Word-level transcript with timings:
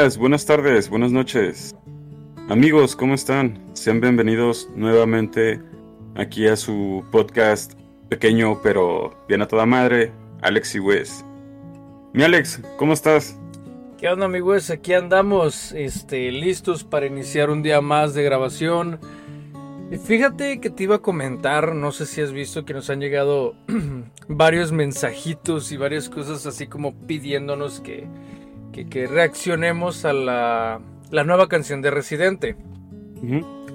Buenas 0.00 0.46
tardes, 0.46 0.88
buenas 0.88 1.12
noches. 1.12 1.76
Amigos, 2.48 2.96
¿cómo 2.96 3.12
están? 3.12 3.62
Sean 3.74 4.00
bienvenidos 4.00 4.66
nuevamente 4.74 5.60
aquí 6.14 6.46
a 6.46 6.56
su 6.56 7.04
podcast 7.12 7.74
pequeño 8.08 8.62
pero 8.62 9.14
bien 9.28 9.42
a 9.42 9.46
toda 9.46 9.66
madre, 9.66 10.10
Alex 10.40 10.74
y 10.76 10.78
Wes. 10.78 11.22
Mi 12.14 12.22
Alex, 12.22 12.62
¿cómo 12.78 12.94
estás? 12.94 13.38
¿Qué 13.98 14.08
onda, 14.08 14.24
amigos? 14.24 14.70
Aquí 14.70 14.94
andamos, 14.94 15.72
este, 15.72 16.32
listos 16.32 16.82
para 16.82 17.04
iniciar 17.04 17.50
un 17.50 17.62
día 17.62 17.82
más 17.82 18.14
de 18.14 18.22
grabación. 18.22 18.98
Fíjate 20.06 20.60
que 20.60 20.70
te 20.70 20.84
iba 20.84 20.96
a 20.96 21.02
comentar, 21.02 21.74
no 21.74 21.92
sé 21.92 22.06
si 22.06 22.22
has 22.22 22.32
visto 22.32 22.64
que 22.64 22.72
nos 22.72 22.88
han 22.88 23.00
llegado 23.00 23.54
varios 24.28 24.72
mensajitos 24.72 25.70
y 25.72 25.76
varias 25.76 26.08
cosas 26.08 26.46
así 26.46 26.68
como 26.68 26.94
pidiéndonos 27.06 27.80
que, 27.80 28.06
que, 28.72 28.86
que 28.88 29.06
reaccionemos 29.06 30.04
a 30.04 30.12
la, 30.12 30.80
la 31.10 31.24
nueva 31.24 31.48
canción 31.48 31.82
de 31.82 31.90
Residente. 31.90 32.56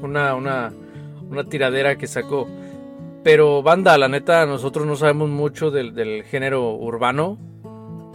una, 0.02 0.35
una, 0.35 0.73
una 1.29 1.43
tiradera 1.45 1.97
que 1.97 2.07
sacó. 2.07 2.47
Pero 3.23 3.63
banda, 3.63 3.97
la 3.97 4.07
neta, 4.07 4.45
nosotros 4.45 4.85
no 4.85 4.95
sabemos 4.95 5.29
mucho 5.29 5.71
del, 5.71 5.93
del 5.95 6.23
género 6.23 6.75
urbano. 6.75 7.39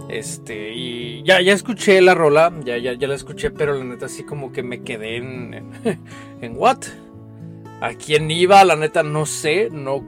Este, 0.08 0.72
y 0.74 1.22
ya, 1.22 1.40
ya 1.40 1.52
escuché 1.52 2.00
la 2.00 2.14
rola, 2.14 2.52
ya, 2.64 2.78
ya, 2.78 2.94
ya 2.94 3.06
la 3.06 3.14
escuché, 3.14 3.50
pero 3.50 3.74
la 3.74 3.84
neta 3.84 4.06
así 4.06 4.24
como 4.24 4.52
que 4.52 4.62
me 4.62 4.82
quedé 4.82 5.16
en, 5.16 5.54
en, 5.54 5.70
en 6.40 6.56
what? 6.56 6.78
¿A 7.80 7.94
quién 7.94 8.30
iba? 8.30 8.64
La 8.64 8.76
neta 8.76 9.02
no 9.02 9.24
sé, 9.24 9.68
no, 9.70 10.04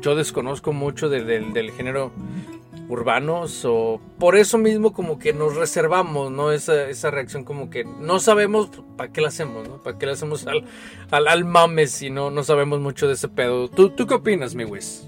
yo 0.00 0.14
desconozco 0.16 0.72
mucho 0.72 1.08
de, 1.08 1.24
de, 1.24 1.40
del 1.40 1.70
género 1.70 2.12
urbano, 2.92 3.44
o 3.64 4.00
por 4.18 4.36
eso 4.36 4.58
mismo 4.58 4.92
como 4.92 5.18
que 5.18 5.32
nos 5.32 5.56
reservamos, 5.56 6.30
¿no? 6.30 6.52
Esa, 6.52 6.88
esa 6.88 7.10
reacción 7.10 7.44
como 7.44 7.70
que 7.70 7.84
no 7.84 8.18
sabemos 8.20 8.70
para 8.96 9.12
qué 9.12 9.20
la 9.20 9.28
hacemos, 9.28 9.66
¿no? 9.68 9.82
¿Para 9.82 9.98
qué 9.98 10.06
la 10.06 10.12
hacemos 10.12 10.46
al, 10.46 10.64
al, 11.10 11.28
al 11.28 11.44
mame 11.44 11.86
si 11.86 12.10
no, 12.10 12.30
no 12.30 12.44
sabemos 12.44 12.80
mucho 12.80 13.06
de 13.08 13.14
ese 13.14 13.28
pedo? 13.28 13.68
¿Tú, 13.68 13.90
tú 13.90 14.06
qué 14.06 14.14
opinas, 14.14 14.54
mi 14.54 14.64
Wiz? 14.64 15.06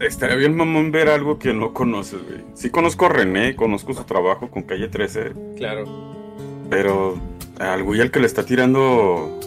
Estaría 0.00 0.36
bien 0.36 0.56
mamón 0.56 0.90
ver 0.90 1.08
algo 1.08 1.38
que 1.38 1.54
no 1.54 1.72
conoces, 1.72 2.20
güey. 2.26 2.40
Sí 2.54 2.70
conozco 2.70 3.06
a 3.06 3.10
René, 3.10 3.54
conozco 3.54 3.94
su 3.94 4.04
trabajo 4.04 4.50
con 4.50 4.64
Calle 4.64 4.88
13. 4.88 5.32
Claro. 5.56 5.84
Pero 6.68 7.16
al 7.58 7.82
güey 7.84 8.00
al 8.00 8.10
que 8.10 8.20
le 8.20 8.26
está 8.26 8.44
tirando 8.44 9.38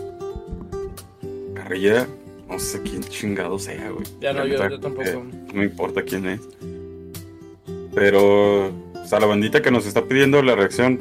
carrilla, 1.53 2.07
no 2.47 2.57
sé 2.59 2.81
quién 2.81 3.03
chingado 3.03 3.59
sea, 3.59 3.89
güey. 3.91 4.05
Ya 4.21 4.31
no, 4.33 4.45
yo, 4.45 4.79
tampoco. 4.79 5.03
eh, 5.03 5.19
no 5.53 5.63
importa 5.63 6.01
quién 6.03 6.27
es. 6.27 6.41
Pero, 7.97 8.67
o 8.67 9.05
sea, 9.05 9.19
la 9.19 9.25
bandita 9.25 9.63
que 9.63 9.71
nos 9.71 9.87
está 9.87 10.03
pidiendo 10.03 10.39
la 10.43 10.53
reacción, 10.53 10.99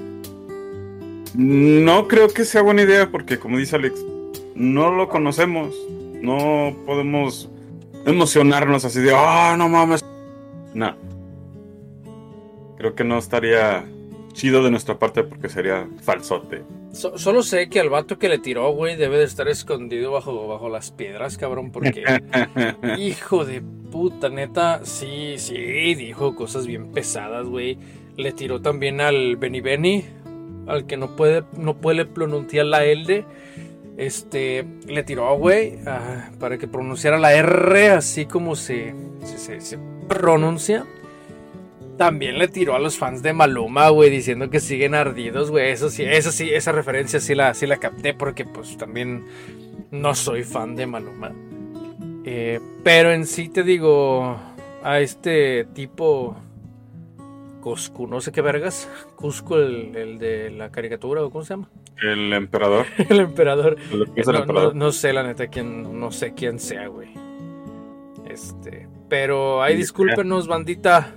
no 1.34 2.08
creo 2.08 2.28
que 2.28 2.46
sea 2.46 2.62
buena 2.62 2.80
idea 2.80 3.10
porque, 3.10 3.38
como 3.38 3.58
dice 3.58 3.76
Alex, 3.76 4.02
no 4.54 4.90
lo 4.90 5.10
conocemos. 5.10 5.74
No 6.22 6.74
podemos 6.86 7.50
emocionarnos 8.06 8.86
así 8.86 9.00
de, 9.00 9.12
oh, 9.12 9.56
no 9.58 9.68
mames. 9.68 10.02
No. 10.72 10.96
Creo 12.78 12.94
que 12.94 13.04
no 13.04 13.18
estaría 13.18 13.84
chido 14.32 14.64
de 14.64 14.70
nuestra 14.70 14.98
parte 14.98 15.22
porque 15.22 15.50
sería 15.50 15.86
falsote. 16.00 16.62
So- 16.96 17.18
solo 17.18 17.42
sé 17.42 17.68
que 17.68 17.78
al 17.80 17.90
vato 17.90 18.18
que 18.18 18.28
le 18.28 18.38
tiró, 18.38 18.70
güey, 18.70 18.96
debe 18.96 19.18
de 19.18 19.24
estar 19.24 19.48
escondido 19.48 20.12
bajo, 20.12 20.48
bajo 20.48 20.68
las 20.70 20.90
piedras, 20.90 21.36
cabrón, 21.36 21.70
porque... 21.70 22.02
Hijo 22.98 23.44
de 23.44 23.60
puta, 23.92 24.28
neta, 24.30 24.80
sí, 24.84 25.34
sí, 25.36 25.94
dijo 25.94 26.34
cosas 26.34 26.66
bien 26.66 26.92
pesadas, 26.92 27.46
güey. 27.46 27.78
Le 28.16 28.32
tiró 28.32 28.62
también 28.62 29.00
al 29.02 29.36
Benny 29.36 29.60
Benny, 29.60 30.04
al 30.66 30.86
que 30.86 30.96
no 30.96 31.16
puede, 31.16 31.44
no 31.58 31.76
puede 31.76 32.06
pronunciar 32.06 32.64
la 32.66 32.84
L. 32.84 33.24
Este, 33.98 34.64
le 34.86 35.02
tiró, 35.04 35.36
güey, 35.36 35.78
ah, 35.86 36.30
para 36.38 36.56
que 36.58 36.66
pronunciara 36.66 37.18
la 37.18 37.34
R 37.34 37.90
así 37.90 38.26
como 38.26 38.56
se, 38.56 38.94
se, 39.24 39.38
se- 39.38 39.60
se 39.60 39.78
pronuncia. 40.08 40.84
También 41.96 42.38
le 42.38 42.48
tiró 42.48 42.74
a 42.74 42.78
los 42.78 42.98
fans 42.98 43.22
de 43.22 43.32
Maluma, 43.32 43.88
güey, 43.88 44.10
diciendo 44.10 44.50
que 44.50 44.60
siguen 44.60 44.94
ardidos, 44.94 45.50
güey. 45.50 45.70
Eso 45.70 45.88
sí, 45.88 46.02
eso 46.04 46.30
sí, 46.30 46.50
esa 46.52 46.72
referencia 46.72 47.20
sí 47.20 47.34
la, 47.34 47.54
sí 47.54 47.66
la 47.66 47.78
capté 47.78 48.12
porque 48.12 48.44
pues 48.44 48.76
también 48.76 49.24
no 49.90 50.14
soy 50.14 50.42
fan 50.44 50.76
de 50.76 50.86
Maluma. 50.86 51.32
Eh, 52.24 52.60
pero 52.84 53.12
en 53.12 53.24
sí 53.26 53.48
te 53.48 53.62
digo, 53.62 54.36
a 54.82 55.00
este 55.00 55.64
tipo 55.72 56.36
Cusco, 57.62 58.06
no 58.06 58.20
sé 58.20 58.30
qué 58.30 58.42
vergas, 58.42 58.88
Cusco 59.16 59.56
el, 59.58 59.96
el 59.96 60.18
de 60.18 60.50
la 60.50 60.70
caricatura 60.70 61.22
o 61.24 61.30
cómo 61.30 61.44
se 61.44 61.54
llama, 61.54 61.70
El 62.02 62.32
emperador. 62.32 62.84
el 63.08 63.20
emperador. 63.20 63.76
El 63.90 63.98
No, 64.00 64.04
no- 64.32 64.38
emperador. 64.40 64.74
no 64.76 64.92
sé 64.92 65.12
la 65.12 65.22
neta 65.22 65.46
quién, 65.48 65.98
no 65.98 66.12
sé 66.12 66.34
quién 66.34 66.58
sea, 66.58 66.88
güey. 66.88 67.08
Este, 68.28 68.86
pero 69.08 69.62
ahí 69.62 69.76
discúlpenos, 69.76 70.46
bandita. 70.46 71.14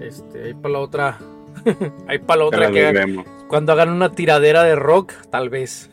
Este, 0.00 0.44
ahí 0.44 0.54
para 0.54 0.72
la 0.72 0.78
otra, 0.80 1.18
ahí 2.08 2.18
para 2.18 2.38
la 2.40 2.44
otra 2.46 2.70
que 2.70 3.24
cuando 3.48 3.72
hagan 3.72 3.90
una 3.90 4.12
tiradera 4.12 4.62
de 4.64 4.74
rock, 4.76 5.12
tal 5.30 5.48
vez. 5.50 5.90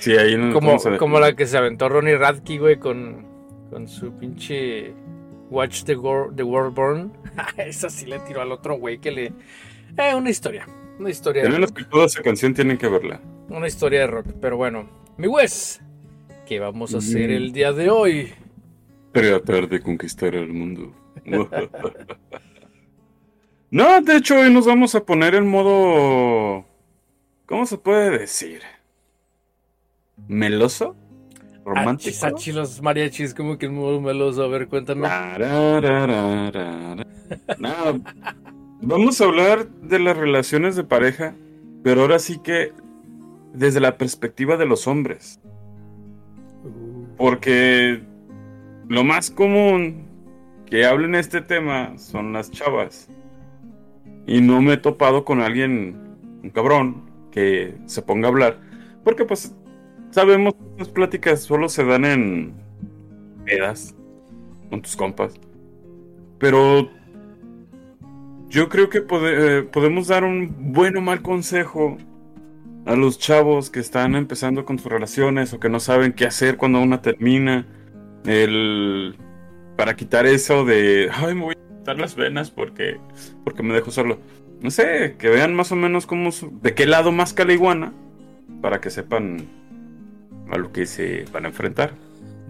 Sí, 0.00 0.12
ahí 0.16 0.36
nos 0.36 0.54
Como, 0.54 0.76
como 0.98 1.20
la 1.20 1.34
que 1.34 1.46
se 1.46 1.56
aventó 1.56 1.88
Ronnie 1.88 2.16
Radke, 2.16 2.58
güey, 2.58 2.76
con, 2.78 3.26
con 3.70 3.88
su 3.88 4.12
pinche 4.12 4.92
Watch 5.50 5.84
the, 5.84 5.96
the 6.34 6.42
World 6.42 6.74
Burn. 6.74 7.12
Esa 7.56 7.88
sí 7.90 8.06
le 8.06 8.18
tiró 8.20 8.42
al 8.42 8.52
otro 8.52 8.76
güey 8.78 8.98
que 8.98 9.10
le... 9.10 9.32
Eh, 9.96 10.14
una 10.14 10.30
historia. 10.30 10.66
Una 10.98 11.10
historia, 11.10 11.42
de, 11.42 11.50
menos 11.50 11.72
que 11.72 11.84
toda 11.84 12.06
esa 12.06 12.22
canción 12.22 12.54
tienen 12.54 12.78
que 12.78 12.88
verla. 12.88 13.20
una 13.48 13.66
historia 13.66 14.00
de 14.00 14.06
rock. 14.06 14.26
Pero 14.40 14.56
bueno, 14.56 14.88
mi 15.18 15.26
Wes, 15.26 15.82
¿qué 16.46 16.58
vamos 16.58 16.94
a 16.94 16.98
hacer 16.98 17.28
Mm. 17.30 17.34
el 17.34 17.52
día 17.52 17.72
de 17.72 17.90
hoy? 17.90 18.32
Tratar 19.12 19.68
de 19.68 19.80
conquistar 19.80 20.34
el 20.34 20.52
mundo. 20.52 20.92
no, 23.70 24.00
de 24.00 24.16
hecho, 24.16 24.38
hoy 24.38 24.52
nos 24.52 24.66
vamos 24.66 24.94
a 24.94 25.04
poner 25.04 25.34
en 25.34 25.48
modo. 25.48 26.64
¿Cómo 27.46 27.66
se 27.66 27.78
puede 27.78 28.18
decir? 28.18 28.62
¿Meloso? 30.28 30.96
¿Romántico? 31.64 32.26
Achis, 32.26 32.54
los 32.54 32.80
mariachis, 32.80 33.34
como 33.34 33.58
que 33.58 33.68
muy 33.68 34.00
meloso. 34.00 34.44
A 34.44 34.48
ver, 34.48 34.68
cuéntame. 34.68 35.08
No, 37.58 38.00
vamos 38.80 39.20
a 39.20 39.24
hablar 39.24 39.68
de 39.68 39.98
las 39.98 40.16
relaciones 40.16 40.76
de 40.76 40.84
pareja, 40.84 41.34
pero 41.82 42.02
ahora 42.02 42.18
sí 42.18 42.38
que 42.38 42.72
desde 43.52 43.80
la 43.80 43.96
perspectiva 43.96 44.56
de 44.56 44.66
los 44.66 44.86
hombres. 44.86 45.40
Porque 47.16 48.00
lo 48.88 49.02
más 49.02 49.30
común 49.30 50.06
que 50.66 50.84
hablen 50.84 51.14
este 51.14 51.40
tema 51.40 51.96
son 51.98 52.32
las 52.32 52.50
chavas. 52.50 53.08
Y 54.26 54.40
no 54.40 54.60
me 54.60 54.74
he 54.74 54.76
topado 54.76 55.24
con 55.24 55.40
alguien, 55.40 56.16
un 56.42 56.50
cabrón, 56.50 57.02
que 57.30 57.74
se 57.86 58.02
ponga 58.02 58.28
a 58.28 58.30
hablar. 58.30 58.60
Porque 59.04 59.24
pues 59.24 59.54
sabemos 60.10 60.54
que 60.54 60.78
las 60.78 60.88
pláticas 60.88 61.42
solo 61.42 61.68
se 61.68 61.84
dan 61.84 62.04
en 62.04 62.54
pedas, 63.44 63.94
con 64.70 64.82
tus 64.82 64.96
compas. 64.96 65.34
Pero 66.38 66.90
yo 68.48 68.68
creo 68.68 68.88
que 68.88 69.04
eh, 69.08 69.68
podemos 69.70 70.08
dar 70.08 70.24
un 70.24 70.72
buen 70.72 70.96
o 70.96 71.00
mal 71.00 71.22
consejo 71.22 71.96
a 72.86 72.94
los 72.94 73.18
chavos 73.18 73.68
que 73.68 73.80
están 73.80 74.14
empezando 74.14 74.64
con 74.64 74.78
sus 74.78 74.90
relaciones 74.90 75.52
o 75.52 75.60
que 75.60 75.68
no 75.68 75.80
saben 75.80 76.12
qué 76.12 76.24
hacer 76.24 76.56
cuando 76.56 76.80
una 76.80 77.02
termina. 77.02 77.66
El 78.24 79.16
para 79.76 79.94
quitar 79.94 80.26
eso 80.26 80.64
de 80.64 81.10
ay 81.12 81.34
me 81.34 81.42
voy 81.42 81.54
las 81.94 82.16
venas 82.16 82.50
porque 82.50 82.98
porque 83.44 83.62
me 83.62 83.74
dejo 83.74 83.90
solo. 83.90 84.18
No 84.60 84.70
sé, 84.70 85.16
que 85.18 85.28
vean 85.28 85.54
más 85.54 85.70
o 85.72 85.76
menos 85.76 86.06
cómo 86.06 86.30
de 86.62 86.74
qué 86.74 86.86
lado 86.86 87.12
más 87.12 87.34
iguana 87.48 87.92
para 88.62 88.80
que 88.80 88.90
sepan 88.90 89.46
a 90.50 90.56
lo 90.56 90.72
que 90.72 90.86
se 90.86 91.24
van 91.32 91.44
a 91.44 91.48
enfrentar. 91.48 91.92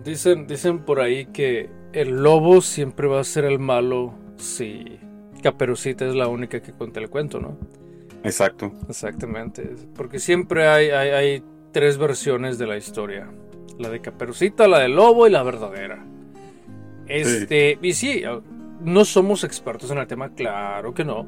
Dicen, 0.04 0.46
dicen 0.46 0.78
por 0.80 1.00
ahí 1.00 1.26
que 1.26 1.68
el 1.92 2.22
lobo 2.22 2.60
siempre 2.60 3.08
va 3.08 3.20
a 3.20 3.24
ser 3.24 3.44
el 3.44 3.58
malo 3.58 4.14
si 4.36 4.98
Caperucita 5.42 6.06
es 6.06 6.14
la 6.14 6.28
única 6.28 6.60
que 6.60 6.72
cuenta 6.72 7.00
el 7.00 7.10
cuento, 7.10 7.40
¿no? 7.40 7.58
Exacto. 8.22 8.72
Exactamente. 8.88 9.74
Porque 9.94 10.18
siempre 10.18 10.68
hay, 10.68 10.90
hay, 10.90 11.10
hay 11.10 11.42
tres 11.72 11.98
versiones 11.98 12.58
de 12.58 12.66
la 12.66 12.76
historia. 12.76 13.28
La 13.78 13.88
de 13.88 14.00
Caperucita, 14.00 14.68
la 14.68 14.80
del 14.80 14.96
lobo 14.96 15.26
y 15.26 15.30
la 15.30 15.42
verdadera. 15.42 16.04
Este, 17.06 17.78
y 17.82 17.92
sí, 17.92 18.22
no 18.86 19.04
somos 19.04 19.42
expertos 19.42 19.90
en 19.90 19.98
el 19.98 20.06
tema, 20.06 20.30
claro 20.30 20.94
que 20.94 21.04
no. 21.04 21.26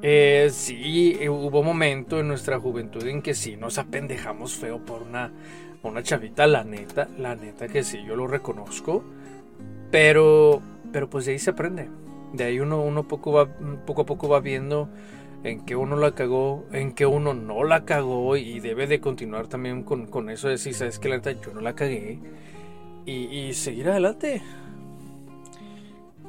Eh, 0.00 0.48
sí, 0.50 1.18
eh, 1.20 1.28
hubo 1.28 1.62
momento 1.62 2.18
en 2.18 2.28
nuestra 2.28 2.58
juventud 2.58 3.06
en 3.06 3.20
que 3.20 3.34
sí 3.34 3.56
nos 3.58 3.76
apendejamos 3.76 4.56
feo 4.56 4.82
por 4.82 5.02
una, 5.02 5.30
una 5.82 6.02
chavita, 6.02 6.46
la 6.46 6.64
neta, 6.64 7.08
la 7.18 7.36
neta 7.36 7.68
que 7.68 7.84
sí, 7.84 8.02
yo 8.06 8.16
lo 8.16 8.26
reconozco. 8.26 9.04
Pero, 9.90 10.62
pero 10.90 11.10
pues 11.10 11.26
de 11.26 11.32
ahí 11.32 11.38
se 11.38 11.50
aprende. 11.50 11.90
De 12.32 12.44
ahí 12.44 12.58
uno, 12.58 12.80
uno 12.80 13.06
poco, 13.06 13.32
va, 13.32 13.48
poco 13.84 14.02
a 14.02 14.06
poco 14.06 14.30
va 14.30 14.40
viendo 14.40 14.88
en 15.44 15.66
que 15.66 15.76
uno 15.76 15.96
la 15.96 16.14
cagó, 16.14 16.64
en 16.72 16.94
que 16.94 17.04
uno 17.04 17.34
no 17.34 17.64
la 17.64 17.84
cagó 17.84 18.38
y 18.38 18.60
debe 18.60 18.86
de 18.86 18.98
continuar 18.98 19.46
también 19.46 19.82
con, 19.82 20.06
con 20.06 20.30
eso 20.30 20.48
de 20.48 20.54
decir, 20.54 20.72
sabes 20.72 20.98
que 20.98 21.10
la 21.10 21.16
neta 21.16 21.32
yo 21.32 21.52
no 21.52 21.60
la 21.60 21.74
cagué 21.74 22.18
y, 23.04 23.12
y 23.12 23.52
seguir 23.52 23.90
adelante. 23.90 24.40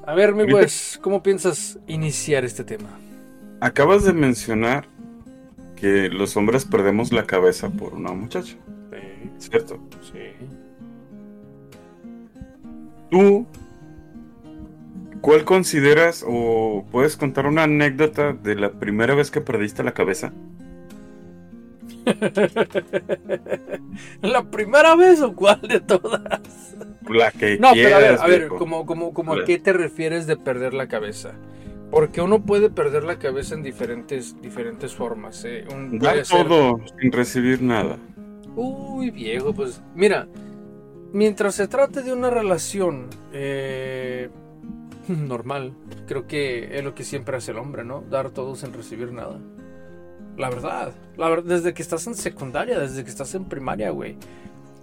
A 0.06 0.14
ver, 0.14 0.34
mi 0.34 0.46
pues, 0.46 1.00
¿cómo 1.02 1.24
piensas 1.24 1.80
iniciar 1.88 2.44
este 2.44 2.66
tema? 2.66 2.90
Acabas 3.62 4.04
de 4.04 4.12
mencionar 4.12 4.86
que 5.78 6.10
los 6.10 6.36
hombres 6.36 6.66
perdemos 6.66 7.14
la 7.14 7.26
cabeza 7.26 7.70
por 7.70 7.94
una 7.94 8.12
muchacha. 8.12 8.58
Sí. 8.92 9.30
¿Cierto? 9.38 9.80
Sí. 10.02 10.20
¿Tú 13.10 13.48
cuál 15.22 15.46
consideras 15.46 16.26
o 16.28 16.86
puedes 16.92 17.16
contar 17.16 17.46
una 17.46 17.64
anécdota 17.64 18.34
de 18.34 18.56
la 18.56 18.72
primera 18.72 19.16
vez 19.16 19.32
que 19.32 19.40
perdiste 19.40 19.84
la 19.84 19.94
cabeza? 19.94 20.34
¿La 24.22 24.44
primera 24.52 24.96
vez 24.96 25.22
o 25.22 25.34
cuál 25.34 25.62
de 25.62 25.80
todas? 25.80 26.42
La 27.10 27.32
que 27.32 27.58
No, 27.58 27.72
pero 27.74 27.96
a 27.96 28.00
ver, 28.00 28.18
a 28.20 28.28
ver, 28.28 28.48
como, 28.48 28.86
como, 28.86 29.14
como 29.14 29.34
a 29.34 29.44
qué 29.46 29.60
te 29.60 29.74
refieres 29.74 30.28
de 30.28 30.38
perder 30.38 30.74
la 30.74 30.88
cabeza. 30.88 31.34
Porque 31.92 32.22
uno 32.22 32.42
puede 32.42 32.70
perder 32.70 33.04
la 33.04 33.20
cabeza 33.20 33.54
en 33.54 33.62
diferentes, 33.62 34.42
diferentes 34.42 34.96
formas. 34.96 35.46
¿eh? 35.46 35.66
Un, 35.72 36.00
Dar 36.00 36.24
todo 36.24 36.80
sin 37.00 37.12
recibir 37.12 37.62
nada. 37.62 37.98
Uy, 38.56 39.12
viejo, 39.12 39.54
pues 39.54 39.82
mira, 39.94 40.28
mientras 41.12 41.56
se 41.56 41.68
trate 41.68 42.02
de 42.02 42.12
una 42.12 42.30
relación 42.30 43.10
eh, 43.32 44.30
normal, 45.08 45.74
creo 46.08 46.28
que 46.28 46.78
es 46.78 46.84
lo 46.84 46.96
que 46.96 47.04
siempre 47.04 47.38
hace 47.38 47.52
el 47.52 47.58
hombre, 47.58 47.84
¿no? 47.84 48.02
Dar 48.02 48.32
todo 48.32 48.56
sin 48.56 48.74
recibir 48.74 49.12
nada. 49.12 49.40
La 50.38 50.50
verdad, 50.50 50.94
la 51.16 51.30
verdad, 51.30 51.44
desde 51.44 51.74
que 51.76 51.84
estás 51.84 52.08
en 52.08 52.16
secundaria, 52.16 52.80
desde 52.80 53.04
que 53.04 53.10
estás 53.10 53.36
en 53.36 53.46
primaria, 53.46 53.92
güey. 53.92 54.18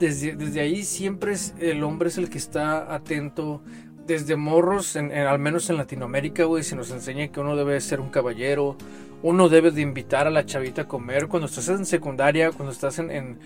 Desde, 0.00 0.34
desde 0.34 0.60
ahí 0.60 0.82
siempre 0.82 1.34
es, 1.34 1.54
el 1.60 1.84
hombre 1.84 2.08
es 2.08 2.18
el 2.18 2.30
que 2.30 2.38
está 2.38 2.92
atento. 2.92 3.62
Desde 4.06 4.34
morros, 4.34 4.96
en, 4.96 5.12
al 5.12 5.38
menos 5.38 5.70
en 5.70 5.76
Latinoamérica, 5.76 6.44
güey, 6.44 6.64
se 6.64 6.74
nos 6.74 6.90
enseña 6.90 7.28
que 7.28 7.38
uno 7.38 7.54
debe 7.54 7.80
ser 7.80 8.00
un 8.00 8.08
caballero. 8.08 8.76
Uno 9.22 9.48
debe 9.48 9.70
de 9.70 9.82
invitar 9.82 10.26
a 10.26 10.30
la 10.30 10.46
chavita 10.46 10.82
a 10.82 10.88
comer. 10.88 11.28
Cuando 11.28 11.46
estás 11.46 11.68
en 11.68 11.86
secundaria, 11.86 12.50
cuando 12.50 12.72
estás 12.72 12.98
en, 12.98 13.10
en 13.10 13.38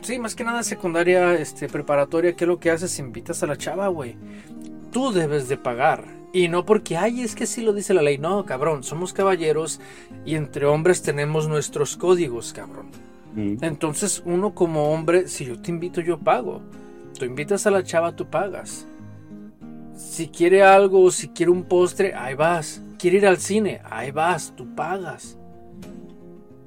sí, 0.00 0.18
más 0.18 0.34
que 0.34 0.44
nada 0.44 0.62
secundaria, 0.62 1.34
este, 1.34 1.68
preparatoria, 1.68 2.34
¿qué 2.34 2.44
es 2.44 2.48
lo 2.48 2.58
que 2.58 2.70
haces? 2.70 2.98
Invitas 2.98 3.42
a 3.42 3.46
la 3.46 3.56
chava, 3.56 3.88
güey. 3.88 4.16
Tú 4.90 5.12
debes 5.12 5.48
de 5.48 5.56
pagar. 5.56 6.04
Y 6.32 6.48
no 6.48 6.64
porque, 6.64 6.96
ay, 6.96 7.20
es 7.20 7.34
que 7.34 7.46
sí 7.46 7.62
lo 7.62 7.72
dice 7.72 7.94
la 7.94 8.02
ley. 8.02 8.18
No, 8.18 8.44
cabrón, 8.44 8.82
somos 8.82 9.12
caballeros 9.12 9.80
y 10.24 10.34
entre 10.34 10.66
hombres 10.66 11.02
tenemos 11.02 11.48
nuestros 11.48 11.96
códigos, 11.96 12.52
cabrón. 12.52 12.86
Mm. 13.34 13.56
Entonces, 13.62 14.22
uno 14.24 14.54
como 14.54 14.92
hombre, 14.92 15.28
si 15.28 15.44
yo 15.44 15.60
te 15.60 15.70
invito, 15.70 16.00
yo 16.00 16.18
pago. 16.18 16.62
Tú 17.18 17.24
invitas 17.24 17.66
a 17.66 17.70
la 17.70 17.82
chava, 17.82 18.16
tú 18.16 18.26
pagas. 18.26 18.86
Si 19.96 20.28
quiere 20.28 20.62
algo, 20.62 21.10
si 21.10 21.28
quiere 21.28 21.52
un 21.52 21.64
postre, 21.64 22.14
ahí 22.14 22.34
vas. 22.34 22.82
Quiere 22.98 23.18
ir 23.18 23.26
al 23.26 23.38
cine, 23.38 23.80
ahí 23.84 24.10
vas, 24.10 24.54
tú 24.56 24.74
pagas. 24.74 25.38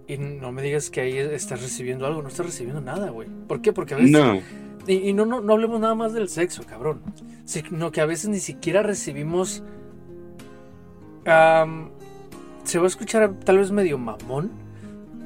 Y 0.08 0.18
no 0.18 0.52
me 0.52 0.62
digas 0.62 0.90
que 0.90 1.02
ahí 1.02 1.18
estás 1.18 1.62
recibiendo 1.62 2.06
algo, 2.06 2.22
no 2.22 2.30
estás 2.30 2.46
recibiendo 2.46 2.80
nada, 2.80 3.10
güey. 3.10 3.28
¿Por 3.48 3.62
qué? 3.62 3.74
Porque 3.74 3.94
a 3.94 3.98
veces... 3.98 4.12
No. 4.12 4.40
Y, 4.88 5.12
no, 5.12 5.25
no, 5.25 5.42
no 5.42 5.52
hablemos 5.52 5.81
nada 5.81 5.96
más 5.96 6.13
del 6.13 6.30
sexo, 6.30 6.63
cabrón 6.63 7.02
sino 7.48 7.92
que 7.94 8.02
a 8.02 8.06
veces 8.06 8.30
ni 8.30 8.40
siquiera 8.40 8.84
recibimos... 8.84 9.63
se 11.24 11.30
va 12.78 12.84
a 12.84 12.88
escuchar 12.88 13.34
tal 13.46 13.58
vez 13.58 13.72
medio 13.72 13.98
mamón, 13.98 14.52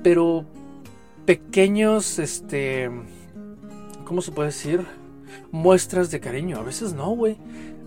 pero 0.04 0.46
pequeños, 1.26 2.20
este... 2.20 2.90
¿Cómo 4.06 4.22
se 4.22 4.32
puede 4.32 4.50
decir? 4.50 4.86
Muestras 5.52 6.12
de 6.12 6.20
cariño. 6.20 6.58
A 6.58 6.64
veces 6.64 6.94
no, 6.94 7.10
güey. 7.12 7.38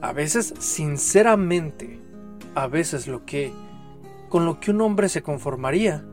A 0.01 0.13
veces, 0.13 0.55
sinceramente, 0.59 2.01
a 2.55 2.67
veces 2.67 3.07
lo 3.07 3.25
que... 3.25 3.53
Con 4.29 4.47
lo 4.47 4.59
que 4.59 4.71
un 4.71 4.81
hombre 4.81 5.09
se 5.09 5.23
conformaría 5.23 6.05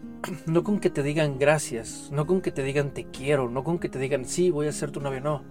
no 0.46 0.62
con 0.62 0.80
que 0.80 0.90
te 0.90 1.02
digan 1.02 1.38
gracias, 1.38 2.10
no 2.12 2.26
con 2.26 2.42
que 2.42 2.50
te 2.50 2.62
digan 2.62 2.92
te 2.92 3.04
quiero, 3.04 3.48
no 3.48 3.64
con 3.64 3.78
que 3.78 3.88
te 3.88 3.98
digan 3.98 4.26
sí, 4.26 4.50
voy 4.50 4.66
a 4.66 4.72
ser 4.72 4.90
tu 4.90 5.00
novio, 5.00 5.22
no 5.22 5.42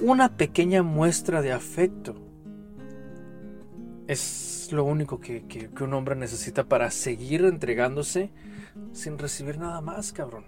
una 0.00 0.36
pequeña 0.36 0.82
muestra 0.82 1.42
de 1.42 1.52
afecto. 1.52 2.16
Es 4.06 4.68
lo 4.72 4.84
único 4.84 5.20
que, 5.20 5.70
un 5.80 5.94
hombre 5.94 6.16
necesita 6.16 6.64
para 6.64 6.90
seguir 6.90 7.44
entregándose 7.44 8.30
sin 8.92 9.18
recibir 9.18 9.58
nada 9.58 9.80
más, 9.80 10.12
cabrón. 10.12 10.44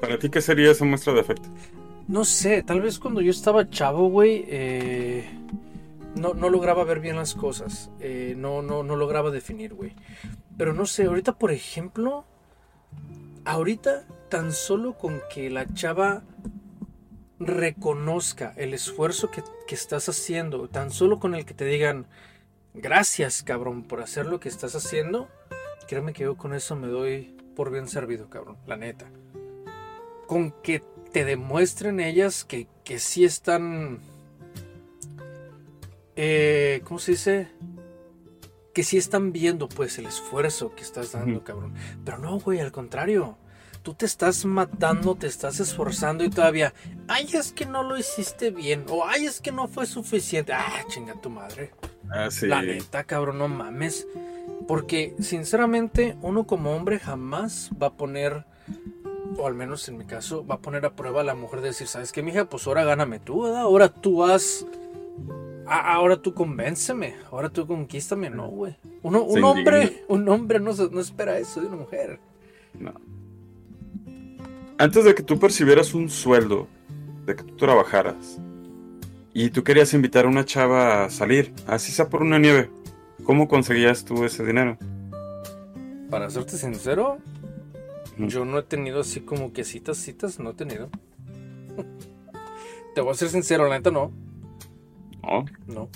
¿Para 0.00 0.18
ti 0.18 0.30
qué 0.30 0.40
sería 0.40 0.70
esa 0.70 0.84
muestra 0.84 1.12
de 1.12 1.20
afecto? 1.20 1.48
No 2.08 2.24
sé, 2.24 2.62
tal 2.62 2.80
vez 2.80 2.98
cuando 2.98 3.20
yo 3.20 3.30
estaba 3.30 3.68
chavo, 3.68 4.08
güey, 4.08 4.44
eh, 4.48 5.28
no, 6.14 6.34
lograba 6.34 6.84
ver 6.84 7.00
bien 7.00 7.16
las 7.16 7.34
cosas. 7.34 7.90
Eh, 8.00 8.34
no, 8.36 8.62
no, 8.62 8.82
no 8.82 8.96
lograba 8.96 9.30
definir, 9.30 9.74
güey. 9.74 9.94
Pero 10.56 10.72
no 10.72 10.86
sé, 10.86 11.04
ahorita, 11.04 11.38
por 11.38 11.50
ejemplo, 11.50 12.24
ahorita 13.44 14.04
tan 14.28 14.52
solo 14.52 14.96
con 14.96 15.20
que 15.32 15.50
la 15.50 15.72
chava 15.74 16.22
reconozca 17.38 18.54
el 18.56 18.74
esfuerzo 18.74 19.30
que, 19.30 19.42
estás 19.74 20.08
haciendo, 20.08 20.68
tan 20.68 20.90
solo 20.90 21.18
con 21.18 21.34
el 21.34 21.44
que 21.44 21.54
te 21.54 21.64
digan, 21.64 22.06
gracias 22.74 23.42
cabrón 23.42 23.82
por 23.82 24.00
hacer 24.00 24.26
lo 24.26 24.40
que 24.40 24.48
estás 24.48 24.74
haciendo, 24.74 25.28
créeme 25.86 26.12
que 26.12 26.24
yo 26.24 26.36
con 26.36 26.54
eso 26.54 26.76
me 26.76 26.88
doy 26.88 27.36
por 27.54 27.70
bien 27.70 27.88
servido, 27.88 28.28
cabrón, 28.28 28.56
la 28.66 28.76
neta. 28.76 29.10
Con 30.26 30.50
que 30.62 30.82
te 31.12 31.24
demuestren 31.24 32.00
ellas 32.00 32.44
que, 32.44 32.68
que 32.84 32.98
sí 32.98 33.24
están... 33.24 34.00
Eh, 36.16 36.80
¿Cómo 36.84 36.98
se 36.98 37.12
dice? 37.12 37.48
Que 38.74 38.82
sí 38.82 38.96
están 38.96 39.32
viendo 39.32 39.68
pues 39.68 39.98
el 39.98 40.06
esfuerzo 40.06 40.74
que 40.74 40.82
estás 40.82 41.12
dando, 41.12 41.44
cabrón. 41.44 41.74
Pero 42.04 42.18
no, 42.18 42.38
güey, 42.38 42.60
al 42.60 42.72
contrario 42.72 43.38
tú 43.86 43.94
te 43.94 44.04
estás 44.04 44.44
matando, 44.44 45.14
te 45.14 45.28
estás 45.28 45.60
esforzando 45.60 46.24
y 46.24 46.28
todavía, 46.28 46.74
ay, 47.06 47.28
es 47.34 47.52
que 47.52 47.66
no 47.66 47.84
lo 47.84 47.96
hiciste 47.96 48.50
bien, 48.50 48.84
o 48.88 49.06
ay, 49.06 49.26
es 49.26 49.40
que 49.40 49.52
no 49.52 49.68
fue 49.68 49.86
suficiente. 49.86 50.52
Ah, 50.52 50.82
chinga 50.88 51.14
tu 51.20 51.30
madre. 51.30 51.70
Ah, 52.10 52.28
sí. 52.28 52.48
La 52.48 52.62
neta, 52.62 53.04
cabrón, 53.04 53.38
no 53.38 53.46
mames. 53.46 54.04
Porque, 54.66 55.14
sinceramente, 55.20 56.16
uno 56.22 56.46
como 56.46 56.74
hombre 56.74 56.98
jamás 56.98 57.70
va 57.80 57.88
a 57.88 57.92
poner, 57.94 58.44
o 59.36 59.46
al 59.46 59.54
menos 59.54 59.88
en 59.88 59.98
mi 59.98 60.04
caso, 60.04 60.46
va 60.46 60.56
a 60.56 60.60
poner 60.60 60.84
a 60.86 60.96
prueba 60.96 61.20
a 61.20 61.24
la 61.24 61.34
mujer 61.34 61.60
de 61.60 61.68
decir, 61.68 61.86
¿sabes 61.86 62.12
qué, 62.12 62.22
mija? 62.22 62.46
Pues 62.46 62.66
ahora 62.66 62.84
gáname 62.84 63.20
tú, 63.20 63.42
¿verdad? 63.42 63.62
Ahora 63.62 63.88
tú 63.88 64.24
haz. 64.24 64.66
Ahora 65.68 66.16
tú 66.16 66.32
convénceme, 66.32 67.16
ahora 67.32 67.48
tú 67.48 67.66
conquístame, 67.66 68.30
no, 68.30 68.48
güey. 68.48 68.76
un 69.02 69.16
hombre, 69.42 70.04
un 70.06 70.28
hombre 70.28 70.60
no, 70.60 70.72
no 70.72 71.00
espera 71.00 71.38
eso 71.38 71.60
de 71.60 71.66
una 71.66 71.76
mujer. 71.76 72.20
No 72.78 72.92
antes 74.78 75.04
de 75.04 75.14
que 75.14 75.22
tú 75.22 75.38
percibieras 75.38 75.94
un 75.94 76.10
sueldo, 76.10 76.68
de 77.24 77.34
que 77.34 77.42
tú 77.42 77.56
trabajaras, 77.56 78.38
y 79.32 79.50
tú 79.50 79.64
querías 79.64 79.92
invitar 79.94 80.24
a 80.24 80.28
una 80.28 80.44
chava 80.44 81.04
a 81.04 81.10
salir, 81.10 81.52
así 81.66 81.92
sea 81.92 82.08
por 82.08 82.22
una 82.22 82.38
nieve, 82.38 82.70
¿cómo 83.26 83.48
conseguías 83.48 84.04
tú 84.04 84.24
ese 84.24 84.44
dinero? 84.44 84.78
Para 86.08 86.30
serte 86.30 86.56
sincero, 86.56 87.18
yo 88.16 88.44
no 88.44 88.58
he 88.58 88.62
tenido 88.62 89.00
así 89.00 89.20
como 89.20 89.52
que 89.52 89.64
citas, 89.64 89.98
citas, 89.98 90.38
no 90.38 90.50
he 90.50 90.54
tenido. 90.54 90.88
Te 92.94 93.02
voy 93.02 93.10
a 93.10 93.14
ser 93.14 93.28
sincero, 93.28 93.68
la 93.68 93.76
neta 93.76 93.90
no. 93.90 94.10
No. 95.22 95.44
No. 95.66 95.88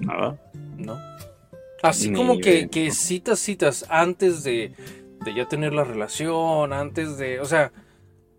Nada. 0.00 0.38
No. 0.76 0.98
Así 1.82 2.12
como 2.12 2.38
que, 2.38 2.68
que 2.68 2.90
citas, 2.90 3.38
citas 3.38 3.86
antes 3.88 4.42
de 4.42 4.74
de 5.24 5.34
ya 5.34 5.48
tener 5.48 5.72
la 5.72 5.84
relación, 5.84 6.72
antes 6.72 7.16
de, 7.16 7.40
o 7.40 7.44
sea, 7.44 7.72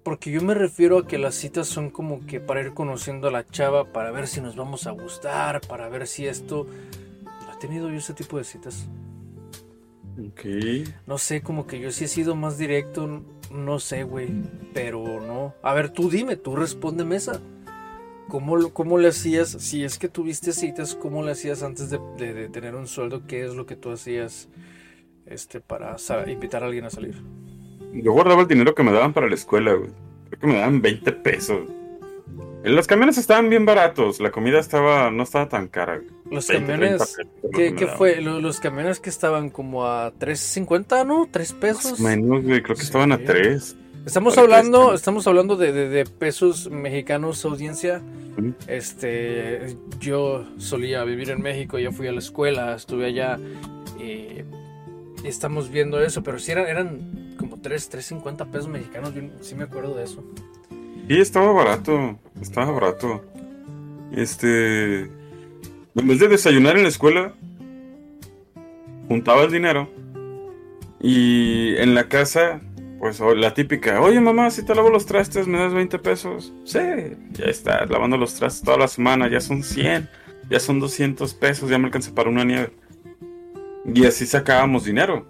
porque 0.04 0.32
yo 0.32 0.42
me 0.42 0.54
refiero 0.54 1.00
a 1.00 1.08
que 1.08 1.18
las 1.18 1.36
citas 1.36 1.68
son 1.68 1.90
como 1.90 2.26
que 2.26 2.40
para 2.40 2.62
ir 2.62 2.74
conociendo 2.74 3.28
a 3.28 3.32
la 3.32 3.46
chava, 3.46 3.92
para 3.92 4.12
ver 4.12 4.28
si 4.28 4.40
nos 4.40 4.56
vamos 4.56 4.88
a 4.88 4.92
gustar, 4.92 5.62
para 5.62 5.90
ver 5.90 6.08
si 6.08 6.28
esto... 6.28 6.68
¿Ha 7.66 7.68
tenido 7.68 7.90
yo 7.90 7.98
ese 7.98 8.14
tipo 8.14 8.38
de 8.38 8.44
citas? 8.44 8.88
Ok. 10.20 10.46
No 11.08 11.18
sé, 11.18 11.42
como 11.42 11.66
que 11.66 11.80
yo 11.80 11.92
sí 11.92 12.06
he 12.06 12.08
sido 12.08 12.36
más 12.36 12.58
directo, 12.58 13.24
no 13.52 13.80
sé, 13.80 14.04
güey, 14.04 14.30
pero 14.74 15.20
no. 15.20 15.56
A 15.64 15.74
ver, 15.74 15.90
tú 15.90 16.10
dime, 16.10 16.36
tú 16.36 16.56
respóndeme 16.56 17.16
esa. 17.16 17.42
¿Cómo, 18.28 18.72
¿Cómo 18.72 18.98
le 18.98 19.08
hacías, 19.08 19.50
si 19.50 19.84
es 19.84 19.98
que 19.98 20.08
tuviste 20.08 20.52
citas, 20.52 20.96
cómo 20.96 21.24
le 21.24 21.32
hacías 21.32 21.64
antes 21.64 21.90
de, 21.90 22.00
de 22.18 22.50
tener 22.50 22.76
un 22.76 22.88
sueldo? 22.88 23.26
¿Qué 23.28 23.46
es 23.46 23.56
lo 23.56 23.66
que 23.66 23.76
tú 23.76 23.92
hacías? 23.92 24.48
este, 25.26 25.60
para 25.60 25.98
invitar 26.28 26.64
a 26.64 26.68
alguien 26.68 26.86
a 26.86 26.90
salir. 26.90 27.16
Yo 27.94 28.12
guardaba 28.12 28.42
el 28.42 28.48
dinero 28.48 28.76
que 28.76 28.84
me 28.84 28.92
daban 28.92 29.14
para 29.14 29.28
la 29.28 29.36
escuela, 29.36 29.74
güey. 29.74 29.90
Creo 30.30 30.40
que 30.40 30.48
me 30.48 30.56
daban 30.56 30.82
20 30.82 31.12
pesos. 31.14 31.70
Los 32.66 32.88
camiones 32.88 33.18
estaban 33.18 33.50
bien 33.50 33.66
baratos, 33.66 34.20
la 34.20 34.32
comida 34.32 34.60
estaba 34.60 35.12
no 35.12 35.24
estaba 35.24 35.48
tan 35.50 35.68
cara. 35.68 36.02
Los 36.30 36.48
20, 36.48 36.72
camiones, 36.72 37.14
30 37.14 37.32
pesos 37.42 37.72
lo 37.72 37.76
¿qué, 37.78 37.88
fue? 37.88 38.22
Lo- 38.22 38.40
Los 38.42 38.60
camiones 38.60 39.00
que 39.00 39.10
estaban 39.10 39.50
como 39.50 39.86
a 39.86 40.12
3.50, 40.14 41.06
¿no? 41.06 41.28
3 41.32 41.52
Más 41.54 41.62
pesos. 41.62 42.00
menos, 42.00 42.44
güey, 42.44 42.62
creo 42.62 42.76
que 42.76 42.82
Sí. 42.82 42.88
estaban 42.88 43.12
a 43.12 43.18
tres. 43.20 43.76
Estamos 44.06 44.36
Para 44.36 44.48
que 44.48 44.54
hablando, 44.54 44.94
estamos 44.94 45.26
hablando 45.28 45.56
de, 45.56 45.72
de- 45.72 45.90
de 45.90 46.06
pesos 46.06 46.70
mexicanos, 46.70 47.44
audiencia. 47.46 48.02
Este, 48.68 49.76
yo 50.00 50.46
solía 50.58 51.04
vivir 51.04 51.30
en 51.32 51.42
México, 51.42 51.80
ya 51.80 51.92
fui 51.92 52.08
a 52.08 52.12
la 52.12 52.20
escuela, 52.20 52.76
estuve 52.76 53.06
allá 53.06 53.40
y 54.00 54.44
estamos 55.26 55.72
viendo 55.72 56.02
eso, 56.02 56.22
pero 56.22 56.38
sí 56.40 56.52
eran, 56.52 56.68
eran 56.68 57.36
como 57.40 57.60
3, 57.62 57.90
3.50 57.90 58.46
pesos 58.52 58.68
mexicanos, 58.68 59.14
yo 59.16 59.22
sí 59.42 59.56
me 59.56 59.64
acuerdo 59.64 59.96
de 59.96 60.04
eso. 60.04 60.24
Sí, 61.08 61.20
estaba 61.20 61.52
barato, 61.52 62.18
estaba 62.42 62.72
barato. 62.72 63.24
Este, 64.12 65.02
en 65.02 66.08
vez 66.08 66.20
de 66.20 66.28
desayunar 66.28 66.78
en 66.78 66.84
la 66.84 66.90
escuela, 66.90 67.34
juntaba 69.08 69.44
el 69.44 69.52
dinero 69.52 69.88
y 71.00 71.76
en 71.78 71.94
la 71.94 72.08
casa, 72.08 72.60
pues 73.00 73.20
la 73.20 73.54
típica, 73.54 74.02
oye 74.02 74.20
mamá, 74.20 74.50
si 74.50 74.66
te 74.66 74.74
lavo 74.74 74.90
los 74.90 75.06
trastes, 75.06 75.48
me 75.48 75.60
das 75.60 75.74
20 75.74 76.00
pesos. 76.00 76.52
Sí, 76.64 76.80
ya 77.34 77.46
está, 77.46 77.86
lavando 77.86 78.18
los 78.18 78.34
trastes 78.34 78.64
toda 78.64 78.78
la 78.80 78.88
semana, 78.88 79.30
ya 79.30 79.42
son 79.42 79.62
100, 79.62 80.10
ya 80.50 80.60
son 80.60 80.80
200 80.80 81.36
pesos, 81.36 81.70
ya 81.70 81.78
me 81.78 81.86
alcanza 81.86 82.16
para 82.16 82.32
una 82.32 82.44
nieve. 82.44 82.72
Y 83.94 84.06
así 84.08 84.26
sacábamos 84.26 84.86
dinero 84.86 85.28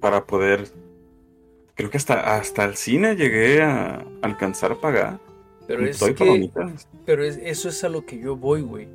para 0.00 0.24
poder 0.24 0.68
Creo 1.74 1.90
que 1.90 1.96
hasta, 1.96 2.36
hasta 2.36 2.64
el 2.64 2.76
cine 2.76 3.16
llegué 3.16 3.62
a 3.62 4.04
alcanzar 4.22 4.72
a 4.72 4.80
pagar. 4.80 5.18
Pero 5.66 5.84
es 5.86 5.98
que, 5.98 6.12
palomitas. 6.14 6.86
pero 7.06 7.24
es- 7.24 7.38
eso 7.42 7.68
es 7.68 7.82
a 7.84 7.88
lo 7.88 8.04
que 8.06 8.18
yo 8.18 8.36
voy, 8.36 8.60
güey. 8.62 8.88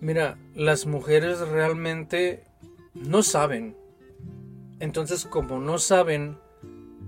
Mira, 0.00 0.38
las 0.54 0.86
mujeres 0.86 1.40
realmente 1.40 2.44
no 2.94 3.22
saben. 3.22 3.76
Entonces, 4.80 5.24
como 5.26 5.58
no 5.60 5.78
saben, 5.78 6.36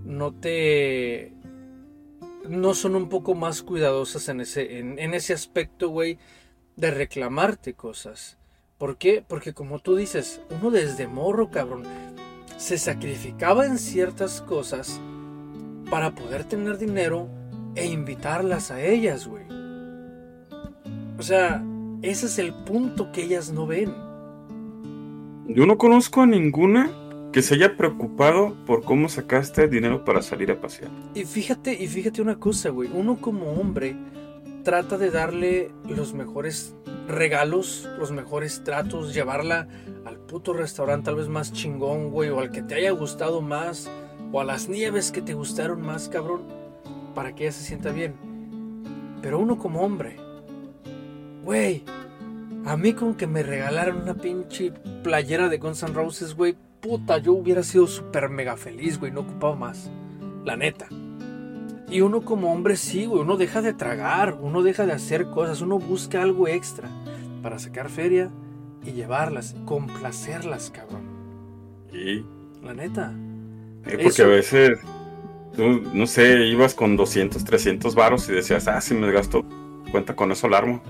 no 0.04 0.32
te... 0.32 1.32
No 2.48 2.74
son 2.74 2.94
un 2.94 3.08
poco 3.08 3.34
más 3.34 3.62
cuidadosas 3.62 4.28
en 4.28 4.40
ese, 4.40 4.78
en, 4.78 4.98
en 4.98 5.14
ese 5.14 5.32
aspecto, 5.32 5.88
güey, 5.88 6.18
de 6.76 6.90
reclamarte 6.92 7.74
cosas. 7.74 8.38
¿Por 8.78 8.98
qué? 8.98 9.24
Porque 9.26 9.52
como 9.52 9.78
tú 9.80 9.96
dices, 9.96 10.40
uno 10.50 10.70
desde 10.70 11.06
morro, 11.08 11.50
cabrón, 11.50 11.82
se 12.56 12.78
sacrificaba 12.78 13.66
en 13.66 13.78
ciertas 13.78 14.40
cosas 14.40 15.00
para 15.90 16.14
poder 16.14 16.44
tener 16.44 16.78
dinero 16.78 17.28
e 17.74 17.86
invitarlas 17.86 18.70
a 18.70 18.80
ellas, 18.80 19.26
güey. 19.26 19.44
O 21.18 21.22
sea, 21.22 21.64
ese 22.02 22.26
es 22.26 22.38
el 22.38 22.52
punto 22.52 23.12
que 23.12 23.24
ellas 23.24 23.52
no 23.52 23.66
ven. 23.66 23.94
Yo 25.48 25.66
no 25.66 25.78
conozco 25.78 26.22
a 26.22 26.26
ninguna 26.26 26.90
que 27.32 27.42
se 27.42 27.54
haya 27.54 27.76
preocupado 27.76 28.56
por 28.66 28.82
cómo 28.82 29.08
sacaste 29.08 29.68
dinero 29.68 30.04
para 30.04 30.22
salir 30.22 30.50
a 30.50 30.60
pasear. 30.60 30.90
Y 31.14 31.24
fíjate, 31.24 31.72
y 31.74 31.86
fíjate 31.86 32.22
una 32.22 32.36
cosa, 32.36 32.70
güey. 32.70 32.90
Uno 32.92 33.20
como 33.20 33.52
hombre 33.52 33.96
trata 34.62 34.98
de 34.98 35.10
darle 35.10 35.70
los 35.88 36.14
mejores 36.14 36.74
regalos, 37.08 37.88
los 37.98 38.10
mejores 38.10 38.62
tratos, 38.64 39.14
llevarla 39.14 39.68
al 40.04 40.18
puto 40.18 40.52
restaurante 40.52 41.06
tal 41.06 41.16
vez 41.16 41.28
más 41.28 41.52
chingón, 41.52 42.10
güey, 42.10 42.30
o 42.30 42.40
al 42.40 42.50
que 42.50 42.62
te 42.62 42.74
haya 42.74 42.90
gustado 42.90 43.40
más, 43.40 43.90
o 44.32 44.40
a 44.40 44.44
las 44.44 44.68
nieves 44.68 45.12
que 45.12 45.22
te 45.22 45.34
gustaron 45.34 45.82
más, 45.82 46.08
cabrón, 46.08 46.42
para 47.14 47.34
que 47.34 47.44
ella 47.44 47.52
se 47.52 47.64
sienta 47.64 47.90
bien. 47.90 48.14
Pero 49.22 49.38
uno 49.38 49.58
como 49.58 49.82
hombre, 49.82 50.16
güey, 51.44 51.84
a 52.64 52.76
mí 52.76 52.92
con 52.92 53.14
que 53.14 53.26
me 53.26 53.42
regalaran 53.42 54.02
una 54.02 54.14
pinche 54.14 54.72
playera 55.02 55.48
de 55.48 55.58
Guns 55.58 55.82
N' 55.82 55.94
Roses, 55.94 56.34
güey, 56.34 56.56
puta, 56.80 57.18
yo 57.18 57.32
hubiera 57.32 57.62
sido 57.62 57.86
súper 57.86 58.28
mega 58.28 58.56
feliz, 58.56 58.98
güey, 58.98 59.12
no 59.12 59.20
ocupaba 59.20 59.54
más. 59.54 59.90
La 60.44 60.56
neta. 60.56 60.88
Y 61.88 62.00
uno 62.00 62.22
como 62.22 62.52
hombre 62.52 62.76
sí, 62.76 63.06
güey, 63.06 63.22
uno 63.22 63.36
deja 63.36 63.62
de 63.62 63.72
tragar, 63.72 64.38
uno 64.40 64.62
deja 64.62 64.86
de 64.86 64.92
hacer 64.92 65.26
cosas, 65.30 65.60
uno 65.60 65.78
busca 65.78 66.20
algo 66.22 66.48
extra 66.48 66.88
para 67.42 67.58
sacar 67.58 67.88
feria 67.90 68.30
y 68.84 68.92
llevarlas, 68.92 69.54
complacerlas, 69.64 70.70
cabrón. 70.70 71.02
Y, 71.92 72.24
La 72.62 72.74
neta. 72.74 73.12
eh, 73.86 73.98
porque 74.02 74.08
Eso. 74.08 74.24
a 74.24 74.26
veces, 74.26 74.78
tú, 75.56 75.82
no 75.94 76.06
sé, 76.06 76.46
ibas 76.46 76.74
con 76.74 76.96
200, 76.96 77.44
300 77.44 77.94
varos 77.94 78.28
y 78.28 78.32
decías, 78.32 78.66
ah, 78.68 78.80
si 78.80 78.94
me 78.94 79.10
gasto, 79.12 79.44
cuenta 79.92 80.16
con 80.16 80.32
eso, 80.32 80.48
la 80.48 80.58
armo. 80.58 80.82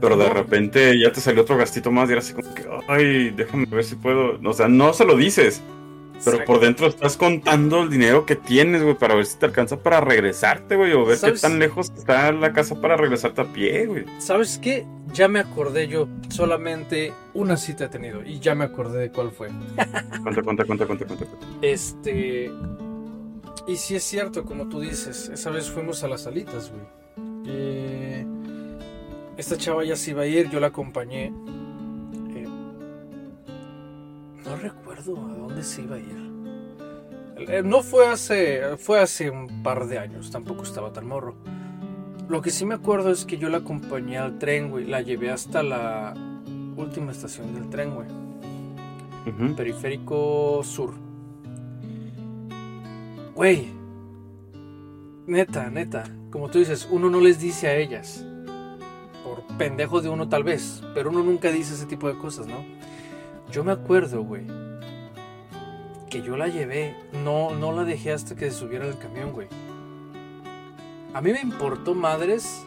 Pero 0.00 0.16
de 0.16 0.28
No. 0.28 0.34
repente 0.34 0.98
ya 1.00 1.12
te 1.12 1.20
salió 1.20 1.42
otro 1.42 1.56
gastito 1.56 1.90
más 1.90 2.08
y 2.08 2.12
era 2.12 2.20
así 2.20 2.32
como 2.34 2.54
que, 2.54 2.64
ay, 2.88 3.30
déjame 3.30 3.66
ver 3.66 3.84
si 3.84 3.96
puedo. 3.96 4.38
O 4.44 4.52
sea, 4.52 4.68
no 4.68 4.92
se 4.94 5.04
lo 5.04 5.16
dices, 5.16 5.62
pero 6.24 6.44
por 6.44 6.60
dentro 6.60 6.86
estás 6.86 7.16
contando 7.16 7.82
el 7.82 7.90
dinero 7.90 8.26
que 8.26 8.36
tienes, 8.36 8.82
güey, 8.82 8.96
para 8.96 9.14
ver 9.14 9.26
si 9.26 9.38
te 9.38 9.46
alcanza 9.46 9.82
para 9.82 10.00
regresarte, 10.00 10.76
güey, 10.76 10.92
o 10.92 11.04
ver 11.04 11.18
qué 11.20 11.32
tan 11.32 11.58
lejos 11.58 11.92
está 11.96 12.32
la 12.32 12.52
casa 12.52 12.80
para 12.80 12.96
regresarte 12.96 13.40
a 13.40 13.44
pie, 13.44 13.86
güey. 13.86 14.04
¿Sabes 14.18 14.58
qué? 14.58 14.86
Ya 15.12 15.28
me 15.28 15.38
acordé 15.40 15.88
yo, 15.88 16.08
solamente 16.28 17.12
una 17.34 17.56
cita 17.56 17.84
he 17.84 17.88
tenido 17.88 18.22
y 18.22 18.40
ya 18.40 18.54
me 18.54 18.64
acordé 18.64 19.00
de 19.00 19.10
cuál 19.10 19.30
fue. 19.30 19.48
Cuenta, 20.22 20.42
cuenta, 20.42 20.64
cuenta, 20.64 20.86
cuenta, 20.86 21.06
cuenta. 21.06 21.26
Este. 21.62 22.50
Y 23.66 23.76
si 23.76 23.96
es 23.96 24.02
cierto, 24.02 24.44
como 24.44 24.68
tú 24.68 24.80
dices, 24.80 25.30
esa 25.32 25.50
vez 25.50 25.70
fuimos 25.70 26.02
a 26.02 26.08
las 26.08 26.22
salitas, 26.22 26.70
güey. 26.70 26.82
Eh, 27.46 28.26
esta 29.36 29.56
chava 29.56 29.84
ya 29.84 29.94
se 29.94 30.10
iba 30.10 30.22
a 30.22 30.26
ir, 30.26 30.50
yo 30.50 30.58
la 30.58 30.68
acompañé. 30.68 31.32
No 34.48 34.56
recuerdo 34.56 35.16
a 35.16 35.34
dónde 35.34 35.62
se 35.62 35.82
iba 35.82 35.96
a 35.96 35.98
ir. 35.98 36.28
Eh, 37.36 37.62
No 37.64 37.82
fue 37.82 38.06
hace. 38.06 38.76
Fue 38.78 39.00
hace 39.00 39.30
un 39.30 39.62
par 39.62 39.86
de 39.86 39.98
años, 39.98 40.30
tampoco 40.30 40.62
estaba 40.62 40.92
tan 40.92 41.06
morro. 41.06 41.36
Lo 42.28 42.42
que 42.42 42.50
sí 42.50 42.66
me 42.66 42.74
acuerdo 42.74 43.10
es 43.10 43.24
que 43.24 43.38
yo 43.38 43.48
la 43.48 43.58
acompañé 43.58 44.18
al 44.18 44.38
tren, 44.38 44.70
güey. 44.70 44.86
La 44.86 45.00
llevé 45.00 45.30
hasta 45.30 45.62
la 45.62 46.14
última 46.76 47.12
estación 47.12 47.54
del 47.54 47.68
tren, 47.70 47.94
güey. 47.94 48.08
Periférico 49.54 50.62
Sur. 50.62 50.94
Güey. 53.34 53.68
Neta, 55.26 55.70
neta. 55.70 56.04
Como 56.30 56.48
tú 56.48 56.58
dices, 56.58 56.88
uno 56.90 57.10
no 57.10 57.20
les 57.20 57.38
dice 57.40 57.68
a 57.68 57.76
ellas. 57.76 58.24
Por 59.24 59.42
pendejo 59.58 60.00
de 60.00 60.08
uno 60.08 60.28
tal 60.28 60.44
vez. 60.44 60.82
Pero 60.94 61.10
uno 61.10 61.22
nunca 61.22 61.50
dice 61.50 61.74
ese 61.74 61.86
tipo 61.86 62.08
de 62.08 62.16
cosas, 62.18 62.46
¿no? 62.46 62.64
Yo 63.50 63.64
me 63.64 63.72
acuerdo, 63.72 64.22
güey. 64.22 64.46
Que 66.10 66.22
yo 66.22 66.36
la 66.36 66.48
llevé. 66.48 66.96
No, 67.24 67.54
no 67.54 67.72
la 67.72 67.84
dejé 67.84 68.12
hasta 68.12 68.34
que 68.34 68.50
se 68.50 68.58
subiera 68.58 68.84
al 68.84 68.98
camión, 68.98 69.32
güey. 69.32 69.48
A 71.14 71.20
mí 71.20 71.32
me 71.32 71.40
importó 71.40 71.94
madres 71.94 72.64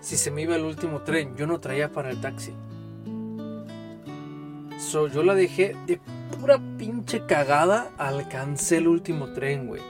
si 0.00 0.16
se 0.16 0.30
me 0.30 0.42
iba 0.42 0.56
el 0.56 0.64
último 0.64 1.00
tren. 1.00 1.36
Yo 1.36 1.46
no 1.46 1.60
traía 1.60 1.90
para 1.90 2.10
el 2.10 2.20
taxi. 2.20 2.52
So, 4.78 5.06
yo 5.08 5.22
la 5.22 5.34
dejé 5.34 5.76
de 5.86 6.00
pura 6.38 6.60
pinche 6.76 7.24
cagada. 7.26 7.90
Alcancé 7.98 8.78
el 8.78 8.88
último 8.88 9.32
tren, 9.32 9.66
güey. 9.66 9.82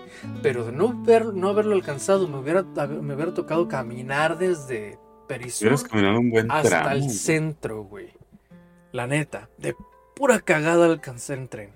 Pero 0.43 0.64
de 0.64 0.73
no, 0.73 1.02
ver, 1.02 1.35
no 1.35 1.49
haberlo 1.49 1.75
alcanzado, 1.75 2.29
me 2.29 2.38
hubiera, 2.38 2.62
me 2.62 3.14
hubiera 3.14 3.35
tocado 3.35 3.67
caminar 3.69 4.38
desde 4.38 4.99
Perisur 5.26 5.73
hasta 5.73 6.62
tramo. 6.62 6.91
el 6.91 7.11
centro, 7.11 7.85
güey. 7.85 8.11
La 8.93 9.07
neta, 9.07 9.49
de 9.57 9.75
pura 10.14 10.40
cagada 10.40 10.87
alcancé 10.87 11.35
el 11.35 11.49
tren. 11.49 11.73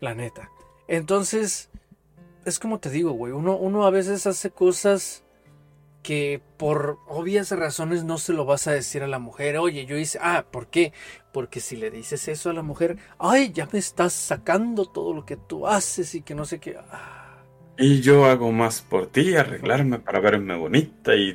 La 0.00 0.14
neta. 0.14 0.50
Entonces, 0.88 1.70
es 2.44 2.58
como 2.58 2.80
te 2.80 2.90
digo, 2.90 3.12
güey. 3.12 3.32
Uno, 3.32 3.56
uno 3.56 3.86
a 3.86 3.90
veces 3.90 4.26
hace 4.26 4.50
cosas 4.50 5.24
que 6.02 6.42
por 6.58 6.98
obvias 7.08 7.50
razones 7.52 8.04
no 8.04 8.18
se 8.18 8.34
lo 8.34 8.44
vas 8.44 8.66
a 8.66 8.72
decir 8.72 9.02
a 9.02 9.08
la 9.08 9.18
mujer. 9.18 9.58
Oye, 9.58 9.86
yo 9.86 9.96
hice. 9.98 10.18
Ah, 10.22 10.46
¿por 10.50 10.68
qué? 10.68 10.92
Porque 11.32 11.60
si 11.60 11.76
le 11.76 11.90
dices 11.90 12.28
eso 12.28 12.50
a 12.50 12.54
la 12.54 12.62
mujer, 12.62 12.98
ay, 13.18 13.52
ya 13.52 13.68
me 13.72 13.78
estás 13.78 14.12
sacando 14.12 14.86
todo 14.86 15.14
lo 15.14 15.24
que 15.26 15.36
tú 15.36 15.66
haces 15.66 16.14
y 16.14 16.22
que 16.22 16.34
no 16.34 16.44
sé 16.44 16.60
qué. 16.60 16.76
Ah, 16.90 17.44
Y 17.76 18.00
yo 18.02 18.24
hago 18.26 18.52
más 18.52 18.82
por 18.82 19.08
ti, 19.08 19.34
arreglarme 19.36 19.98
para 19.98 20.20
verme 20.20 20.56
bonita 20.56 21.14
y... 21.16 21.30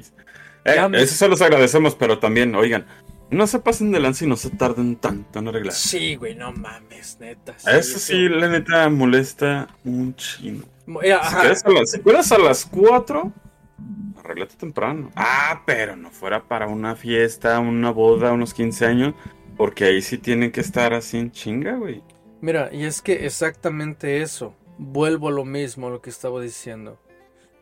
Eh, 0.65 0.75
Ya 0.75 0.87
me- 0.89 1.01
Eso 1.01 1.15
se 1.15 1.27
los 1.27 1.41
agradecemos, 1.41 1.95
pero 1.95 2.19
también, 2.19 2.55
oigan, 2.55 2.85
no 3.31 3.47
se 3.47 3.59
pasen 3.59 3.91
de 3.91 3.99
lanza 3.99 4.25
y 4.25 4.27
no 4.27 4.35
se 4.35 4.49
tarden 4.49 4.95
tanto 4.95 5.39
en 5.39 5.47
arreglar. 5.47 5.73
sí, 5.73 6.15
güey, 6.15 6.35
no 6.35 6.51
mames, 6.51 7.17
neta. 7.19 7.55
Eso 7.67 7.99
sí, 7.99 8.27
la 8.27 8.49
neta, 8.49 8.89
molesta 8.89 9.67
un 9.83 10.15
chino. 10.15 10.63
Si 11.01 11.11
ajá. 11.11 11.41
quedas 11.43 11.65
a 11.65 11.69
las, 11.69 11.91
si 11.91 11.99
quedas 11.99 12.31
a 12.31 12.37
las 12.39 12.65
4, 12.65 13.31
arréglate 14.17 14.55
temprano. 14.55 15.11
Ah, 15.15 15.61
pero 15.65 15.95
no 15.95 16.09
fuera 16.09 16.43
para 16.47 16.67
una 16.67 16.95
fiesta, 16.95 17.59
una 17.59 17.91
boda, 17.91 18.31
unos 18.31 18.53
15 18.53 18.85
años, 18.85 19.13
porque 19.57 19.85
ahí 19.85 20.01
sí 20.01 20.17
tienen 20.17 20.51
que 20.51 20.61
estar 20.61 20.93
así 20.93 21.17
en 21.17 21.31
chinga, 21.31 21.75
güey. 21.75 22.03
Mira, 22.41 22.69
y 22.71 22.85
es 22.85 23.01
que 23.01 23.25
exactamente 23.25 24.21
eso. 24.21 24.55
Vuelvo 24.77 25.27
a 25.27 25.31
lo 25.31 25.45
mismo, 25.45 25.87
a 25.87 25.91
lo 25.91 26.01
que 26.01 26.09
estaba 26.09 26.41
diciendo. 26.41 26.99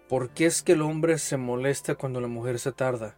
¿Por 0.07 0.29
qué 0.29 0.45
es 0.45 0.61
que 0.61 0.73
el 0.73 0.83
hombre 0.83 1.17
se 1.17 1.35
molesta 1.35 1.95
cuando 1.95 2.21
la 2.21 2.27
mujer 2.27 2.59
se 2.59 2.71
tarda? 2.71 3.15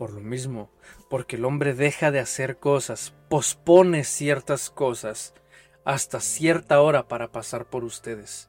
Por 0.00 0.14
lo 0.14 0.22
mismo, 0.22 0.70
porque 1.10 1.36
el 1.36 1.44
hombre 1.44 1.74
deja 1.74 2.10
de 2.10 2.20
hacer 2.20 2.56
cosas, 2.56 3.12
pospone 3.28 4.02
ciertas 4.04 4.70
cosas 4.70 5.34
hasta 5.84 6.20
cierta 6.20 6.80
hora 6.80 7.06
para 7.06 7.32
pasar 7.32 7.66
por 7.66 7.84
ustedes 7.84 8.48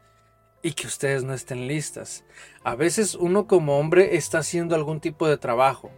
y 0.62 0.72
que 0.72 0.88
ustedes 0.88 1.26
no 1.26 1.34
estén 1.34 1.68
listas. 1.68 2.24
A 2.64 2.76
veces 2.76 3.16
uno 3.16 3.48
como 3.48 3.78
hombre 3.80 4.16
está 4.16 4.38
haciendo 4.38 4.76
algún 4.76 5.02
tipo 5.02 5.28
de 5.28 5.36
trabajo, 5.36 5.92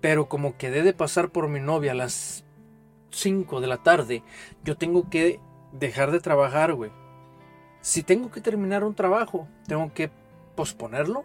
pero 0.00 0.28
como 0.28 0.56
quedé 0.56 0.82
de 0.82 0.94
pasar 0.94 1.30
por 1.30 1.46
mi 1.46 1.60
novia 1.60 1.92
a 1.92 1.94
las 1.94 2.44
5 3.10 3.60
de 3.60 3.66
la 3.68 3.84
tarde, 3.84 4.24
yo 4.64 4.76
tengo 4.76 5.08
que 5.08 5.38
dejar 5.70 6.10
de 6.10 6.18
trabajar, 6.18 6.74
güey. 6.74 6.90
Si 7.82 8.02
tengo 8.02 8.32
que 8.32 8.40
terminar 8.40 8.82
un 8.82 8.96
trabajo, 8.96 9.46
tengo 9.68 9.94
que 9.94 10.10
posponerlo, 10.56 11.24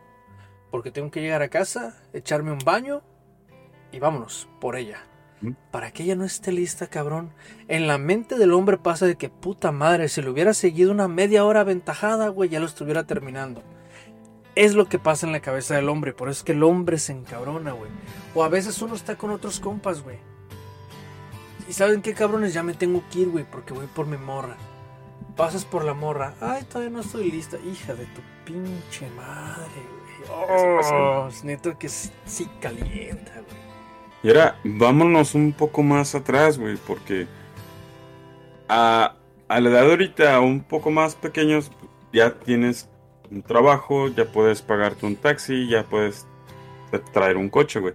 porque 0.74 0.90
tengo 0.90 1.12
que 1.12 1.22
llegar 1.22 1.44
a 1.44 1.50
casa, 1.50 1.94
echarme 2.14 2.52
un 2.52 2.58
baño 2.58 3.04
y 3.92 4.00
vámonos 4.00 4.50
por 4.60 4.76
ella. 4.76 5.04
Para 5.70 5.92
que 5.92 6.02
ella 6.02 6.16
no 6.16 6.26
esté 6.26 6.52
lista, 6.52 6.88
cabrón. 6.88 7.32
En 7.68 7.86
la 7.86 8.00
mente 8.00 8.40
del 8.40 8.54
hombre 8.54 8.80
pasa 8.80 9.06
de 9.06 9.16
que 9.16 9.30
puta 9.30 9.72
madre, 9.72 10.10
si 10.10 10.24
le 10.24 10.32
hubiera 10.32 10.56
seguido 10.56 10.92
una 10.92 11.08
media 11.08 11.46
hora 11.46 11.60
aventajada, 11.60 12.30
güey, 12.30 12.50
ya 12.50 12.60
lo 12.60 12.66
estuviera 12.66 13.04
terminando. 13.06 13.62
Es 14.56 14.74
lo 14.74 14.90
que 14.90 14.98
pasa 14.98 15.28
en 15.28 15.34
la 15.34 15.42
cabeza 15.42 15.76
del 15.76 15.90
hombre, 15.90 16.12
por 16.12 16.28
eso 16.28 16.40
es 16.40 16.44
que 16.44 16.54
el 16.54 16.64
hombre 16.64 16.98
se 16.98 17.12
encabrona, 17.12 17.74
güey. 17.74 17.92
O 18.34 18.44
a 18.44 18.50
veces 18.50 18.82
uno 18.82 18.96
está 18.96 19.16
con 19.16 19.30
otros 19.30 19.60
compas, 19.60 20.02
güey. 20.02 20.18
Y 21.70 21.74
saben 21.74 22.02
qué 22.02 22.16
cabrones, 22.16 22.52
ya 22.52 22.64
me 22.64 22.74
tengo 22.74 23.04
que 23.12 23.20
ir, 23.20 23.30
güey, 23.30 23.46
porque 23.46 23.76
voy 23.76 23.86
por 23.86 24.08
mi 24.08 24.18
morra. 24.18 24.58
Pasas 25.36 25.66
por 25.66 25.86
la 25.86 25.94
morra. 25.94 26.34
Ay, 26.42 26.64
todavía 26.64 26.90
no 26.90 27.02
estoy 27.02 27.30
lista. 27.30 27.58
Hija 27.60 27.94
de 27.94 28.08
tu 28.08 28.22
pinche 28.44 29.08
madre, 29.12 29.84
güey. 29.92 30.03
Oh, 30.30 31.30
neto 31.44 31.78
que 31.78 31.90
sí 31.90 32.48
calienta, 32.60 33.34
güey. 33.34 33.64
Y 34.24 34.30
ahora, 34.30 34.60
vámonos 34.64 35.36
un 35.36 35.52
poco 35.52 35.84
más 35.84 36.16
atrás, 36.16 36.58
güey, 36.58 36.78
porque 36.78 37.28
a, 38.70 39.16
a 39.48 39.60
la 39.60 39.70
edad 39.70 39.90
ahorita, 39.90 40.40
un 40.40 40.62
poco 40.62 40.92
más 40.92 41.16
pequeños, 41.16 41.72
ya 42.14 42.34
tienes 42.40 42.90
un 43.30 43.42
trabajo, 43.42 44.08
ya 44.08 44.26
puedes 44.26 44.62
pagarte 44.62 45.06
un 45.06 45.16
taxi, 45.16 45.68
ya 45.68 45.84
puedes 45.84 46.26
traer 47.12 47.38
un 47.38 47.50
coche, 47.50 47.80
güey. 47.80 47.94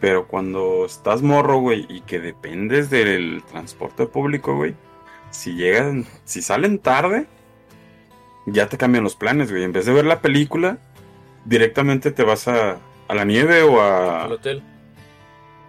Pero 0.00 0.26
cuando 0.26 0.84
estás 0.84 1.22
morro, 1.22 1.58
güey, 1.60 1.86
y 1.88 2.00
que 2.02 2.18
dependes 2.18 2.90
del 2.90 3.42
transporte 3.50 4.06
público, 4.06 4.56
güey, 4.56 4.74
si 5.30 5.54
llegan, 5.54 6.06
si 6.24 6.42
salen 6.42 6.78
tarde, 6.78 7.26
ya 8.46 8.68
te 8.68 8.76
cambian 8.76 9.04
los 9.04 9.16
planes, 9.16 9.50
güey. 9.50 9.62
En 9.62 9.72
vez 9.72 9.86
de 9.86 9.92
ver 9.92 10.04
la 10.04 10.20
película, 10.20 10.78
directamente 11.44 12.10
te 12.10 12.22
vas 12.24 12.48
a, 12.48 12.78
a 13.08 13.14
la 13.14 13.24
nieve 13.24 13.62
o 13.62 13.80
a... 13.80 14.24
Al 14.24 14.32
hotel. 14.32 14.62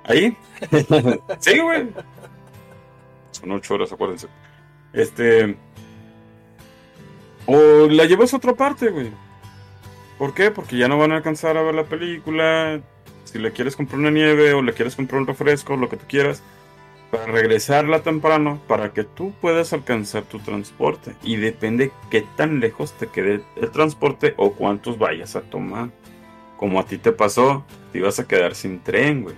¿Ahí? 0.06 0.38
sí, 1.40 1.60
güey. 1.60 1.90
Son 3.32 3.52
ocho 3.52 3.76
horas, 3.76 3.92
acuérdense. 3.92 4.28
Este... 4.94 5.58
O 7.46 7.88
la 7.90 8.06
llevas 8.06 8.34
a 8.34 8.38
otra 8.38 8.54
parte, 8.54 8.90
güey. 8.90 9.12
¿Por 10.18 10.34
qué? 10.34 10.52
Porque 10.52 10.78
ya 10.78 10.88
no 10.88 10.98
van 10.98 11.12
a 11.12 11.18
alcanzar 11.18 11.58
a 11.58 11.64
ver 11.64 11.76
la 11.76 11.84
película. 11.84 12.82
Si 13.26 13.40
le 13.40 13.52
quieres 13.52 13.76
comprar 13.76 14.00
una 14.00 14.12
nieve 14.12 14.54
o 14.54 14.62
le 14.62 14.74
quieres 14.74 14.96
comprar 14.96 15.20
un 15.20 15.28
refresco, 15.28 15.76
lo 15.76 15.90
que 15.90 15.98
tú 15.98 16.06
quieras, 16.08 16.44
para 17.14 17.28
regresarla 17.28 18.02
temprano, 18.02 18.60
para 18.68 18.92
que 18.92 19.04
tú 19.04 19.34
puedas 19.40 19.72
alcanzar 19.72 20.24
tu 20.24 20.40
transporte. 20.40 21.16
Y 21.22 21.36
depende 21.36 21.92
qué 22.10 22.26
tan 22.36 22.60
lejos 22.60 22.94
te 22.94 23.06
quede 23.06 23.44
el 23.56 23.70
transporte 23.70 24.34
o 24.36 24.54
cuántos 24.54 24.98
vayas 24.98 25.36
a 25.36 25.42
tomar. 25.42 25.92
Como 26.58 26.80
a 26.80 26.86
ti 26.88 26.98
te 26.98 27.12
pasó, 27.12 27.64
te 27.92 28.00
ibas 28.00 28.20
a 28.20 28.28
quedar 28.28 28.56
sin 28.56 28.80
tren, 28.80 29.22
güey. 29.22 29.36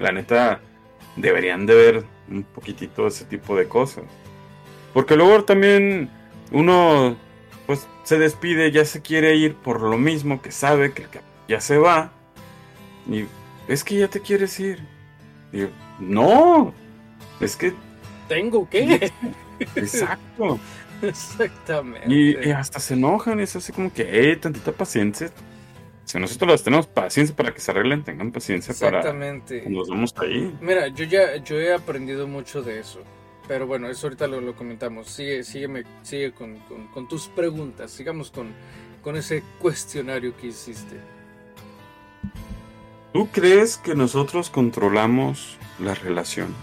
La 0.00 0.10
neta, 0.10 0.60
deberían 1.14 1.64
de 1.64 1.76
ver 1.76 2.04
un 2.28 2.42
poquitito 2.42 3.06
ese 3.06 3.24
tipo 3.24 3.54
de 3.54 3.68
cosas. 3.68 4.02
Porque 4.92 5.14
luego 5.14 5.44
también 5.44 6.10
uno 6.50 7.16
pues 7.66 7.86
se 8.02 8.18
despide, 8.18 8.72
ya 8.72 8.84
se 8.84 9.00
quiere 9.00 9.36
ir 9.36 9.54
por 9.54 9.80
lo 9.80 9.96
mismo 9.96 10.42
que 10.42 10.50
sabe 10.50 10.92
que 10.92 11.06
ya 11.46 11.60
se 11.60 11.78
va. 11.78 12.10
Y 13.08 13.26
es 13.68 13.84
que 13.84 13.94
ya 13.94 14.08
te 14.08 14.18
quieres 14.18 14.58
ir. 14.58 14.90
Y 15.52 15.68
no, 15.98 16.72
es 17.40 17.56
que... 17.56 17.74
Tengo 18.28 18.68
que. 18.68 19.10
Exacto. 19.76 20.58
Exactamente. 21.02 22.08
Y, 22.08 22.50
hasta 22.52 22.78
se 22.78 22.94
enojan, 22.94 23.40
es 23.40 23.56
así 23.56 23.72
como 23.72 23.92
que, 23.92 24.30
eh, 24.30 24.36
tantita 24.36 24.72
paciencia. 24.72 25.30
Si 26.04 26.18
nosotros 26.18 26.50
las 26.50 26.62
tenemos 26.62 26.86
paciencia 26.86 27.34
para 27.34 27.52
que 27.52 27.60
se 27.60 27.70
arreglen, 27.70 28.04
tengan 28.04 28.32
paciencia 28.32 28.72
Exactamente. 28.72 29.58
para 29.60 29.70
nos 29.70 29.88
vamos 29.88 30.14
ahí. 30.18 30.54
Mira, 30.60 30.88
yo 30.88 31.04
ya 31.04 31.36
yo 31.36 31.58
he 31.58 31.72
aprendido 31.72 32.26
mucho 32.26 32.62
de 32.62 32.80
eso. 32.80 33.02
Pero 33.48 33.66
bueno, 33.66 33.88
eso 33.88 34.06
ahorita 34.06 34.26
lo, 34.26 34.40
lo 34.40 34.54
comentamos. 34.54 35.08
Sigue, 35.08 35.42
sígueme, 35.42 35.84
sigue 36.02 36.32
con, 36.32 36.58
con, 36.92 37.08
tus 37.08 37.28
preguntas. 37.28 37.90
Sigamos 37.90 38.30
con, 38.30 38.52
con 39.02 39.16
ese 39.16 39.42
cuestionario 39.60 40.36
que 40.36 40.48
hiciste. 40.48 40.96
¿Tú 43.12 43.28
crees 43.30 43.76
que 43.76 43.94
nosotros 43.94 44.48
controlamos 44.48 45.58
las 45.78 46.02
relaciones? 46.02 46.56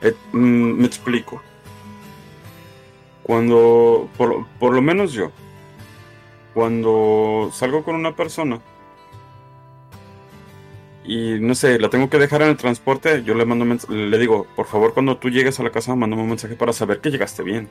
Eh, 0.00 0.14
mm, 0.32 0.80
me 0.80 0.86
explico. 0.86 1.42
Cuando, 3.22 4.08
por, 4.16 4.46
por, 4.58 4.74
lo 4.74 4.80
menos 4.80 5.12
yo, 5.12 5.30
cuando 6.54 7.50
salgo 7.52 7.84
con 7.84 7.94
una 7.94 8.16
persona, 8.16 8.60
y 11.04 11.38
no 11.40 11.54
sé, 11.54 11.78
la 11.78 11.90
tengo 11.90 12.08
que 12.08 12.18
dejar 12.18 12.42
en 12.42 12.48
el 12.48 12.56
transporte, 12.56 13.22
yo 13.22 13.34
le 13.34 13.44
mando 13.44 13.64
le 13.88 14.18
digo, 14.18 14.46
por 14.56 14.66
favor, 14.66 14.94
cuando 14.94 15.18
tú 15.18 15.28
llegues 15.30 15.60
a 15.60 15.62
la 15.62 15.70
casa, 15.70 15.94
mándame 15.94 16.22
un 16.22 16.28
mensaje 16.30 16.56
para 16.56 16.72
saber 16.72 17.00
que 17.00 17.10
llegaste 17.10 17.42
bien. 17.42 17.68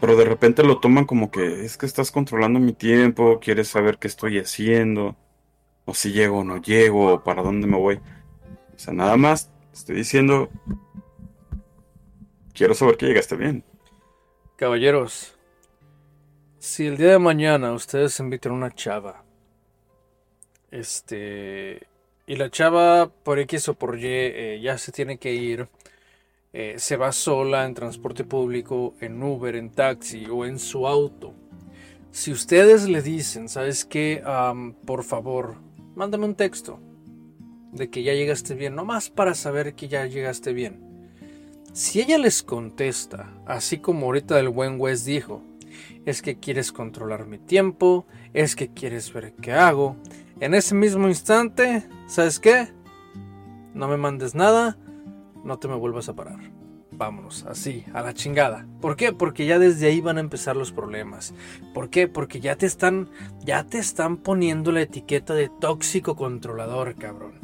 Pero 0.00 0.16
de 0.16 0.24
repente 0.24 0.64
lo 0.64 0.78
toman 0.80 1.04
como 1.06 1.30
que 1.30 1.64
es 1.64 1.76
que 1.76 1.86
estás 1.86 2.10
controlando 2.10 2.58
mi 2.58 2.72
tiempo, 2.72 3.38
quieres 3.40 3.68
saber 3.68 3.98
qué 3.98 4.08
estoy 4.08 4.38
haciendo, 4.38 5.16
o 5.84 5.94
si 5.94 6.12
llego 6.12 6.38
o 6.38 6.44
no 6.44 6.60
llego, 6.60 7.14
o 7.14 7.24
para 7.24 7.42
dónde 7.42 7.66
me 7.66 7.76
voy. 7.76 7.96
O 8.74 8.78
sea, 8.78 8.94
nada 8.94 9.16
más 9.16 9.50
estoy 9.72 9.96
diciendo, 9.96 10.48
quiero 12.52 12.74
saber 12.74 12.96
que 12.96 13.06
llegaste 13.06 13.36
bien. 13.36 13.64
Caballeros, 14.56 15.36
si 16.58 16.86
el 16.86 16.96
día 16.96 17.10
de 17.12 17.18
mañana 17.18 17.72
ustedes 17.72 18.18
invitan 18.20 18.52
a 18.52 18.54
una 18.56 18.70
chava 18.70 19.24
este. 20.74 21.86
Y 22.26 22.36
la 22.36 22.50
chava, 22.50 23.10
por 23.22 23.38
X 23.38 23.68
o 23.68 23.74
por 23.74 23.98
Y, 23.98 24.06
eh, 24.06 24.60
ya 24.62 24.76
se 24.78 24.92
tiene 24.92 25.18
que 25.18 25.32
ir. 25.32 25.68
Eh, 26.52 26.76
se 26.78 26.96
va 26.96 27.12
sola 27.12 27.64
en 27.64 27.74
transporte 27.74 28.24
público, 28.24 28.94
en 29.00 29.22
Uber, 29.22 29.56
en 29.56 29.70
taxi 29.70 30.26
o 30.26 30.44
en 30.44 30.58
su 30.58 30.86
auto. 30.86 31.34
Si 32.10 32.32
ustedes 32.32 32.88
le 32.88 33.02
dicen, 33.02 33.48
¿sabes 33.48 33.84
qué? 33.84 34.22
por 34.84 35.04
favor, 35.04 35.56
mándame 35.94 36.26
un 36.26 36.34
texto 36.34 36.80
de 37.72 37.90
que 37.90 38.02
ya 38.02 38.14
llegaste 38.14 38.54
bien, 38.54 38.74
nomás 38.74 39.10
para 39.10 39.34
saber 39.34 39.74
que 39.74 39.88
ya 39.88 40.06
llegaste 40.06 40.52
bien. 40.52 41.10
Si 41.72 42.00
ella 42.00 42.18
les 42.18 42.42
contesta, 42.42 43.32
así 43.46 43.78
como 43.78 44.06
ahorita 44.06 44.38
el 44.38 44.48
buen 44.48 44.80
Wes 44.80 45.04
dijo, 45.04 45.42
es 46.04 46.22
que 46.22 46.38
quieres 46.38 46.70
controlar 46.70 47.26
mi 47.26 47.38
tiempo, 47.38 48.06
es 48.32 48.54
que 48.54 48.68
quieres 48.68 49.12
ver 49.12 49.34
qué 49.34 49.52
hago, 49.52 49.96
en 50.40 50.54
ese 50.54 50.74
mismo 50.74 51.08
instante, 51.08 51.88
¿sabes 52.06 52.38
qué? 52.38 52.68
No 53.74 53.88
me 53.88 53.96
mandes 53.96 54.36
nada, 54.36 54.78
no 55.42 55.58
te 55.58 55.66
me 55.66 55.74
vuelvas 55.74 56.08
a 56.08 56.14
parar. 56.14 56.53
Vámonos, 56.96 57.44
así, 57.48 57.84
a 57.92 58.02
la 58.02 58.14
chingada. 58.14 58.66
¿Por 58.80 58.96
qué? 58.96 59.12
Porque 59.12 59.46
ya 59.46 59.58
desde 59.58 59.88
ahí 59.88 60.00
van 60.00 60.18
a 60.18 60.20
empezar 60.20 60.54
los 60.54 60.70
problemas. 60.70 61.34
¿Por 61.72 61.90
qué? 61.90 62.06
Porque 62.06 62.40
ya 62.40 62.56
te 62.56 62.66
están, 62.66 63.08
ya 63.44 63.64
te 63.64 63.78
están 63.78 64.16
poniendo 64.16 64.70
la 64.70 64.82
etiqueta 64.82 65.34
de 65.34 65.50
tóxico 65.60 66.14
controlador, 66.14 66.94
cabrón. 66.94 67.34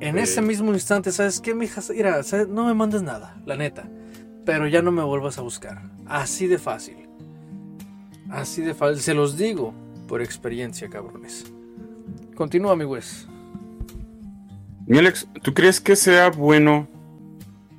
En 0.00 0.18
ese 0.18 0.40
mismo 0.42 0.72
instante, 0.72 1.12
¿sabes 1.12 1.40
qué, 1.40 1.54
mija? 1.54 1.80
Mira, 1.90 2.20
no 2.48 2.66
me 2.66 2.74
mandes 2.74 3.02
nada, 3.02 3.40
la 3.46 3.56
neta. 3.56 3.88
Pero 4.44 4.66
ya 4.66 4.82
no 4.82 4.90
me 4.90 5.02
vuelvas 5.02 5.38
a 5.38 5.42
buscar. 5.42 5.82
Así 6.06 6.46
de 6.46 6.58
fácil. 6.58 7.08
Así 8.30 8.62
de 8.62 8.74
fácil. 8.74 9.00
Se 9.00 9.14
los 9.14 9.36
digo 9.36 9.74
por 10.06 10.22
experiencia, 10.22 10.88
cabrones. 10.88 11.52
Continúa, 12.34 12.74
mi 12.74 12.84
Wes. 12.84 13.28
Mi 14.86 14.98
Alex, 14.98 15.28
¿tú 15.42 15.52
crees 15.52 15.80
que 15.80 15.96
sea 15.96 16.30
bueno 16.30 16.88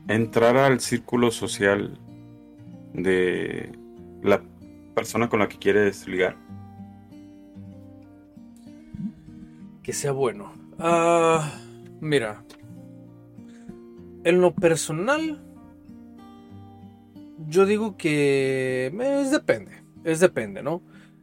entrar 0.10 0.58
al 0.58 0.80
círculo 0.80 1.32
social 1.32 1.98
de 2.94 3.72
la 4.24 4.42
persona 4.96 5.30
con 5.30 5.40
la 5.40 5.48
que 5.48 5.58
quieres 5.58 6.08
ligar? 6.08 6.36
Que 9.84 9.94
sea 9.94 10.12
bueno. 10.12 10.52
Ah, 10.80 11.60
mira. 12.02 12.44
En 14.24 14.42
lo 14.42 14.54
personal, 14.54 15.42
yo 17.48 17.66
digo 17.66 17.96
que 17.96 18.88
es 18.88 19.32
depende. 19.32 19.72
es 20.04 20.20
depende, 20.20 20.62
¿no? 20.64 20.82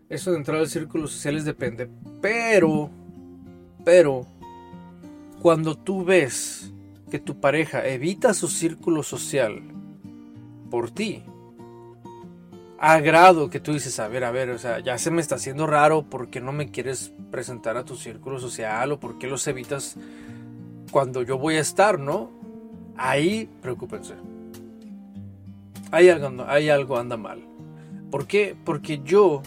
Eso 0.09 0.31
de 0.31 0.39
entrar 0.39 0.59
al 0.59 0.69
círculo 0.69 1.09
social 1.09 1.37
es 1.37 1.45
depende. 1.45 1.91
Pero, 2.23 2.89
pero, 3.85 4.27
cuando 5.43 5.77
tú 5.77 6.05
ves 6.05 6.73
que 7.11 7.19
tu 7.19 7.41
pareja 7.41 7.87
evita 7.87 8.35
su 8.35 8.49
círculo 8.49 9.03
social 9.03 9.63
por 10.71 10.91
ti, 10.91 11.23
a 12.79 13.01
grado 13.01 13.49
que 13.49 13.61
tú 13.61 13.73
dices, 13.73 13.99
a 14.01 14.09
ver, 14.09 14.25
a 14.25 14.31
ver, 14.31 14.51
o 14.51 14.59
sea, 14.59 14.81
ya 14.81 14.99
se 14.99 15.11
me 15.11 15.21
está 15.21 15.37
haciendo 15.37 15.67
raro, 15.67 16.03
¿por 16.03 16.29
qué 16.29 16.41
no 16.41 16.53
me 16.53 16.71
quieres 16.71 17.13
presentar 17.31 17.77
a 17.77 17.85
tu 17.85 17.97
círculo 17.97 18.39
social 18.39 18.93
o 18.93 19.01
por 19.01 19.19
qué 19.19 19.29
los 19.29 19.47
evitas 19.47 19.97
cuando 20.91 21.23
yo 21.23 21.39
voy 21.39 21.57
a 21.57 21.61
estar, 21.61 21.99
¿no? 21.99 22.31
Ahí, 22.97 23.49
preocúpense. 23.63 24.15
Hay 25.91 26.09
algo, 26.09 26.45
hay 26.47 26.69
algo 26.69 26.99
anda 26.99 27.17
mal. 27.17 27.43
¿Por 28.11 28.27
qué? 28.27 28.57
Porque 28.65 29.01
yo, 29.05 29.43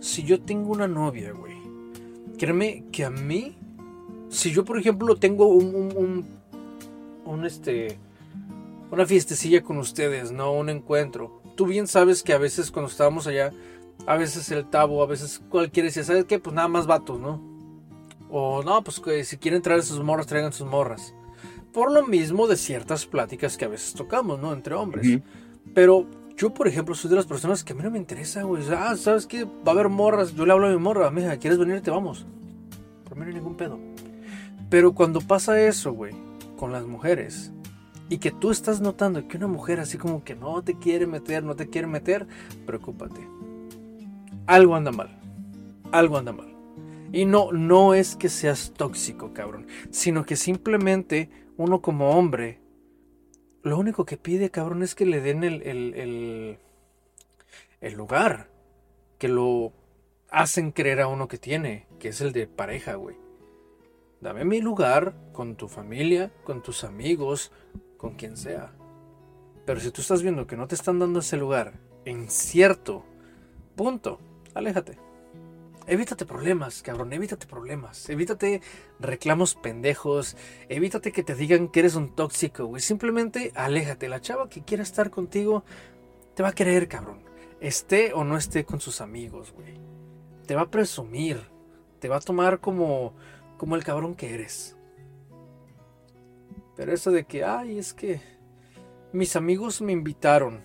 si 0.00 0.22
yo 0.24 0.40
tengo 0.40 0.72
una 0.72 0.88
novia, 0.88 1.32
güey, 1.32 1.54
créeme 2.38 2.84
que 2.92 3.04
a 3.04 3.10
mí, 3.10 3.56
si 4.28 4.52
yo, 4.52 4.64
por 4.64 4.78
ejemplo, 4.78 5.16
tengo 5.16 5.46
un, 5.48 6.26
un 7.24 7.44
este, 7.44 7.98
una 8.90 9.06
fiestecilla 9.06 9.62
con 9.62 9.78
ustedes, 9.78 10.32
¿no? 10.32 10.52
Un 10.52 10.68
encuentro 10.68 11.44
tú 11.54 11.66
bien 11.66 11.86
sabes 11.86 12.22
que 12.22 12.32
a 12.32 12.38
veces 12.38 12.70
cuando 12.70 12.90
estábamos 12.90 13.26
allá, 13.26 13.52
a 14.06 14.16
veces 14.16 14.50
el 14.50 14.66
tabo, 14.66 15.02
a 15.02 15.06
veces 15.06 15.40
cualquiera 15.48 15.86
decía, 15.86 16.04
¿sabes 16.04 16.24
qué? 16.24 16.38
Pues 16.38 16.54
nada 16.54 16.68
más 16.68 16.86
vatos, 16.86 17.20
¿no? 17.20 17.40
O 18.30 18.62
no, 18.62 18.82
pues 18.82 19.00
que 19.00 19.24
si 19.24 19.36
quieren 19.36 19.62
traer 19.62 19.82
sus 19.82 20.02
morras, 20.02 20.26
traigan 20.26 20.52
sus 20.52 20.66
morras. 20.66 21.14
Por 21.72 21.92
lo 21.92 22.06
mismo 22.06 22.46
de 22.46 22.56
ciertas 22.56 23.06
pláticas 23.06 23.56
que 23.56 23.64
a 23.64 23.68
veces 23.68 23.94
tocamos, 23.94 24.38
¿no? 24.40 24.52
Entre 24.52 24.74
hombres. 24.74 25.20
Pero 25.72 26.06
yo, 26.36 26.52
por 26.52 26.68
ejemplo, 26.68 26.94
soy 26.94 27.10
de 27.10 27.16
las 27.16 27.26
personas 27.26 27.64
que 27.64 27.72
a 27.72 27.76
mí 27.76 27.82
no 27.82 27.90
me 27.90 27.98
interesa, 27.98 28.42
güey. 28.42 28.62
ah, 28.70 28.94
¿sabes 28.96 29.26
qué? 29.26 29.44
Va 29.44 29.68
a 29.68 29.70
haber 29.70 29.88
morras. 29.88 30.34
Yo 30.34 30.46
le 30.46 30.52
hablo 30.52 30.68
a 30.68 30.70
mi 30.70 30.78
morra, 30.78 31.10
mija, 31.10 31.36
¿quieres 31.36 31.58
venir? 31.58 31.80
Te 31.80 31.90
vamos. 31.90 32.26
Por 33.04 33.16
mí 33.16 33.22
no 33.22 33.28
hay 33.28 33.34
ningún 33.34 33.56
pedo. 33.56 33.78
Pero 34.70 34.94
cuando 34.94 35.20
pasa 35.20 35.60
eso, 35.60 35.92
güey, 35.92 36.14
con 36.56 36.72
las 36.72 36.86
mujeres, 36.86 37.52
y 38.08 38.18
que 38.18 38.30
tú 38.30 38.50
estás 38.50 38.80
notando 38.80 39.26
que 39.28 39.36
una 39.36 39.46
mujer 39.46 39.80
así 39.80 39.98
como 39.98 40.24
que 40.24 40.34
no 40.34 40.62
te 40.62 40.78
quiere 40.78 41.06
meter, 41.06 41.42
no 41.42 41.56
te 41.56 41.68
quiere 41.68 41.86
meter, 41.86 42.26
preocúpate. 42.66 43.26
Algo 44.46 44.74
anda 44.74 44.92
mal. 44.92 45.18
Algo 45.90 46.18
anda 46.18 46.32
mal. 46.32 46.54
Y 47.12 47.24
no, 47.24 47.52
no 47.52 47.94
es 47.94 48.16
que 48.16 48.28
seas 48.28 48.72
tóxico, 48.76 49.32
cabrón, 49.32 49.66
sino 49.90 50.24
que 50.24 50.36
simplemente 50.36 51.30
uno 51.56 51.80
como 51.80 52.10
hombre, 52.10 52.60
lo 53.62 53.78
único 53.78 54.04
que 54.04 54.16
pide, 54.16 54.50
cabrón, 54.50 54.82
es 54.82 54.94
que 54.94 55.06
le 55.06 55.20
den 55.20 55.44
el, 55.44 55.62
el, 55.62 55.94
el, 55.94 56.58
el 57.80 57.94
lugar, 57.94 58.48
que 59.18 59.28
lo 59.28 59.72
hacen 60.28 60.72
creer 60.72 61.00
a 61.00 61.08
uno 61.08 61.28
que 61.28 61.38
tiene, 61.38 61.86
que 61.98 62.08
es 62.08 62.20
el 62.20 62.32
de 62.32 62.48
pareja, 62.48 62.94
güey. 62.94 63.23
Dame 64.24 64.46
mi 64.46 64.62
lugar 64.62 65.14
con 65.34 65.54
tu 65.54 65.68
familia, 65.68 66.32
con 66.44 66.62
tus 66.62 66.82
amigos, 66.82 67.52
con 67.98 68.14
quien 68.14 68.38
sea. 68.38 68.72
Pero 69.66 69.80
si 69.80 69.90
tú 69.90 70.00
estás 70.00 70.22
viendo 70.22 70.46
que 70.46 70.56
no 70.56 70.66
te 70.66 70.74
están 70.74 70.98
dando 70.98 71.20
ese 71.20 71.36
lugar 71.36 71.74
en 72.06 72.30
cierto 72.30 73.04
punto, 73.76 74.18
aléjate. 74.54 74.98
Evítate 75.86 76.24
problemas, 76.24 76.80
cabrón, 76.80 77.12
evítate 77.12 77.46
problemas. 77.46 78.08
Evítate 78.08 78.62
reclamos 78.98 79.56
pendejos. 79.56 80.38
Evítate 80.70 81.12
que 81.12 81.22
te 81.22 81.34
digan 81.34 81.68
que 81.68 81.80
eres 81.80 81.94
un 81.94 82.16
tóxico, 82.16 82.64
güey. 82.64 82.80
Simplemente 82.80 83.52
aléjate. 83.54 84.08
La 84.08 84.22
chava 84.22 84.48
que 84.48 84.64
quiera 84.64 84.84
estar 84.84 85.10
contigo 85.10 85.64
te 86.34 86.42
va 86.42 86.48
a 86.48 86.54
querer, 86.54 86.88
cabrón. 86.88 87.20
Esté 87.60 88.14
o 88.14 88.24
no 88.24 88.38
esté 88.38 88.64
con 88.64 88.80
sus 88.80 89.02
amigos, 89.02 89.52
güey. 89.52 89.78
Te 90.46 90.54
va 90.54 90.62
a 90.62 90.70
presumir. 90.70 91.42
Te 91.98 92.08
va 92.08 92.16
a 92.16 92.20
tomar 92.20 92.60
como, 92.60 93.14
como 93.64 93.76
el 93.76 93.82
cabrón 93.82 94.14
que 94.14 94.34
eres. 94.34 94.76
Pero 96.76 96.92
eso 96.92 97.10
de 97.10 97.24
que, 97.24 97.44
ay, 97.44 97.78
es 97.78 97.94
que 97.94 98.20
mis 99.10 99.36
amigos 99.36 99.80
me 99.80 99.90
invitaron. 99.90 100.60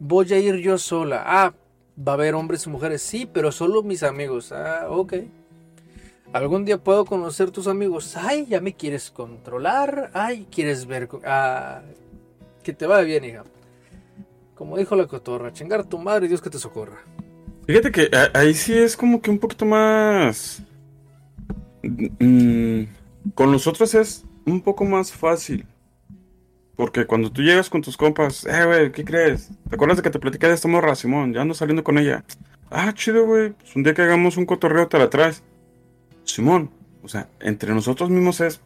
Voy 0.00 0.32
a 0.32 0.38
ir 0.40 0.56
yo 0.56 0.78
sola. 0.78 1.22
Ah, 1.24 1.54
va 1.96 2.10
a 2.10 2.14
haber 2.16 2.34
hombres 2.34 2.66
y 2.66 2.70
mujeres. 2.70 3.02
Sí, 3.02 3.30
pero 3.32 3.52
solo 3.52 3.84
mis 3.84 4.02
amigos. 4.02 4.50
Ah, 4.50 4.88
ok. 4.90 5.14
Algún 6.32 6.64
día 6.64 6.76
puedo 6.76 7.04
conocer 7.04 7.52
tus 7.52 7.68
amigos. 7.68 8.16
Ay, 8.16 8.46
ya 8.46 8.60
me 8.60 8.74
quieres 8.74 9.12
controlar. 9.12 10.10
Ay, 10.12 10.48
quieres 10.50 10.86
ver. 10.86 11.08
Ah, 11.24 11.82
que 12.64 12.72
te 12.72 12.88
vaya 12.88 13.04
bien, 13.04 13.24
hija. 13.26 13.44
Como 14.56 14.76
dijo 14.76 14.96
la 14.96 15.06
cotorra, 15.06 15.52
chingar 15.52 15.78
a 15.78 15.84
tu 15.84 15.98
madre 15.98 16.26
y 16.26 16.30
Dios 16.30 16.42
que 16.42 16.50
te 16.50 16.58
socorra. 16.58 17.04
Fíjate 17.64 17.92
que 17.92 18.10
ahí 18.34 18.54
sí 18.54 18.76
es 18.76 18.96
como 18.96 19.22
que 19.22 19.30
un 19.30 19.38
poquito 19.38 19.64
más. 19.64 20.64
Mm, 21.82 22.84
con 23.34 23.52
nosotros 23.52 23.94
es 23.94 24.24
un 24.44 24.60
poco 24.60 24.84
más 24.84 25.12
fácil. 25.12 25.66
Porque 26.76 27.06
cuando 27.06 27.32
tú 27.32 27.42
llegas 27.42 27.70
con 27.70 27.80
tus 27.80 27.96
compas, 27.96 28.44
eh, 28.44 28.64
güey, 28.66 28.92
¿qué 28.92 29.04
crees? 29.04 29.50
¿Te 29.68 29.76
acuerdas 29.76 29.96
de 29.96 30.02
que 30.02 30.10
te 30.10 30.18
platicé 30.18 30.46
de 30.48 30.54
esta 30.54 30.68
morra, 30.68 30.94
Simón? 30.94 31.32
Ya 31.32 31.40
ando 31.40 31.54
saliendo 31.54 31.82
con 31.82 31.96
ella. 31.98 32.24
Ah, 32.70 32.92
chido, 32.92 33.24
güey. 33.24 33.50
Pues 33.52 33.74
un 33.76 33.82
día 33.82 33.94
que 33.94 34.02
hagamos 34.02 34.36
un 34.36 34.44
cotorreo 34.44 34.86
te 34.88 34.98
la 34.98 35.08
traes. 35.08 35.42
Simón, 36.24 36.70
o 37.02 37.08
sea, 37.08 37.28
entre 37.40 37.72
nosotros 37.72 38.10
mismos 38.10 38.40
es 38.40 38.60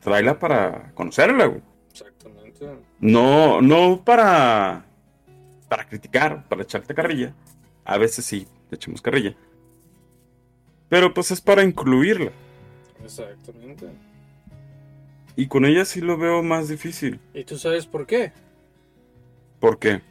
tráela 0.00 0.38
para 0.38 0.92
conocerla, 0.94 1.46
güey. 1.46 1.62
Exactamente. 1.90 2.66
No, 3.00 3.62
no 3.62 4.02
para 4.04 4.84
para 5.68 5.86
criticar, 5.86 6.44
para 6.48 6.62
echarte 6.62 6.94
carrilla. 6.94 7.34
A 7.84 7.98
veces 7.98 8.24
sí, 8.24 8.46
le 8.70 8.76
echamos 8.76 9.02
carrilla. 9.02 9.36
Pero 10.88 11.12
pues 11.12 11.30
es 11.30 11.40
para 11.40 11.62
incluirla. 11.62 12.32
Exactamente. 13.04 13.86
Y 15.36 15.46
con 15.46 15.64
ella 15.64 15.84
sí 15.84 16.00
lo 16.00 16.16
veo 16.16 16.42
más 16.42 16.68
difícil. 16.68 17.20
¿Y 17.34 17.44
tú 17.44 17.58
sabes 17.58 17.86
por 17.86 18.06
qué? 18.06 18.32
¿Por 19.60 19.78
qué? 19.78 20.02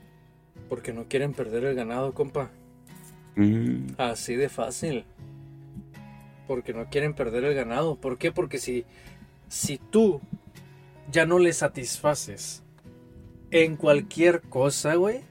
Porque 0.69 0.93
no 0.93 1.05
quieren 1.07 1.33
perder 1.33 1.65
el 1.65 1.75
ganado, 1.75 2.13
compa. 2.13 2.49
Mm. 3.35 3.87
Así 3.97 4.35
de 4.35 4.49
fácil. 4.49 5.05
Porque 6.47 6.73
no 6.73 6.89
quieren 6.89 7.13
perder 7.13 7.43
el 7.43 7.55
ganado. 7.55 7.95
¿Por 7.95 8.17
qué? 8.17 8.31
Porque 8.31 8.57
si, 8.57 8.85
si 9.47 9.77
tú 9.77 10.21
ya 11.11 11.25
no 11.25 11.39
le 11.39 11.53
satisfaces 11.53 12.63
en 13.51 13.75
cualquier 13.75 14.41
cosa, 14.41 14.95
güey. 14.95 15.21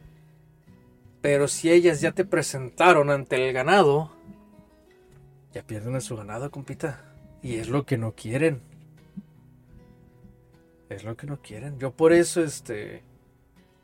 Pero 1.21 1.49
si 1.49 1.71
ellas 1.71 2.01
ya 2.01 2.13
te 2.13 2.25
presentaron 2.25 3.11
ante 3.11 3.49
el 3.49 3.53
ganado, 3.53 4.13
ya 5.57 5.63
pierden 5.63 5.97
a 5.97 6.03
su 6.03 6.15
ganado, 6.15 6.51
compita. 6.51 7.03
Y 7.41 7.55
es 7.55 7.71
lo 7.71 7.87
que 7.87 7.97
no 7.97 8.13
quieren. 8.13 8.61
Es 10.91 11.03
lo 11.03 11.17
que 11.17 11.27
no 11.27 11.41
quieren. 11.41 11.79
Yo 11.79 11.93
por 11.93 12.13
eso, 12.13 12.43
este, 12.43 13.03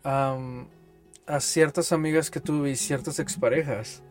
a 0.04 0.36
ciertas 1.40 1.92
amigas 1.92 2.30
que 2.30 2.40
tuve 2.40 2.72
y 2.72 2.76
ciertas 2.76 3.18
exparejas, 3.18 4.02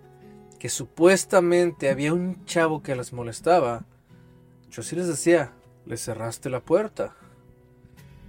que 0.57 0.69
supuestamente 0.69 1.91
había 1.91 2.15
un 2.15 2.43
chavo 2.45 2.81
que 2.81 2.95
las 2.95 3.13
molestaba, 3.13 3.85
yo 4.71 4.81
sí 4.81 4.95
les 4.95 5.07
decía, 5.07 5.53
le 5.85 5.97
cerraste 5.97 6.49
la 6.49 6.61
puerta. 6.61 7.15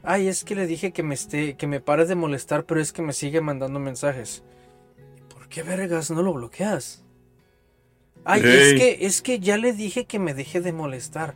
Ay, 0.03 0.29
es 0.29 0.45
que 0.45 0.55
le 0.55 0.66
dije 0.66 0.92
que 0.92 1.03
me 1.03 1.14
esté, 1.14 1.57
que 1.57 1.66
me 1.66 1.81
pare 1.81 2.05
de 2.05 2.16
molestar, 2.16 2.66
pero 2.66 2.83
es 2.83 2.92
que 2.92 3.01
me 3.01 3.14
sigue 3.14 3.40
mandando 3.40 3.81
mensajes. 3.81 4.42
¿Por 5.33 5.49
qué 5.49 5.62
vergas 5.62 6.11
no 6.11 6.23
lo 6.23 6.35
bloqueas? 6.35 7.03
Ay, 8.25 8.43
es 8.45 8.75
que, 8.75 8.99
es 9.01 9.23
que 9.23 9.41
ya 9.41 9.57
le 9.57 9.73
dije 9.73 10.05
que 10.05 10.19
me 10.19 10.35
deje 10.35 10.61
de 10.61 10.73
molestar. 10.73 11.35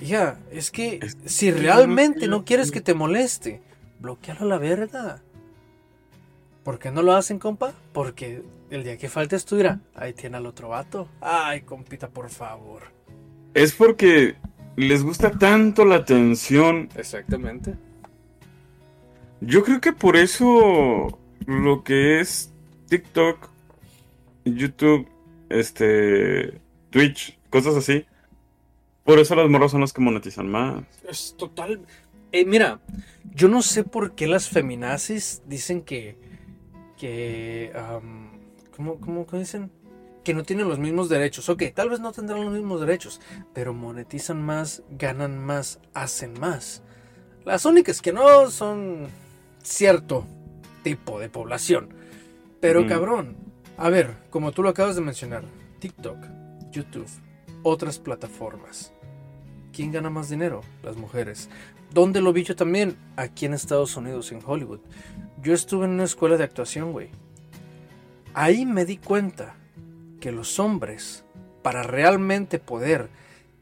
Ya, 0.00 0.38
es 0.50 0.70
que 0.70 1.00
si 1.26 1.50
realmente 1.50 2.26
no 2.28 2.44
quieres 2.44 2.70
que 2.70 2.80
te 2.80 2.94
moleste, 2.94 3.60
bloquealo 4.00 4.42
a 4.42 4.46
la 4.46 4.58
verga. 4.58 5.22
¿Por 6.64 6.78
qué 6.78 6.90
no 6.90 7.02
lo 7.02 7.12
hacen, 7.14 7.38
compa? 7.38 7.72
Porque 7.92 8.42
el 8.70 8.84
día 8.84 8.96
que 8.96 9.08
faltes 9.08 9.44
tú 9.44 9.58
ahí 9.94 10.12
tiene 10.12 10.36
al 10.36 10.46
otro 10.46 10.68
vato. 10.68 11.08
Ay, 11.20 11.62
compita, 11.62 12.08
por 12.08 12.30
favor. 12.30 12.84
Es 13.54 13.72
porque 13.72 14.36
les 14.76 15.02
gusta 15.02 15.30
tanto 15.30 15.84
la 15.84 15.96
atención. 15.96 16.88
Exactamente. 16.96 17.74
Yo 19.40 19.64
creo 19.64 19.80
que 19.80 19.92
por 19.92 20.16
eso 20.16 21.18
lo 21.46 21.82
que 21.82 22.20
es 22.20 22.52
TikTok, 22.88 23.50
YouTube, 24.44 25.08
este, 25.58 26.60
Twitch, 26.90 27.38
cosas 27.50 27.76
así, 27.76 28.06
por 29.04 29.18
eso 29.18 29.34
los 29.34 29.50
morros 29.50 29.72
son 29.72 29.80
los 29.80 29.92
que 29.92 30.00
monetizan 30.00 30.48
más. 30.48 30.84
Es 31.08 31.34
total. 31.36 31.80
Eh, 32.30 32.44
mira, 32.44 32.80
yo 33.34 33.48
no 33.48 33.62
sé 33.62 33.84
por 33.84 34.14
qué 34.14 34.26
las 34.26 34.48
feminazis 34.48 35.42
dicen 35.46 35.82
que. 35.82 36.16
que. 36.96 37.72
¿cómo, 38.76 39.00
cómo, 39.00 39.26
dicen? 39.32 39.70
Que 40.24 40.34
no 40.34 40.44
tienen 40.44 40.68
los 40.68 40.78
mismos 40.78 41.08
derechos. 41.08 41.48
Ok, 41.48 41.64
tal 41.74 41.90
vez 41.90 41.98
no 41.98 42.12
tendrán 42.12 42.44
los 42.44 42.54
mismos 42.54 42.80
derechos, 42.80 43.20
pero 43.52 43.74
monetizan 43.74 44.40
más, 44.40 44.84
ganan 44.90 45.38
más, 45.38 45.80
hacen 45.94 46.34
más. 46.38 46.82
Las 47.44 47.64
únicas 47.64 48.00
que 48.00 48.12
no 48.12 48.50
son 48.50 49.08
cierto 49.62 50.24
tipo 50.84 51.18
de 51.18 51.28
población. 51.28 51.88
Pero 52.60 52.86
cabrón, 52.86 53.36
A 53.76 53.88
ver, 53.88 54.16
como 54.30 54.52
tú 54.52 54.62
lo 54.62 54.68
acabas 54.68 54.96
de 54.96 55.02
mencionar, 55.02 55.44
TikTok, 55.80 56.18
YouTube, 56.70 57.08
otras 57.62 57.98
plataformas. 57.98 58.92
¿Quién 59.72 59.90
gana 59.90 60.10
más 60.10 60.28
dinero? 60.28 60.60
Las 60.82 60.96
mujeres. 60.96 61.48
¿Dónde 61.92 62.20
lo 62.20 62.32
vi 62.32 62.44
yo 62.44 62.54
también? 62.54 62.96
Aquí 63.16 63.46
en 63.46 63.54
Estados 63.54 63.96
Unidos, 63.96 64.30
en 64.30 64.40
Hollywood. 64.44 64.80
Yo 65.42 65.54
estuve 65.54 65.86
en 65.86 65.92
una 65.92 66.04
escuela 66.04 66.36
de 66.36 66.44
actuación, 66.44 66.92
güey. 66.92 67.08
Ahí 68.34 68.66
me 68.66 68.84
di 68.84 68.98
cuenta 68.98 69.54
que 70.20 70.32
los 70.32 70.58
hombres, 70.58 71.24
para 71.62 71.82
realmente 71.82 72.58
poder 72.58 73.08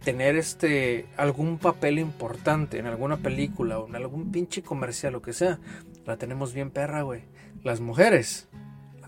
tener 0.05 0.37
este 0.37 1.07
algún 1.17 1.59
papel 1.59 1.99
importante 1.99 2.79
en 2.79 2.87
alguna 2.87 3.19
película 3.19 3.79
o 3.79 3.89
en 3.89 3.97
algún 3.97 4.33
pinche 4.33 4.63
comercial 4.63 5.15
o 5.15 5.23
que 5.23 5.33
sea, 5.33 5.59
la 6.07 6.17
tenemos 6.17 6.53
bien 6.53 6.71
perra, 6.71 7.03
güey. 7.03 7.23
Las 7.63 7.81
mujeres 7.81 8.49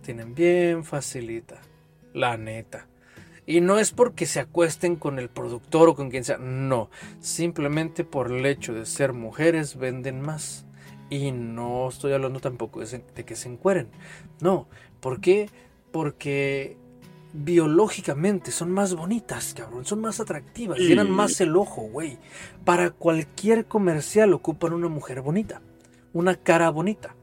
tienen 0.02 0.34
bien 0.34 0.84
facilita, 0.84 1.60
la 2.12 2.36
neta. 2.36 2.86
Y 3.44 3.60
no 3.60 3.78
es 3.78 3.90
porque 3.90 4.26
se 4.26 4.40
acuesten 4.40 4.96
con 4.96 5.18
el 5.18 5.28
productor 5.28 5.88
o 5.88 5.94
con 5.94 6.10
quien 6.10 6.24
sea, 6.24 6.38
no, 6.38 6.90
simplemente 7.20 8.04
por 8.04 8.30
el 8.30 8.46
hecho 8.46 8.72
de 8.72 8.86
ser 8.86 9.12
mujeres 9.12 9.76
venden 9.76 10.20
más. 10.20 10.64
Y 11.10 11.32
no 11.32 11.88
estoy 11.88 12.12
hablando 12.12 12.40
tampoco 12.40 12.80
de, 12.80 13.02
que 13.24 13.36
se 13.36 13.48
encueren, 13.48 13.88
no, 14.40 14.68
¿por 15.00 15.20
qué? 15.20 15.50
Porque 15.90 16.78
biológicamente 17.34 18.50
son 18.50 18.70
más 18.70 18.94
bonitas, 18.94 19.54
cabrón, 19.54 19.84
son 19.84 20.00
más 20.00 20.20
atractivas, 20.20 20.78
llenan 20.78 21.10
más 21.10 21.40
el 21.40 21.56
ojo, 21.56 21.82
güey. 21.82 22.18
Para 22.64 22.90
cualquier 22.90 23.66
comercial 23.66 24.32
ocupan 24.32 24.72
una 24.72 24.88
mujer 24.88 25.20
bonita, 25.20 25.60
una 26.12 26.36
cara 26.36 26.70
bonita. 26.70 27.14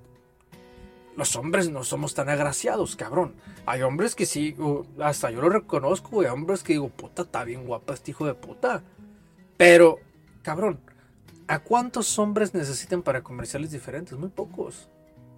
Los 1.20 1.36
hombres 1.36 1.70
no 1.70 1.84
somos 1.84 2.14
tan 2.14 2.30
agraciados, 2.30 2.96
cabrón. 2.96 3.34
Hay 3.66 3.82
hombres 3.82 4.16
que 4.16 4.26
sí, 4.26 4.56
hasta 5.02 5.30
yo 5.30 5.42
lo 5.42 5.50
reconozco, 5.50 6.12
güey. 6.12 6.30
Hombres 6.30 6.64
que 6.64 6.72
digo, 6.72 6.88
puta, 6.88 7.24
está 7.24 7.44
bien 7.44 7.66
guapa 7.66 7.94
este 7.94 8.12
hijo 8.12 8.26
de 8.26 8.36
puta. 8.36 8.84
Pero, 9.58 10.00
cabrón, 10.44 10.80
¿a 11.50 11.60
cuántos 11.60 12.18
hombres 12.20 12.54
necesitan 12.54 13.02
para 13.02 13.22
comerciales 13.22 13.72
diferentes? 13.72 14.18
Muy 14.18 14.30
pocos. 14.30 14.88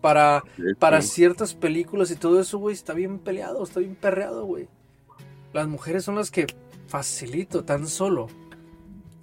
Para, 0.02 0.44
para 0.78 1.02
ciertas 1.02 1.56
películas 1.56 2.12
y 2.12 2.16
todo 2.16 2.40
eso, 2.40 2.60
güey, 2.60 2.76
está 2.76 2.94
bien 2.94 3.18
peleado, 3.18 3.64
está 3.64 3.80
bien 3.80 3.96
perreado, 3.96 4.46
güey. 4.46 4.68
Las 5.52 5.68
mujeres 5.68 6.04
son 6.04 6.14
las 6.14 6.30
que 6.30 6.46
facilito 6.86 7.64
tan 7.64 7.88
solo 7.88 8.28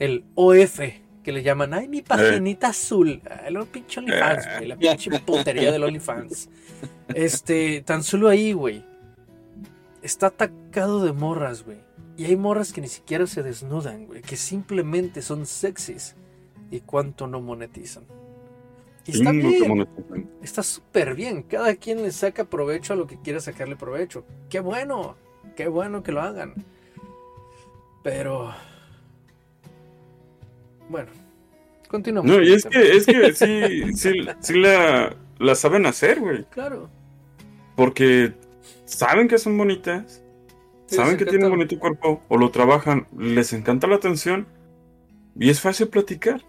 el 0.01 0.25
OF, 0.35 0.81
que 1.29 1.33
le 1.33 1.43
llaman, 1.43 1.75
ay, 1.75 1.89
mi 1.89 2.01
paginita 2.01 2.69
azul. 2.69 3.21
El 3.45 3.59
pinche 3.67 4.01
OnlyFans, 4.01 4.47
güey, 4.57 4.69
la 4.69 4.77
pinche 4.79 5.11
putería 5.21 5.71
del 5.71 5.85
OnlyFans. 5.85 6.49
Este, 7.09 7.83
tan 7.83 8.03
solo 8.03 8.31
ahí, 8.31 8.55
güey. 8.55 8.83
Está 10.01 10.29
atacado 10.29 11.05
de 11.05 11.13
morras, 11.13 11.67
güey. 11.67 11.77
Y 12.17 12.25
hay 12.25 12.37
morras 12.37 12.73
que 12.73 12.81
ni 12.81 12.89
siquiera 12.89 13.27
se 13.27 13.43
desnudan, 13.43 14.07
güey, 14.07 14.23
que 14.23 14.37
simplemente 14.37 15.21
son 15.21 15.45
sexys. 15.45 16.17
¿Y 16.71 16.81
cuánto 16.81 17.27
no 17.27 17.43
monetizan? 17.43 18.05
Y 19.05 19.19
está 19.19 19.31
bien. 19.31 19.87
Está 20.43 20.63
súper 20.63 21.15
bien. 21.15 21.43
Cada 21.43 21.75
quien 21.77 22.03
le 22.03 22.11
saca 22.11 22.45
provecho 22.45 22.95
a 22.95 22.97
lo 22.97 23.07
que 23.07 23.21
quiere 23.21 23.43
sacarle 23.43 23.77
provecho. 23.77 24.25
Qué 24.49 24.61
bueno. 24.61 25.17
Qué 25.57 25.69
bueno 25.69 26.03
que 26.03 26.13
lo 26.13 26.23
hagan. 26.23 26.55
Pero. 28.03 28.51
Bueno. 30.89 31.11
Continuamos. 31.89 32.31
No, 32.31 32.43
y 32.43 32.53
es 32.53 32.65
que, 32.65 32.97
es 32.97 33.07
que 33.07 33.33
sí, 33.33 33.93
sí, 33.95 34.13
sí 34.41 34.55
la, 34.55 35.17
la 35.39 35.55
saben 35.55 35.87
hacer, 35.87 36.21
güey. 36.21 36.45
Claro. 36.51 36.91
Porque 37.77 38.35
saben 38.85 39.29
que 39.29 39.39
son 39.39 39.57
bonitas. 39.57 40.23
saben 40.87 41.17
que 41.17 41.25
tienen 41.25 41.51
bonito 41.51 41.79
cuerpo. 41.79 42.23
O 42.29 42.37
lo 42.37 42.51
trabajan. 42.51 43.07
Les 43.17 43.53
encanta 43.53 43.87
la 43.87 43.97
atención. 43.97 44.47
Y 45.39 45.51
es 45.51 45.61
fácil 45.61 45.89
platicar. 45.89 46.43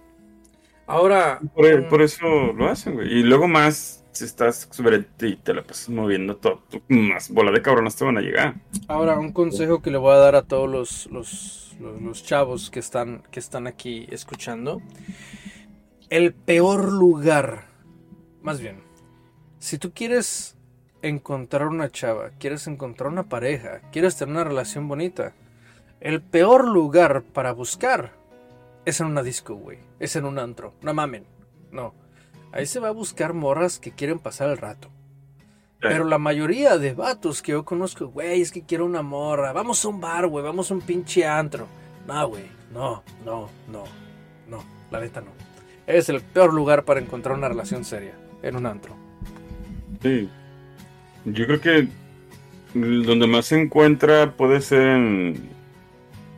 Ahora. 0.87 1.39
Por, 1.53 2.01
eso 2.01 2.25
lo 2.53 2.67
hacen, 2.67 2.95
güey. 2.95 3.19
Y 3.19 3.23
luego 3.23 3.47
más, 3.47 3.98
si 4.11 4.25
estás 4.25 4.67
sobre 4.71 5.05
y 5.21 5.35
te 5.35 5.53
la 5.53 5.63
pasas 5.63 5.89
moviendo 5.89 6.37
todo, 6.37 6.61
más 6.87 7.29
bola 7.29 7.51
de 7.51 7.61
cabronas 7.61 7.95
te 7.95 8.05
van 8.05 8.17
a 8.17 8.21
llegar. 8.21 8.55
Ahora, 8.87 9.17
un 9.17 9.31
consejo 9.31 9.81
que 9.81 9.91
le 9.91 9.97
voy 9.97 10.13
a 10.13 10.17
dar 10.17 10.35
a 10.35 10.43
todos 10.43 10.69
los, 10.69 11.07
los, 11.07 11.75
los, 11.79 12.23
chavos 12.23 12.69
que 12.69 12.79
están, 12.79 13.23
que 13.31 13.39
están 13.39 13.67
aquí 13.67 14.07
escuchando. 14.11 14.81
El 16.09 16.33
peor 16.33 16.91
lugar. 16.91 17.67
Más 18.41 18.59
bien, 18.59 18.81
si 19.59 19.77
tú 19.77 19.91
quieres 19.93 20.57
encontrar 21.01 21.67
una 21.67 21.89
chava, 21.89 22.31
quieres 22.39 22.67
encontrar 22.67 23.11
una 23.11 23.29
pareja, 23.29 23.81
quieres 23.91 24.17
tener 24.17 24.35
una 24.35 24.43
relación 24.43 24.87
bonita, 24.87 25.33
el 26.01 26.21
peor 26.21 26.67
lugar 26.67 27.23
para 27.23 27.51
buscar 27.51 28.19
es 28.85 28.99
en 29.01 29.07
una 29.07 29.23
disco, 29.23 29.55
güey. 29.55 29.79
Es 29.99 30.15
en 30.15 30.25
un 30.25 30.39
antro. 30.39 30.73
No 30.81 30.93
mamen. 30.93 31.25
No. 31.71 31.93
Ahí 32.51 32.65
se 32.65 32.79
va 32.79 32.89
a 32.89 32.91
buscar 32.91 33.33
morras 33.33 33.79
que 33.79 33.91
quieren 33.91 34.19
pasar 34.19 34.49
el 34.49 34.57
rato. 34.57 34.89
Pero 35.81 36.03
la 36.03 36.17
mayoría 36.17 36.77
de 36.77 36.93
vatos 36.93 37.41
que 37.41 37.53
yo 37.53 37.63
conozco, 37.63 38.07
güey, 38.07 38.41
es 38.41 38.51
que 38.51 38.63
quiero 38.63 38.85
una 38.85 39.01
morra. 39.01 39.53
Vamos 39.53 39.83
a 39.85 39.87
un 39.87 40.01
bar, 40.01 40.27
güey. 40.27 40.43
Vamos 40.43 40.69
a 40.69 40.73
un 40.73 40.81
pinche 40.81 41.25
antro. 41.25 41.67
No, 42.05 42.27
güey. 42.27 42.43
No, 42.73 43.03
no, 43.23 43.49
no. 43.71 43.83
No. 44.47 44.63
La 44.91 44.99
neta 44.99 45.21
no. 45.21 45.31
Es 45.87 46.09
el 46.09 46.21
peor 46.21 46.53
lugar 46.53 46.83
para 46.83 46.99
encontrar 46.99 47.37
una 47.37 47.47
relación 47.47 47.85
seria. 47.85 48.13
En 48.43 48.57
un 48.57 48.65
antro. 48.65 48.93
Sí. 50.01 50.29
Yo 51.25 51.45
creo 51.45 51.61
que 51.61 51.87
donde 52.73 53.27
más 53.27 53.45
se 53.45 53.61
encuentra 53.61 54.35
puede 54.35 54.61
ser 54.61 54.81
en, 54.81 55.49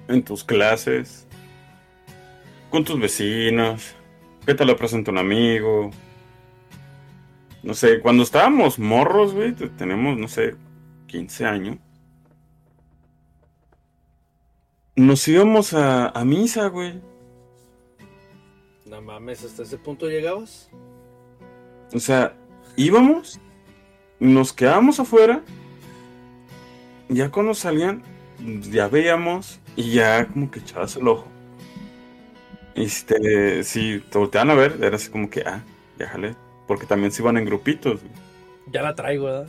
en 0.07 0.23
tus 0.23 0.43
clases 0.43 1.27
con 2.71 2.85
tus 2.85 2.99
vecinos, 2.99 3.93
que 4.45 4.55
te 4.55 4.65
lo 4.65 4.75
presenta 4.75 5.11
un 5.11 5.17
amigo. 5.17 5.91
No 7.63 7.73
sé, 7.73 7.99
cuando 7.99 8.23
estábamos 8.23 8.79
morros, 8.79 9.33
güey, 9.33 9.53
tenemos, 9.53 10.17
no 10.17 10.27
sé, 10.27 10.55
15 11.07 11.45
años. 11.45 11.77
Nos 14.95 15.27
íbamos 15.27 15.73
a, 15.73 16.09
a 16.09 16.25
misa, 16.25 16.67
güey. 16.67 16.99
No 18.85 19.01
mames, 19.01 19.43
¿hasta 19.45 19.63
ese 19.63 19.77
punto 19.77 20.07
llegabas? 20.07 20.69
O 21.93 21.99
sea, 21.99 22.35
íbamos, 22.75 23.39
nos 24.19 24.53
quedábamos 24.53 24.99
afuera, 24.99 25.41
ya 27.09 27.29
cuando 27.29 27.53
salían, 27.53 28.03
ya 28.69 28.87
veíamos 28.87 29.59
y 29.75 29.91
ya 29.93 30.27
como 30.27 30.49
que 30.49 30.59
echabas 30.59 30.95
el 30.95 31.07
ojo. 31.07 31.30
Este, 32.75 33.63
si 33.63 33.99
te 33.99 34.17
voltean 34.17 34.49
a 34.49 34.55
ver, 34.55 34.77
era 34.81 34.95
así 34.95 35.09
como 35.09 35.29
que, 35.29 35.41
ah, 35.41 35.63
déjale. 35.97 36.35
Porque 36.67 36.85
también 36.85 37.11
se 37.11 37.21
iban 37.21 37.37
en 37.37 37.45
grupitos. 37.45 38.01
Ya 38.71 38.81
la 38.81 38.95
traigo, 38.95 39.25
¿verdad? 39.25 39.47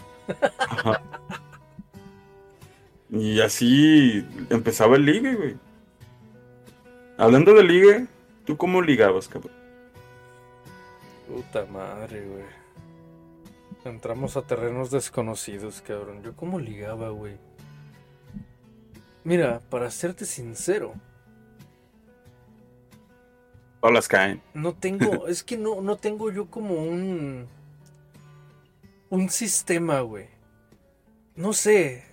Y 3.13 3.43
así 3.43 4.27
empezaba 4.49 4.97
el 4.97 5.05
ligue, 5.05 5.35
güey. 5.35 5.57
Hablando 7.19 7.53
de 7.53 7.63
ligue, 7.63 8.07
¿tú 8.47 8.57
cómo 8.57 8.81
ligabas, 8.81 9.29
cabrón? 9.29 9.53
Puta 11.29 11.67
madre, 11.67 12.27
güey. 12.27 12.45
Entramos 13.85 14.39
a 14.39 14.43
terrenos 14.43 14.91
desconocidos, 14.91 15.83
cabrón. 15.83 16.23
¿Yo 16.23 16.35
cómo 16.35 16.59
ligaba, 16.59 17.11
güey? 17.11 17.37
Mira, 19.25 19.61
para 19.69 19.91
serte 19.91 20.25
sincero, 20.25 20.95
Todas 23.83 24.07
caen. 24.07 24.41
No 24.55 24.75
tengo, 24.75 25.27
es 25.29 25.43
que 25.43 25.59
no, 25.59 25.81
no 25.81 25.97
tengo 25.97 26.31
yo 26.31 26.47
como 26.47 26.75
un. 26.77 27.49
Un 29.11 29.29
sistema, 29.29 30.01
güey. 30.01 30.29
No 31.35 31.53
sé. 31.53 32.05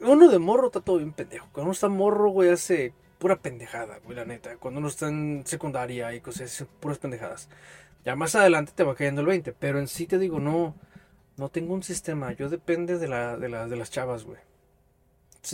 Uno 0.00 0.28
de 0.28 0.38
morro 0.38 0.68
está 0.68 0.80
todo 0.80 0.98
bien 0.98 1.12
pendejo. 1.12 1.48
Cuando 1.52 1.64
uno 1.64 1.72
está 1.72 1.88
morro, 1.88 2.30
güey, 2.30 2.50
hace 2.50 2.94
pura 3.18 3.36
pendejada, 3.36 3.98
güey, 4.04 4.16
la 4.16 4.24
neta. 4.24 4.56
Cuando 4.56 4.78
uno 4.78 4.88
está 4.88 5.08
en 5.08 5.42
secundaria 5.44 6.14
y 6.14 6.20
cosas, 6.20 6.64
puras 6.80 6.98
pendejadas. 6.98 7.48
Ya 8.04 8.16
más 8.16 8.34
adelante 8.34 8.72
te 8.74 8.84
va 8.84 8.94
cayendo 8.94 9.20
el 9.20 9.26
20. 9.26 9.52
Pero 9.52 9.80
en 9.80 9.88
sí 9.88 10.06
te 10.06 10.18
digo, 10.18 10.38
no. 10.38 10.76
No 11.36 11.48
tengo 11.48 11.74
un 11.74 11.82
sistema. 11.82 12.32
Yo 12.32 12.48
depende 12.48 12.98
de, 12.98 13.08
la, 13.08 13.36
de, 13.36 13.48
la, 13.48 13.66
de 13.66 13.76
las 13.76 13.90
chavas, 13.90 14.24
güey 14.24 14.38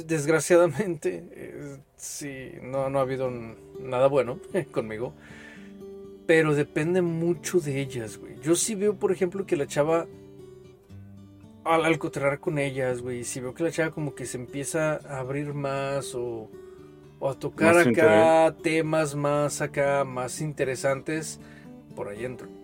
desgraciadamente, 0.07 1.25
eh, 1.33 1.79
sí, 1.97 2.53
no, 2.63 2.91
no 2.91 2.99
ha 2.99 3.03
habido 3.03 3.31
nada 3.81 4.07
bueno 4.07 4.39
conmigo. 4.71 5.15
Pero 6.27 6.55
depende 6.55 7.01
mucho 7.01 7.59
de 7.59 7.81
ellas, 7.81 8.19
güey. 8.19 8.39
Yo 8.41 8.55
sí 8.55 8.75
veo, 8.75 8.97
por 8.97 9.13
ejemplo, 9.13 9.47
que 9.47 9.57
la 9.57 9.67
chava, 9.67 10.07
al, 11.65 11.85
al 11.87 11.99
con 12.39 12.59
ellas, 12.59 13.01
güey, 13.01 13.25
si 13.25 13.41
veo 13.41 13.55
que 13.55 13.65
la 13.65 13.71
chava 13.71 13.91
como 13.91 14.15
que 14.15 14.27
se 14.27 14.37
empieza 14.37 15.01
a 15.09 15.21
abrir 15.21 15.55
más 15.55 16.15
o, 16.15 16.51
o 17.19 17.31
a 17.31 17.39
tocar 17.39 17.79
acá 17.79 18.55
temas 18.63 19.15
más 19.15 19.63
acá, 19.63 20.05
más 20.05 20.43
interesantes, 20.43 21.41
por 21.97 22.09
ahí 22.09 22.27
entro. 22.27 22.58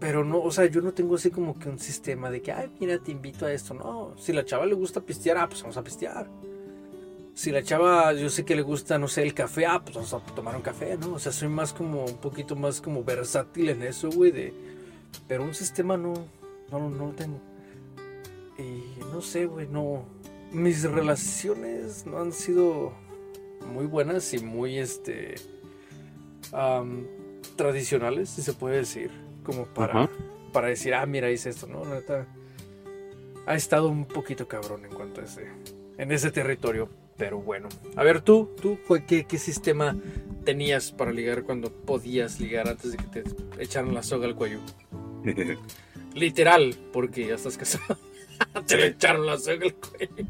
Pero 0.00 0.24
no, 0.24 0.40
o 0.40 0.50
sea, 0.50 0.66
yo 0.66 0.80
no 0.80 0.92
tengo 0.92 1.14
así 1.14 1.30
como 1.30 1.58
que 1.58 1.68
un 1.68 1.78
sistema 1.78 2.30
de 2.30 2.42
que, 2.42 2.52
ay, 2.52 2.70
mira, 2.80 2.98
te 2.98 3.12
invito 3.12 3.46
a 3.46 3.52
esto. 3.52 3.74
No, 3.74 4.14
si 4.18 4.32
la 4.32 4.44
chava 4.44 4.66
le 4.66 4.74
gusta 4.74 5.00
pistear, 5.00 5.38
ah, 5.38 5.48
pues 5.48 5.62
vamos 5.62 5.76
a 5.76 5.84
pistear. 5.84 6.28
Si 7.34 7.50
la 7.50 7.62
chava, 7.62 8.12
yo 8.12 8.30
sé 8.30 8.44
que 8.44 8.54
le 8.54 8.62
gusta, 8.62 8.98
no 8.98 9.08
sé, 9.08 9.22
el 9.22 9.34
café, 9.34 9.66
ah, 9.66 9.82
pues 9.82 9.96
vamos 9.96 10.12
a 10.14 10.20
tomar 10.34 10.54
un 10.54 10.62
café, 10.62 10.96
¿no? 10.96 11.14
O 11.14 11.18
sea, 11.18 11.32
soy 11.32 11.48
más 11.48 11.72
como, 11.72 12.04
un 12.04 12.18
poquito 12.18 12.54
más 12.54 12.80
como 12.80 13.02
versátil 13.02 13.70
en 13.70 13.82
eso, 13.82 14.10
güey, 14.10 14.30
de... 14.30 14.54
Pero 15.26 15.42
un 15.42 15.54
sistema 15.54 15.96
no, 15.96 16.14
no, 16.70 16.90
no 16.90 17.06
lo 17.06 17.12
tengo. 17.12 17.40
Y 18.58 19.00
no 19.12 19.20
sé, 19.20 19.46
güey, 19.46 19.66
no... 19.66 20.04
Mis 20.52 20.84
relaciones 20.84 22.06
no 22.06 22.18
han 22.18 22.32
sido 22.32 22.92
muy 23.72 23.86
buenas 23.86 24.32
y 24.32 24.38
muy, 24.38 24.78
este... 24.78 25.34
tradicionales, 27.56 28.28
si 28.28 28.42
se 28.42 28.52
puede 28.52 28.76
decir. 28.76 29.23
Como 29.44 29.66
para, 29.66 30.08
para 30.52 30.68
decir, 30.68 30.94
ah, 30.94 31.06
mira, 31.06 31.30
hice 31.30 31.50
esto, 31.50 31.66
¿no? 31.66 31.84
Neta, 31.84 32.26
ha 33.46 33.54
estado 33.54 33.88
un 33.88 34.06
poquito 34.06 34.48
cabrón 34.48 34.84
en 34.86 34.92
cuanto 34.92 35.20
a 35.20 35.24
ese, 35.24 35.46
en 35.98 36.10
ese 36.12 36.30
territorio. 36.30 36.88
Pero 37.16 37.38
bueno, 37.40 37.68
a 37.94 38.02
ver 38.02 38.22
tú, 38.22 38.50
tú, 38.60 38.78
¿cuál- 38.88 39.06
¿qué, 39.06 39.24
qué 39.24 39.38
sistema 39.38 39.96
tenías 40.44 40.90
para 40.90 41.12
ligar 41.12 41.44
cuando 41.44 41.70
podías 41.70 42.40
ligar 42.40 42.68
antes 42.68 42.90
de 42.90 42.96
que 42.96 43.04
te 43.04 43.24
echaran 43.62 43.94
la 43.94 44.02
soga 44.02 44.26
al 44.26 44.34
cuello? 44.34 44.58
Literal, 46.14 46.74
porque 46.92 47.26
ya 47.26 47.34
estás 47.36 47.56
casado. 47.56 47.98
te 48.66 48.76
le 48.76 48.86
echaron 48.88 49.26
la 49.26 49.38
soga 49.38 49.66
al 49.66 49.74
cuello. 49.74 50.28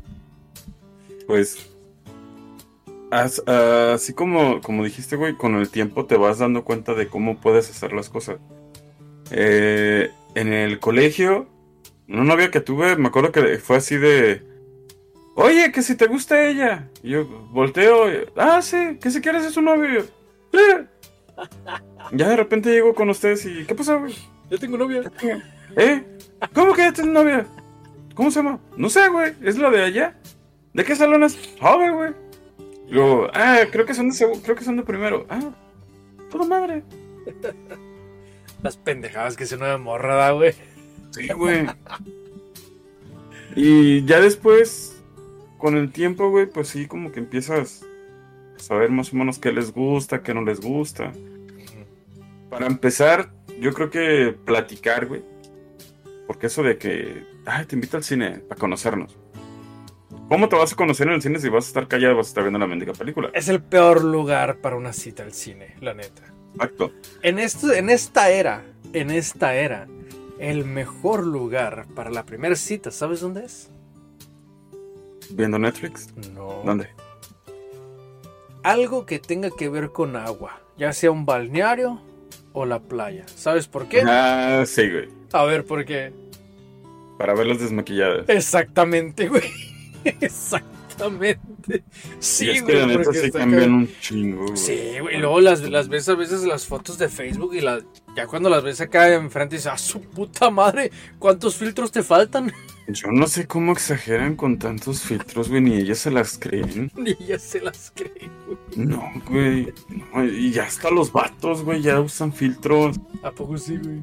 Pues, 1.27 1.71
as- 3.11 3.43
así 3.49 4.13
como, 4.13 4.61
como 4.61 4.85
dijiste, 4.85 5.17
güey, 5.17 5.37
con 5.37 5.55
el 5.55 5.71
tiempo 5.71 6.05
te 6.05 6.17
vas 6.17 6.39
dando 6.39 6.65
cuenta 6.65 6.93
de 6.95 7.09
cómo 7.09 7.39
puedes 7.41 7.71
hacer 7.71 7.93
las 7.95 8.11
cosas. 8.11 8.37
Eh, 9.31 10.11
en 10.35 10.53
el 10.53 10.79
colegio, 10.81 11.47
una 12.09 12.25
novia 12.25 12.51
que 12.51 12.61
tuve, 12.61 12.97
me 12.97 13.09
acuerdo 13.09 13.33
que 13.33 13.59
fue 13.59 13.77
así 13.77 13.97
de, 13.97 14.43
oye, 15.37 15.73
que 15.73 15.83
si 15.83 15.97
te 15.97 16.07
gusta 16.07 16.45
ella. 16.47 16.89
Y 17.03 17.11
yo 17.11 17.27
volteo, 17.51 18.11
y, 18.13 18.25
ah, 18.37 18.61
sí, 18.63 18.99
que 19.01 19.11
si 19.11 19.21
quieres 19.21 19.45
es 19.45 19.53
su 19.55 19.63
novio. 19.63 20.05
Yo, 20.53 20.59
"Sí". 20.59 20.87
Ya 22.13 22.29
de 22.29 22.37
repente 22.37 22.71
llego 22.71 22.95
con 22.95 23.09
ustedes 23.09 23.47
y, 23.47 23.65
¿qué 23.65 23.75
pasó, 23.75 23.99
güey? 23.99 24.15
Yo 24.51 24.59
tengo 24.59 24.77
novia. 24.77 25.11
¿Eh? 25.75 26.05
¿Cómo 26.53 26.75
que 26.75 26.83
ya 26.83 26.93
tienes 26.93 27.13
novia? 27.15 27.47
¿Cómo 28.15 28.31
se 28.31 28.41
llama? 28.41 28.61
No 28.77 28.91
sé, 28.91 29.09
güey. 29.09 29.33
¿Es 29.43 29.57
la 29.57 29.71
de 29.71 29.83
allá? 29.83 30.15
¿De 30.75 30.85
qué 30.85 30.95
salón 30.95 31.25
es? 31.25 31.39
Joven, 31.61 31.95
güey. 31.95 32.13
Luego, 32.91 33.29
ah, 33.33 33.61
creo 33.73 33.87
que 33.87 33.95
son 33.95 34.11
de 34.11 34.17
creo 34.43 34.55
que 34.55 34.65
son 34.65 34.77
de 34.77 34.83
primero. 34.83 35.25
Ah, 35.31 35.51
toda 36.31 36.45
madre. 36.45 36.85
Las 38.63 38.77
pendejadas 38.77 39.37
que 39.37 39.47
se 39.47 39.57
de 39.57 39.79
morrada, 39.79 40.31
güey. 40.33 40.55
Sí, 41.11 41.29
güey. 41.29 41.67
Y 43.57 44.05
ya 44.05 44.21
después, 44.21 45.03
con 45.59 45.77
el 45.77 45.93
tiempo, 45.93 46.31
güey, 46.31 46.47
pues 46.47 46.69
sí, 46.69 46.87
como 46.87 47.13
que 47.13 47.21
empiezas 47.21 47.83
a 48.57 48.59
saber 48.59 48.91
más 48.91 49.13
o 49.13 49.17
menos 49.17 49.39
qué 49.39 49.53
les 49.53 49.73
gusta, 49.73 50.23
qué 50.23 50.35
no 50.35 50.43
les 50.43 50.61
gusta. 50.61 51.13
Para 52.51 52.67
empezar, 52.67 53.33
yo 53.61 53.73
creo 53.73 53.91
que 53.91 54.37
platicar, 54.45 55.07
güey. 55.07 55.23
Porque 56.27 56.47
eso 56.47 56.63
de 56.63 56.79
que, 56.79 57.25
ay, 57.45 57.67
te 57.67 57.75
invito 57.77 57.97
al 57.97 58.05
cine 58.05 58.39
para 58.49 58.59
conocernos. 58.59 59.17
¿Cómo 60.29 60.49
te 60.49 60.57
vas 60.57 60.73
a 60.73 60.77
conocer 60.77 61.07
en 61.07 61.15
el 61.15 61.23
cine 61.23 61.39
si 61.39 61.49
vas 61.49 61.67
a 61.67 61.69
estar 61.69 61.87
callado 61.87 62.15
y 62.15 62.17
vas 62.17 62.27
a 62.27 62.31
estar 62.31 62.45
viendo 62.45 62.59
la 62.59 62.67
mendiga 62.67 62.93
película? 62.93 63.31
Es 63.35 63.49
el 63.49 63.63
peor 63.63 64.03
lugar 64.03 64.57
para 64.57 64.77
una 64.77 64.93
cita 64.93 65.23
al 65.23 65.33
cine, 65.33 65.77
la 65.81 65.95
neta. 65.95 66.23
Exacto. 66.55 66.93
En, 67.23 67.39
esto, 67.39 67.73
en 67.73 67.91
esta 67.91 68.31
era, 68.31 68.65
en 68.93 69.11
esta 69.11 69.55
era, 69.55 69.87
el 70.39 70.65
mejor 70.65 71.25
lugar 71.27 71.87
para 71.95 72.11
la 72.11 72.25
primera 72.25 72.57
cita, 72.57 72.91
¿sabes 72.91 73.21
dónde 73.21 73.45
es? 73.45 73.71
¿Viendo 75.31 75.59
Netflix? 75.59 76.15
No. 76.33 76.63
¿Dónde? 76.65 76.89
Algo 78.63 79.05
que 79.07 79.19
tenga 79.19 79.51
que 79.51 79.69
ver 79.69 79.91
con 79.91 80.17
agua, 80.17 80.61
ya 80.77 80.93
sea 80.93 81.11
un 81.11 81.27
balneario 81.27 82.01
o 82.53 82.65
la 82.65 82.81
playa. 82.81 83.27
¿Sabes 83.35 83.69
por 83.69 83.89
qué? 83.89 84.03
Ah, 84.07 84.65
sí, 84.67 84.91
güey. 84.91 85.09
A 85.33 85.45
ver, 85.45 85.65
¿por 85.65 85.85
qué? 85.85 86.13
Para 87.19 87.35
verlas 87.35 87.61
desmaquilladas. 87.61 88.29
Exactamente, 88.29 89.29
güey. 89.29 89.43
Exactamente. 90.95 91.85
Sí, 92.21 92.51
es 92.51 92.63
que 92.63 92.73
güey. 92.73 92.77
la 92.77 92.87
neta 92.87 93.03
porque 93.03 93.21
sí 93.21 93.31
cambian 93.31 93.73
un 93.73 93.89
chingo, 94.01 94.47
güey. 94.47 94.57
Sí, 94.57 94.99
güey. 95.01 95.19
Luego 95.19 95.41
las, 95.41 95.61
las 95.63 95.89
ves 95.89 96.09
a 96.09 96.15
veces 96.15 96.45
las 96.45 96.67
fotos 96.67 96.99
de 96.99 97.09
Facebook 97.09 97.55
y 97.55 97.61
la, 97.61 97.83
ya 98.15 98.27
cuando 98.27 98.49
las 98.49 98.63
ves 98.63 98.81
acá 98.81 99.13
enfrente 99.13 99.57
dices, 99.57 99.73
¡ah, 99.73 99.79
su 99.79 100.01
puta 100.01 100.51
madre! 100.51 100.91
¿Cuántos 101.19 101.57
filtros 101.57 101.91
te 101.91 102.03
faltan? 102.03 102.53
Yo 102.89 103.11
no 103.11 103.27
sé 103.27 103.47
cómo 103.47 103.73
exageran 103.73 104.37
con 104.37 104.59
tantos 104.59 105.01
filtros, 105.03 105.49
güey, 105.49 105.63
ni 105.63 105.75
ellas 105.75 105.99
se 105.99 106.11
las 106.11 106.39
creen. 106.39 106.93
Ni 106.97 107.17
ya 107.27 107.39
se 107.39 107.61
las 107.61 107.93
creen, 107.95 108.31
güey. 108.47 108.87
No, 108.87 109.03
güey. 109.29 109.73
No, 109.89 110.25
y 110.25 110.51
ya 110.51 110.65
hasta 110.65 110.91
los 110.91 111.11
vatos, 111.11 111.63
güey, 111.63 111.81
ya 111.81 112.01
usan 112.01 112.33
filtros. 112.33 113.01
¿A 113.23 113.31
poco 113.31 113.57
sí, 113.57 113.79
güey? 113.83 114.03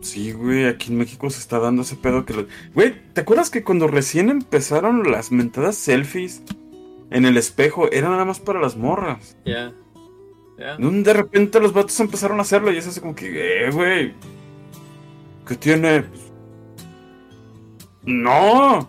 Sí, 0.00 0.32
güey, 0.32 0.66
aquí 0.66 0.90
en 0.90 0.98
México 0.98 1.30
se 1.30 1.40
está 1.40 1.58
dando 1.58 1.82
ese 1.82 1.96
pedo 1.96 2.24
que 2.24 2.34
los... 2.34 2.46
Güey, 2.74 2.94
¿te 3.12 3.20
acuerdas 3.22 3.50
que 3.50 3.62
cuando 3.62 3.86
recién 3.86 4.28
empezaron 4.28 5.10
las 5.10 5.30
mentadas 5.32 5.76
selfies 5.76 6.42
en 7.10 7.24
el 7.24 7.36
espejo, 7.36 7.90
era 7.90 8.10
nada 8.10 8.24
más 8.24 8.40
para 8.40 8.60
las 8.60 8.76
morras? 8.76 9.36
Ya. 9.44 9.72
De 11.02 11.12
repente 11.12 11.60
los 11.60 11.72
vatos 11.72 11.98
empezaron 12.00 12.38
a 12.38 12.42
hacerlo 12.42 12.72
y 12.72 12.78
es 12.78 12.86
así 12.86 13.00
como 13.00 13.14
que, 13.14 13.66
eh, 13.66 13.70
güey. 13.70 14.14
¿Qué 15.46 15.54
tiene? 15.56 16.04
No. 18.04 18.88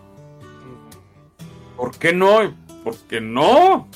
¿Por 1.76 1.96
qué 1.98 2.12
no? 2.12 2.54
¿Por 2.84 2.96
qué 3.08 3.20
no? 3.20 3.88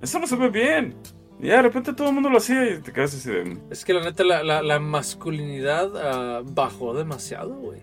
Eso 0.00 0.18
no 0.18 0.26
se 0.26 0.36
ve 0.36 0.48
bien. 0.48 0.94
Y 1.40 1.48
ya 1.48 1.56
de 1.56 1.62
repente 1.62 1.92
todo 1.92 2.08
el 2.08 2.14
mundo 2.14 2.30
lo 2.30 2.38
hacía 2.38 2.68
y 2.74 2.78
te 2.80 2.92
quedas 2.92 3.14
así 3.14 3.30
de... 3.30 3.58
Es 3.70 3.84
que 3.84 3.92
la 3.94 4.02
neta, 4.02 4.24
la, 4.24 4.42
la- 4.42 4.62
la 4.62 4.78
masculinidad 4.80 5.90
ah, 5.96 6.42
bajó 6.44 6.94
demasiado, 6.94 7.54
güey. 7.54 7.80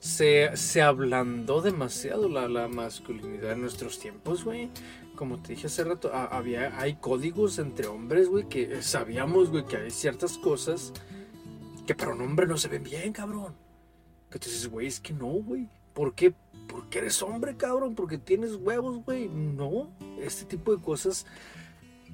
Se, 0.00 0.56
se 0.56 0.80
ablandó 0.82 1.60
demasiado 1.60 2.28
la, 2.28 2.48
la 2.48 2.68
masculinidad 2.68 3.52
en 3.52 3.60
nuestros 3.62 3.98
tiempos, 3.98 4.44
güey. 4.44 4.70
Como 5.18 5.42
te 5.42 5.54
dije 5.54 5.66
hace 5.66 5.82
rato, 5.82 6.14
había, 6.14 6.78
hay 6.80 6.94
códigos 6.94 7.58
entre 7.58 7.88
hombres, 7.88 8.28
güey, 8.28 8.48
que 8.48 8.80
sabíamos, 8.82 9.50
güey, 9.50 9.64
que 9.64 9.76
hay 9.76 9.90
ciertas 9.90 10.38
cosas 10.38 10.92
que 11.88 11.96
para 11.96 12.12
un 12.12 12.20
hombre 12.20 12.46
no 12.46 12.56
se 12.56 12.68
ven 12.68 12.84
bien, 12.84 13.12
cabrón. 13.12 13.56
Que 14.30 14.38
tú 14.38 14.48
dices, 14.48 14.68
güey, 14.68 14.86
es 14.86 15.00
que 15.00 15.12
no, 15.12 15.26
güey. 15.26 15.68
¿Por 15.92 16.14
qué? 16.14 16.34
Porque 16.68 16.98
eres 16.98 17.20
hombre, 17.20 17.56
cabrón. 17.56 17.96
Porque 17.96 18.16
tienes 18.16 18.54
huevos, 18.54 19.04
güey. 19.04 19.26
No. 19.26 19.90
Este 20.20 20.44
tipo 20.44 20.76
de 20.76 20.80
cosas 20.80 21.26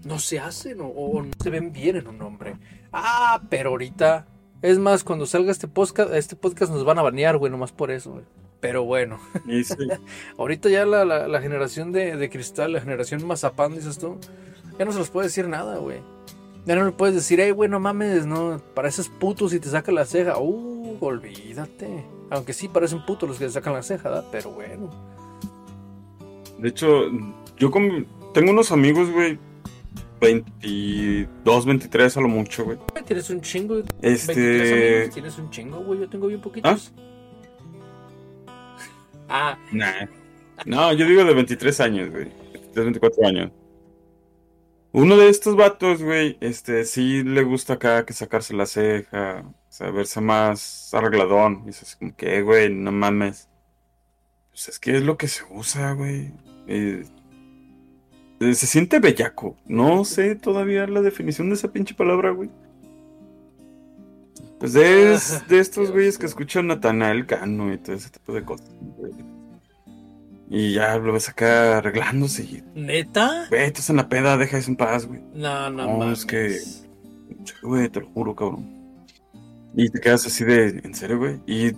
no 0.02 0.18
se 0.18 0.38
hacen 0.38 0.80
o, 0.80 0.86
o 0.86 1.22
no 1.22 1.32
se 1.42 1.50
ven 1.50 1.74
bien 1.74 1.96
en 1.96 2.06
un 2.06 2.22
hombre. 2.22 2.56
Ah, 2.90 3.42
pero 3.50 3.68
ahorita. 3.68 4.26
Es 4.62 4.78
más, 4.78 5.04
cuando 5.04 5.26
salga 5.26 5.52
este 5.52 5.68
podcast, 5.68 6.10
este 6.14 6.36
podcast 6.36 6.72
nos 6.72 6.86
van 6.86 6.98
a 6.98 7.02
banear, 7.02 7.36
güey, 7.36 7.52
nomás 7.52 7.70
por 7.70 7.90
eso, 7.90 8.12
güey. 8.12 8.24
Pero 8.64 8.82
bueno, 8.84 9.20
sí, 9.46 9.74
ahorita 10.38 10.70
ya 10.70 10.86
la, 10.86 11.04
la- 11.04 11.28
la 11.28 11.40
generación 11.42 11.92
de, 11.92 12.16
de 12.16 12.30
cristal, 12.30 12.72
la 12.72 12.80
generación 12.80 13.26
mazapán, 13.26 13.74
dices 13.74 13.98
tú, 13.98 14.16
ya 14.78 14.86
no 14.86 14.92
se 14.92 14.98
los 15.00 15.10
puede 15.10 15.26
decir 15.26 15.48
nada, 15.48 15.76
güey. 15.76 15.98
Ya 16.64 16.74
no 16.74 16.86
le 16.86 16.92
puedes 16.92 17.14
decir, 17.14 17.40
hey, 17.40 17.50
güey, 17.50 17.68
no 17.68 17.78
mames, 17.78 18.24
no, 18.24 18.58
pareces 18.72 19.10
puto 19.10 19.50
si 19.50 19.60
te 19.60 19.68
saca 19.68 19.92
la 19.92 20.06
ceja. 20.06 20.38
Uh, 20.38 20.96
olvídate. 20.98 22.06
Aunque 22.30 22.54
sí 22.54 22.68
parecen 22.68 23.04
putos 23.04 23.28
los 23.28 23.38
que 23.38 23.44
te 23.44 23.50
sacan 23.50 23.74
la 23.74 23.82
ceja, 23.82 24.08
¿verdad? 24.08 24.24
Pero 24.32 24.50
bueno. 24.52 24.88
de 26.58 26.66
hecho, 26.70 27.02
yo 27.58 27.70
con... 27.70 28.06
tengo 28.32 28.50
unos 28.50 28.72
amigos, 28.72 29.10
güey, 29.10 29.38
22, 30.22 31.66
23 31.66 32.16
a 32.16 32.20
lo 32.22 32.28
mucho, 32.28 32.64
güey. 32.64 32.78
Tienes 33.06 33.28
un 33.28 33.42
chingo. 33.42 33.74
23 33.74 34.28
Este... 34.28 34.72
amigos, 34.96 35.14
tienes 35.14 35.38
un 35.38 35.50
chingo, 35.50 35.78
güey. 35.80 36.00
Yo 36.00 36.08
tengo 36.08 36.28
bien 36.28 36.40
poquitos. 36.40 36.92
Ah, 36.96 37.00
Nah. 39.72 40.06
No, 40.66 40.92
yo 40.92 41.06
digo 41.06 41.24
de 41.24 41.34
23 41.34 41.80
años, 41.80 42.10
güey. 42.10 42.24
23, 42.52 42.84
24 42.86 43.26
años. 43.26 43.50
Uno 44.92 45.16
de 45.16 45.28
estos 45.28 45.56
vatos, 45.56 46.02
güey, 46.02 46.38
este, 46.40 46.84
sí 46.84 47.24
le 47.24 47.42
gusta 47.42 47.74
acá 47.74 48.06
que 48.06 48.12
sacarse 48.12 48.54
la 48.54 48.64
ceja, 48.66 49.42
o 49.44 49.72
sea, 49.72 49.90
verse 49.90 50.20
más 50.20 50.94
arregladón. 50.94 51.62
Y 51.64 51.66
dices, 51.66 51.96
como 51.96 52.14
que, 52.14 52.36
"Eh, 52.36 52.42
güey, 52.42 52.72
no 52.72 52.92
mames. 52.92 53.48
Pues 54.50 54.68
es 54.68 54.78
que 54.78 54.96
es 54.96 55.02
lo 55.02 55.16
que 55.16 55.26
se 55.26 55.42
usa, 55.50 55.92
güey. 55.94 56.32
Eh, 56.68 57.02
se 58.40 58.66
siente 58.66 59.00
bellaco. 59.00 59.56
No 59.66 60.04
sé 60.04 60.36
todavía 60.36 60.86
la 60.86 61.02
definición 61.02 61.48
de 61.48 61.54
esa 61.56 61.72
pinche 61.72 61.94
palabra, 61.94 62.30
güey. 62.30 62.50
Pues 64.64 64.72
de, 64.72 65.12
es- 65.12 65.46
de 65.46 65.58
estos 65.58 65.90
güeyes 65.90 66.16
que 66.16 66.24
escuchan 66.24 66.68
Natanael 66.68 67.26
Cano 67.26 67.70
y 67.70 67.76
todo 67.76 67.94
ese 67.96 68.08
tipo 68.08 68.32
de 68.32 68.42
cosas. 68.44 68.66
Y 70.48 70.72
ya 70.72 70.96
lo 70.96 71.12
ves 71.12 71.28
acá 71.28 71.76
arreglándose 71.78 72.44
y, 72.44 72.62
¿neta? 72.74 73.44
güey, 73.50 73.64
estás 73.64 73.90
en 73.90 73.96
la 73.96 74.08
peda, 74.08 74.38
deja 74.38 74.56
eso 74.56 74.70
en 74.70 74.76
paz, 74.76 75.06
güey. 75.06 75.20
No, 75.34 75.68
no, 75.68 75.86
No, 75.86 75.98
mames. 75.98 76.20
es 76.20 76.24
que- 76.24 76.58
Güey, 77.62 77.90
te 77.90 78.00
lo 78.00 78.06
juro, 78.06 78.34
cabrón. 78.34 78.66
Y 79.76 79.90
te 79.90 80.00
quedas 80.00 80.24
así 80.26 80.44
de, 80.44 80.80
¿en 80.82 80.94
serio, 80.94 81.18
güey? 81.18 81.40
Y 81.46 81.72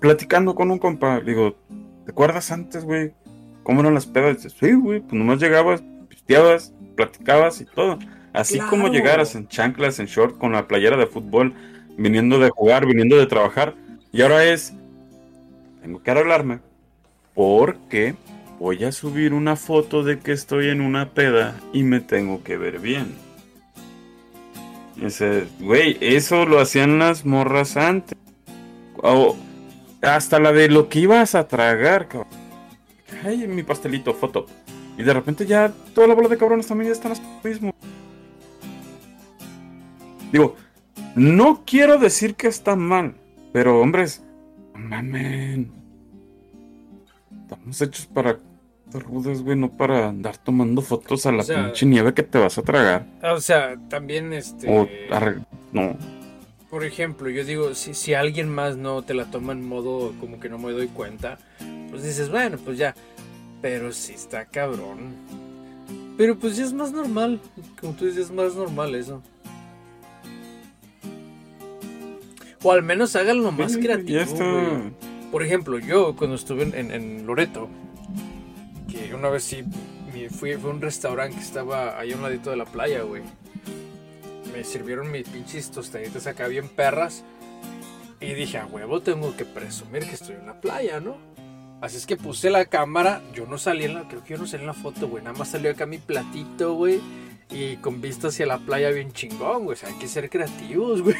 platicando 0.00 0.54
con 0.54 0.70
un 0.70 0.78
compa, 0.78 1.18
digo, 1.20 1.56
¿te 2.04 2.12
acuerdas 2.12 2.52
antes, 2.52 2.84
güey? 2.84 3.14
¿Cómo 3.64 3.80
eran 3.80 3.94
las 3.94 4.06
pedas? 4.06 4.36
dices, 4.36 4.54
sí, 4.60 4.74
güey, 4.74 5.00
pues 5.00 5.14
nomás 5.14 5.40
llegabas, 5.40 5.82
pisteabas, 6.08 6.72
platicabas 6.96 7.60
y 7.60 7.64
todo. 7.64 7.98
Así 8.32 8.60
como 8.60 8.86
llegaras 8.88 9.34
en 9.34 9.48
chanclas, 9.48 9.98
en 9.98 10.06
short, 10.06 10.38
con 10.38 10.52
la 10.52 10.68
playera 10.68 10.96
de 10.96 11.06
fútbol, 11.06 11.52
viniendo 11.96 12.38
de 12.38 12.50
jugar, 12.50 12.86
viniendo 12.86 13.16
de 13.16 13.26
trabajar. 13.26 13.74
Y 14.12 14.22
ahora 14.22 14.44
es, 14.44 14.72
tengo 15.80 16.02
que 16.02 16.10
arreglarme, 16.10 16.60
porque 17.34 18.14
voy 18.58 18.84
a 18.84 18.92
subir 18.92 19.34
una 19.34 19.56
foto 19.56 20.02
de 20.02 20.18
que 20.18 20.32
estoy 20.32 20.68
en 20.68 20.80
una 20.80 21.10
peda 21.10 21.58
y 21.72 21.82
me 21.82 22.00
tengo 22.00 22.42
que 22.42 22.56
ver 22.56 22.78
bien. 22.78 23.14
Ese, 25.00 25.46
güey, 25.58 25.96
eso 26.00 26.46
lo 26.46 26.60
hacían 26.60 26.98
las 26.98 27.24
morras 27.24 27.76
antes. 27.76 28.16
O 29.02 29.36
hasta 30.02 30.38
la 30.38 30.52
de 30.52 30.68
lo 30.68 30.88
que 30.88 31.00
ibas 31.00 31.34
a 31.34 31.48
tragar, 31.48 32.08
cabrón. 32.08 32.30
Ay, 33.24 33.46
mi 33.48 33.62
pastelito, 33.62 34.14
foto. 34.14 34.46
Y 34.98 35.02
de 35.02 35.12
repente 35.12 35.46
ya 35.46 35.72
toda 35.94 36.06
la 36.06 36.14
bola 36.14 36.28
de 36.28 36.36
cabrones 36.36 36.66
también 36.66 36.88
ya 36.88 36.92
están 36.92 37.12
lo 37.12 37.48
mismo. 37.48 37.74
Digo, 40.30 40.56
no 41.14 41.62
quiero 41.66 41.98
decir 41.98 42.34
que 42.34 42.48
está 42.48 42.76
mal, 42.76 43.14
pero 43.52 43.80
hombres, 43.80 44.22
mamen. 44.74 45.70
Estamos 47.42 47.80
hechos 47.82 48.06
para 48.06 48.38
rudas, 48.98 49.42
güey, 49.42 49.56
no 49.56 49.70
para 49.70 50.08
andar 50.08 50.36
tomando 50.38 50.82
fotos 50.82 51.26
a 51.26 51.32
la 51.32 51.44
pinche 51.44 51.86
nieve 51.86 52.14
que 52.14 52.22
te 52.22 52.38
vas 52.38 52.58
a 52.58 52.62
tragar. 52.62 53.06
O 53.22 53.40
sea, 53.40 53.76
también 53.88 54.32
este. 54.32 54.68
O 54.68 54.88
no. 55.72 55.96
Por 56.70 56.84
ejemplo, 56.84 57.28
yo 57.28 57.44
digo, 57.44 57.74
si, 57.74 57.92
si 57.92 58.14
alguien 58.14 58.48
más 58.48 58.76
no 58.76 59.02
te 59.02 59.12
la 59.12 59.26
toma 59.26 59.52
en 59.52 59.66
modo 59.66 60.14
como 60.20 60.40
que 60.40 60.48
no 60.48 60.58
me 60.58 60.72
doy 60.72 60.88
cuenta, 60.88 61.38
pues 61.90 62.02
dices, 62.02 62.30
bueno, 62.30 62.58
pues 62.64 62.78
ya. 62.78 62.94
Pero 63.60 63.92
si 63.92 64.14
está 64.14 64.46
cabrón. 64.46 65.14
Pero 66.16 66.38
pues 66.38 66.56
ya 66.56 66.64
es 66.64 66.72
más 66.72 66.92
normal. 66.92 67.40
Como 67.80 67.92
tú 67.94 68.06
dices, 68.06 68.26
es 68.26 68.30
más 68.32 68.54
normal 68.54 68.94
eso. 68.94 69.22
O 72.62 72.72
al 72.72 72.82
menos 72.82 73.16
háganlo 73.16 73.50
más 73.52 73.76
creativo. 73.76 74.20
Por 75.30 75.42
ejemplo, 75.42 75.78
yo 75.78 76.14
cuando 76.14 76.36
estuve 76.36 76.62
en, 76.62 77.26
Loreto, 77.26 77.68
que 78.90 79.14
una 79.14 79.30
vez 79.30 79.44
sí 79.44 79.64
fui, 80.10 80.28
fue 80.28 80.54
a 80.54 80.70
un 80.70 80.80
restaurante 80.80 81.36
que 81.36 81.42
estaba 81.42 81.98
ahí 81.98 82.12
a 82.12 82.16
un 82.16 82.22
ladito 82.22 82.50
de 82.50 82.56
la 82.56 82.66
playa, 82.66 83.02
güey. 83.02 83.22
Me 84.52 84.62
sirvieron 84.64 85.10
mis 85.10 85.26
pinches 85.28 85.70
tostaditas 85.70 86.26
acá 86.26 86.46
bien 86.48 86.68
perras. 86.68 87.24
Y 88.20 88.34
dije, 88.34 88.58
a 88.58 88.66
huevo, 88.66 89.00
tengo 89.00 89.34
que 89.36 89.44
presumir 89.44 90.04
que 90.04 90.14
estoy 90.14 90.36
en 90.36 90.46
la 90.46 90.60
playa, 90.60 91.00
¿no? 91.00 91.16
Así 91.80 91.96
es 91.96 92.06
que 92.06 92.16
puse 92.16 92.50
la 92.50 92.66
cámara. 92.66 93.22
Yo 93.34 93.46
no 93.46 93.58
salí 93.58 93.84
en 93.84 93.94
la, 93.94 94.06
creo 94.06 94.22
que 94.22 94.34
yo 94.34 94.38
no 94.38 94.46
salí 94.46 94.62
en 94.62 94.68
la 94.68 94.74
foto, 94.74 95.08
güey. 95.08 95.24
Nada 95.24 95.36
más 95.36 95.48
salió 95.48 95.70
acá 95.70 95.86
mi 95.86 95.98
platito, 95.98 96.74
güey 96.74 97.00
y 97.52 97.76
con 97.76 98.00
vista 98.00 98.28
hacia 98.28 98.46
la 98.46 98.58
playa 98.58 98.90
bien 98.90 99.12
chingón, 99.12 99.64
güey. 99.64 99.74
O 99.74 99.76
sea, 99.76 99.90
hay 99.90 99.96
que 99.96 100.08
ser 100.08 100.30
creativos, 100.30 101.02
güey. 101.02 101.16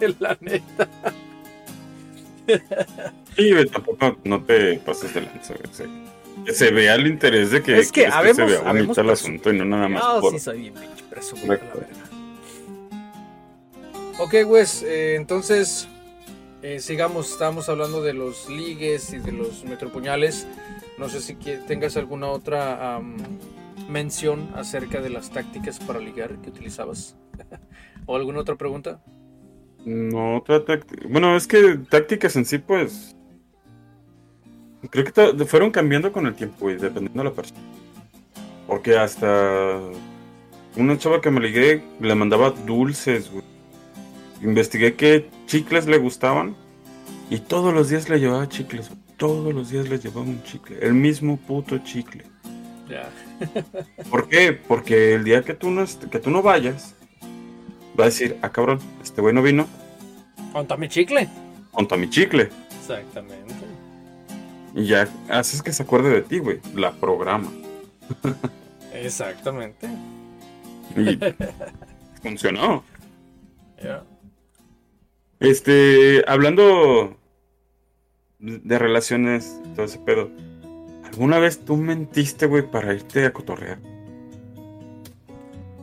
la 0.18 0.36
neta. 0.40 0.88
Sí, 3.36 3.52
güey, 3.52 3.66
tampoco 3.66 4.16
no 4.24 4.42
te 4.44 4.78
pases 4.78 5.14
de 5.14 5.22
lanza, 5.22 5.54
güey. 5.54 6.06
Que 6.44 6.52
se 6.52 6.70
vea 6.70 6.94
el 6.94 7.06
interés 7.06 7.50
de 7.50 7.62
que, 7.62 7.78
es 7.78 7.90
que, 7.90 8.06
habemos, 8.06 8.36
se 8.36 8.44
vea 8.44 8.60
bonito 8.60 9.00
el 9.00 9.10
asunto 9.10 9.52
y 9.52 9.58
no 9.58 9.64
nada 9.64 9.88
más. 9.88 10.02
No, 10.02 10.30
sí 10.30 10.38
soy 10.38 10.60
bien 10.60 10.74
pinche 10.74 11.04
güey, 11.46 11.58
la 11.58 11.74
verdad. 11.74 12.06
Ok, 14.18 14.34
güey, 14.44 14.64
eh, 14.84 15.14
entonces 15.16 15.88
eh, 16.62 16.80
sigamos, 16.80 17.32
estamos 17.32 17.68
hablando 17.68 18.02
de 18.02 18.12
los 18.12 18.48
ligues 18.48 19.12
y 19.12 19.18
de 19.18 19.32
los 19.32 19.64
metropuñales. 19.64 20.46
No 20.98 21.08
sé 21.08 21.20
si 21.20 21.34
tengas 21.34 21.96
alguna 21.96 22.28
otra 22.28 23.00
mención 23.88 24.50
acerca 24.54 25.00
de 25.00 25.10
las 25.10 25.30
tácticas 25.30 25.78
para 25.78 25.98
ligar 25.98 26.36
que 26.42 26.50
utilizabas? 26.50 27.16
¿O 28.06 28.16
alguna 28.16 28.40
otra 28.40 28.56
pregunta? 28.56 29.00
No, 29.84 30.38
otra 30.38 30.64
táctica. 30.64 31.06
Bueno, 31.08 31.36
es 31.36 31.46
que 31.46 31.78
tácticas 31.88 32.34
en 32.36 32.44
sí, 32.44 32.58
pues. 32.58 33.14
Creo 34.90 35.04
que 35.04 35.44
fueron 35.44 35.70
cambiando 35.70 36.12
con 36.12 36.26
el 36.26 36.34
tiempo, 36.34 36.56
güey, 36.60 36.76
dependiendo 36.76 37.22
de 37.22 37.28
la 37.28 37.34
persona. 37.34 37.60
Porque 38.66 38.96
hasta. 38.98 39.80
Una 40.76 40.98
chava 40.98 41.20
que 41.20 41.30
me 41.30 41.40
ligué 41.40 41.82
le 42.00 42.14
mandaba 42.14 42.50
dulces, 42.50 43.30
güey. 43.30 43.44
Investigué 44.42 44.94
qué 44.94 45.30
chicles 45.46 45.86
le 45.86 45.98
gustaban. 45.98 46.54
Y 47.30 47.38
todos 47.38 47.72
los 47.72 47.88
días 47.88 48.08
le 48.08 48.18
llevaba 48.18 48.48
chicles. 48.48 48.90
Todos 49.16 49.54
los 49.54 49.70
días 49.70 49.88
le 49.88 49.98
llevaba 49.98 50.26
un 50.26 50.42
chicle. 50.42 50.78
El 50.80 50.94
mismo 50.94 51.36
puto 51.36 51.78
chicle. 51.78 52.24
Ya. 52.88 53.08
¿Por 54.10 54.28
qué? 54.28 54.52
Porque 54.52 55.14
el 55.14 55.24
día 55.24 55.42
que 55.42 55.54
tú 55.54 55.70
no, 55.70 55.84
que 56.10 56.18
tú 56.18 56.30
no 56.30 56.42
vayas, 56.42 56.94
va 57.98 58.04
a 58.04 58.06
decir, 58.06 58.36
ah, 58.42 58.50
cabrón, 58.50 58.78
este 59.02 59.20
güey 59.20 59.34
no 59.34 59.42
vino. 59.42 59.66
Conta 60.52 60.76
mi 60.76 60.88
chicle. 60.88 61.28
Conta 61.72 61.96
mi 61.96 62.08
chicle. 62.08 62.50
Exactamente. 62.78 63.54
Y 64.74 64.86
ya 64.86 65.08
haces 65.28 65.62
que 65.62 65.72
se 65.72 65.82
acuerde 65.82 66.10
de 66.10 66.22
ti, 66.22 66.38
güey. 66.38 66.60
La 66.74 66.92
programa. 66.92 67.50
Exactamente. 68.92 69.88
Y 70.96 71.18
funcionó. 72.22 72.84
Este, 75.40 76.24
hablando 76.26 77.16
de 78.38 78.78
relaciones, 78.78 79.60
todo 79.74 79.86
ese 79.86 79.98
pedo. 79.98 80.30
¿Alguna 81.16 81.38
vez 81.38 81.60
tú 81.60 81.78
mentiste, 81.78 82.44
güey, 82.44 82.70
para 82.70 82.92
irte 82.92 83.24
a 83.24 83.32
cotorrear? 83.32 83.78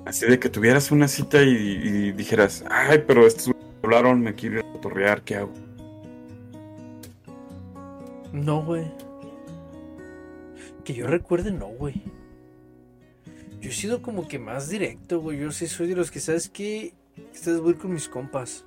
Así 0.06 0.28
de 0.28 0.38
que 0.38 0.48
tuvieras 0.48 0.92
una 0.92 1.08
cita 1.08 1.42
y, 1.42 2.12
dijeras, 2.12 2.64
ay, 2.70 3.04
pero 3.08 3.26
estos 3.26 3.52
hablaron, 3.82 4.22
me 4.22 4.36
quiero 4.36 4.60
ir 4.60 4.66
a 4.66 4.72
cotorrear, 4.74 5.24
¿qué 5.24 5.38
hago? 5.38 5.52
No, 8.32 8.64
güey. 8.64 8.86
Que 10.84 10.94
yo 10.94 11.08
recuerde, 11.08 11.52
no, 11.52 11.66
güey. 11.66 12.04
Yo 13.60 13.72
he 13.72 13.74
sido 13.74 14.04
como 14.04 14.28
que 14.28 14.38
más 14.38 14.70
directo, 14.70 15.20
güey. 15.20 15.40
Yo 15.40 15.52
sí 15.52 15.66
soy 15.66 15.88
de 15.88 15.96
los 15.96 16.12
que, 16.12 16.20
¿sabes 16.20 16.48
qué? 16.48 16.94
Estás 17.34 17.60
voy 17.60 17.74
con 17.74 17.92
mis 17.92 18.08
compas. 18.08 18.66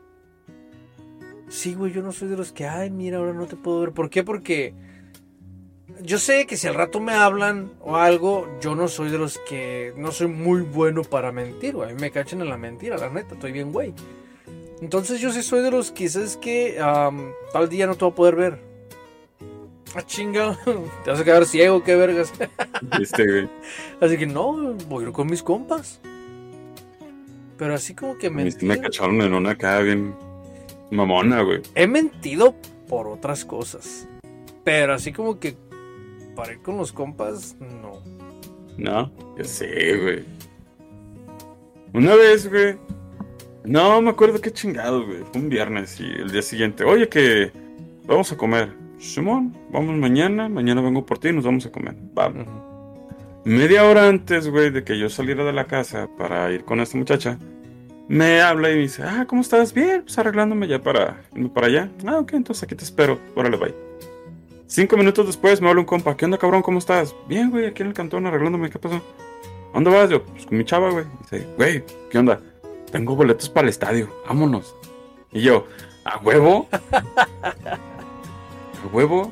Sí, 1.49 1.75
güey, 1.75 1.93
yo 1.93 2.03
no 2.03 2.11
soy 2.11 2.27
de 2.27 2.37
los 2.37 2.51
que, 2.51 2.67
ay, 2.67 2.91
mira, 2.91 3.19
ahora 3.19 3.35
no 3.35 3.47
te 3.47 3.55
puedo 3.55 3.83
ver. 3.83 3.93
¿Por 3.93 4.11
qué? 4.11 4.25
Porque 4.25 4.75
yo 6.03 6.19
sé 6.19 6.47
que 6.47 6.57
si 6.57 6.67
al 6.67 6.75
rato 6.75 7.01
me 7.01 7.13
hablan 7.13 7.73
o 7.81 7.97
algo, 7.97 8.49
yo 8.61 8.75
no 8.75 8.89
soy 8.89 9.11
de 9.11 9.19
los 9.19 9.39
que 9.39 9.93
no 9.97 10.11
soy 10.11 10.27
muy 10.27 10.63
bueno 10.63 11.03
para 11.03 11.31
mentir, 11.31 11.75
güey. 11.75 11.91
A 11.91 11.95
mí 11.95 12.01
me 12.01 12.11
cachan 12.11 12.41
en 12.41 12.49
la 12.49 12.57
mentira, 12.57 12.97
la 12.97 13.09
neta, 13.09 13.35
estoy 13.35 13.53
bien, 13.53 13.73
güey. 13.73 13.95
Entonces 14.81 15.21
yo 15.21 15.33
sí 15.33 15.43
soy 15.43 15.63
de 15.63 15.71
los 15.71 15.93
que, 15.93 16.09
¿sabes 16.09 16.37
que 16.37 16.77
tal 17.53 17.69
día 17.69 17.87
no 17.87 17.95
te 17.95 18.05
voy 18.05 18.13
a 18.13 18.15
poder 18.15 18.37
ver. 18.37 18.59
Ah, 19.95 20.03
chinga, 20.03 20.59
te 21.05 21.11
vas 21.11 21.21
a 21.21 21.25
quedar 21.25 21.47
ciego, 21.47 21.83
qué 21.83 21.95
vergas. 21.95 22.33
Este, 23.01 23.25
güey. 23.25 23.49
Así 24.01 24.19
que 24.19 24.27
no, 24.27 24.75
voy 24.89 25.05
a 25.05 25.07
ir 25.09 25.13
con 25.13 25.29
mis 25.29 25.43
compas. 25.43 26.01
Pero 27.57 27.75
así 27.75 27.95
como 27.95 28.19
que 28.19 28.29
me. 28.29 28.45
Me 28.61 28.81
cacharon 28.81 29.23
en 29.23 29.33
una 29.33 29.57
cara 29.57 29.81
bien 29.81 30.15
mamona, 30.91 31.43
güey. 31.43 31.63
He 31.75 31.87
mentido 31.87 32.55
por 32.89 33.07
otras 33.07 33.45
cosas. 33.45 34.07
Pero 34.65 34.93
así 34.95 35.13
como 35.13 35.39
que 35.39 35.57
para 36.37 36.53
ir 36.53 36.61
con 36.61 36.77
los 36.77 36.93
compas, 36.93 37.57
no. 37.59 38.03
No, 38.79 39.11
ya 39.37 39.45
sé, 39.45 39.97
güey. 39.97 40.25
Una 41.93 42.15
vez, 42.15 42.49
güey. 42.49 42.77
No 43.65 44.01
me 44.01 44.11
acuerdo 44.11 44.41
qué 44.41 44.53
chingado, 44.53 45.05
güey. 45.05 45.25
Fue 45.33 45.41
un 45.41 45.49
viernes 45.49 45.99
y 45.99 46.05
el 46.05 46.31
día 46.31 46.43
siguiente. 46.43 46.85
Oye, 46.85 47.09
que 47.09 47.51
vamos 48.05 48.31
a 48.31 48.37
comer. 48.37 48.73
Simón, 48.99 49.57
vamos 49.73 49.97
mañana. 49.97 50.49
Mañana 50.49 50.83
vengo 50.83 51.05
por 51.05 51.19
ti 51.19 51.29
y 51.29 51.33
nos 51.33 51.45
vamos 51.45 51.67
a 51.67 51.73
comer. 51.73 51.97
Vamos. 52.15 52.47
Media 53.45 53.85
hora 53.85 54.09
antes, 54.09 54.49
güey, 54.49 54.71
de 54.71 54.85
que 54.85 54.99
yo 54.99 55.09
saliera 55.09 55.45
de 55.45 55.53
la 55.53 55.67
casa 55.67 56.09
para 56.19 56.53
ir 56.53 56.65
con 56.65 56.81
esta 56.81 56.99
muchacha, 56.99 57.39
me 58.09 58.41
habla 58.41 58.71
y 58.71 58.75
me 58.75 58.81
dice, 58.83 59.03
ah, 59.05 59.25
¿cómo 59.27 59.41
estás? 59.41 59.73
Bien, 59.73 60.03
pues 60.03 60.19
arreglándome 60.19 60.69
ya 60.69 60.83
para 60.83 61.23
irme 61.33 61.49
para 61.49 61.69
allá. 61.69 61.91
Ah, 62.07 62.19
ok, 62.19 62.35
entonces 62.35 62.65
aquí 62.65 62.75
te 62.75 62.85
espero. 62.85 63.19
Órale, 63.35 63.57
bye. 63.57 63.86
Cinco 64.69 64.97
minutos 64.97 65.27
después 65.27 65.61
me 65.61 65.69
habla 65.69 65.81
un 65.81 65.87
compa. 65.87 66.17
¿Qué 66.17 66.25
onda, 66.25 66.39
cabrón? 66.39 66.63
¿Cómo 66.63 66.79
estás? 66.79 67.15
Bien, 67.29 67.51
güey, 67.51 67.67
aquí 67.67 67.83
en 67.83 67.89
el 67.89 67.95
cantón 67.95 68.27
arreglándome. 68.27 68.69
¿Qué 68.69 68.79
pasó? 68.81 69.01
¿Dónde 69.73 69.91
vas? 69.91 70.11
Yo, 70.11 70.25
pues 70.25 70.45
con 70.45 70.59
mi 70.59 70.65
chava, 70.65 70.91
güey. 70.91 71.05
Dice, 71.21 71.47
güey, 71.57 71.85
¿qué 72.11 72.19
onda? 72.19 72.41
Tengo 72.91 73.15
boletos 73.15 73.49
para 73.49 73.67
el 73.67 73.69
estadio. 73.71 74.09
Vámonos. 74.27 74.75
Y 75.31 75.43
yo, 75.43 75.67
¿a 76.05 76.19
huevo? 76.19 76.69
¿A 76.93 77.77
huevo? 78.93 79.31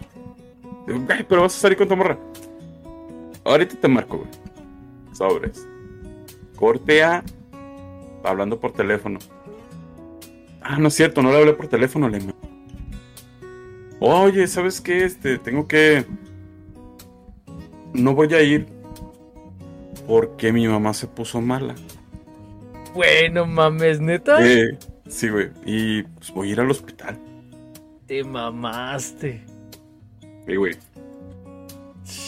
güey, 0.87 1.25
pero 1.29 1.43
vas 1.43 1.57
a 1.57 1.61
salir 1.61 1.79
con 1.79 1.89
tu 1.89 1.97
morra. 1.97 2.17
Ahorita 3.45 3.75
te 3.75 3.89
marco, 3.89 4.19
güey. 4.19 4.31
Sobres. 5.13 5.67
Cortea. 6.55 7.25
Hablando 8.23 8.61
por 8.61 8.73
teléfono. 8.73 9.19
Ah, 10.63 10.79
no 10.79 10.89
es 10.89 10.95
cierto, 10.95 11.23
no 11.23 11.31
le 11.31 11.39
hablé 11.39 11.53
por 11.55 11.67
teléfono, 11.67 12.09
le 12.09 12.21
Oye, 14.07 14.47
¿sabes 14.49 14.83
qué? 14.83 15.03
Este, 15.03 15.39
tengo 15.39 15.67
que. 15.67 16.05
No 17.95 18.15
voy 18.15 18.35
a 18.35 18.43
ir 18.43 18.67
porque 20.07 20.53
mi 20.53 20.69
mamá 20.69 20.93
se 20.93 21.07
puso 21.07 21.41
mala. 21.41 21.75
Bueno, 22.93 23.47
mames, 23.47 24.01
neta. 24.01 24.47
Eh, 24.47 24.79
sí, 25.09 25.31
güey. 25.31 25.53
Y 25.65 26.03
pues 26.03 26.31
voy 26.35 26.51
a 26.51 26.53
ir 26.53 26.61
al 26.61 26.71
hospital. 26.71 27.19
Te 28.07 28.23
mamaste. 28.23 29.43
Sí, 30.47 30.55
güey. 30.55 30.77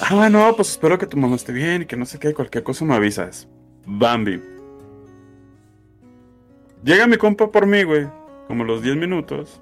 Ah, 0.00 0.30
no, 0.30 0.56
pues 0.56 0.70
espero 0.70 0.98
que 0.98 1.06
tu 1.06 1.18
mamá 1.18 1.36
esté 1.36 1.52
bien 1.52 1.82
y 1.82 1.84
que 1.84 1.98
no 1.98 2.06
sé 2.06 2.18
qué, 2.18 2.32
cualquier 2.32 2.64
cosa 2.64 2.86
me 2.86 2.94
avisas. 2.94 3.48
Bambi. 3.84 4.40
Llega 6.82 7.06
mi 7.06 7.18
compa 7.18 7.52
por 7.52 7.66
mí, 7.66 7.82
güey. 7.82 8.06
Como 8.48 8.64
los 8.64 8.80
10 8.80 8.96
minutos. 8.96 9.60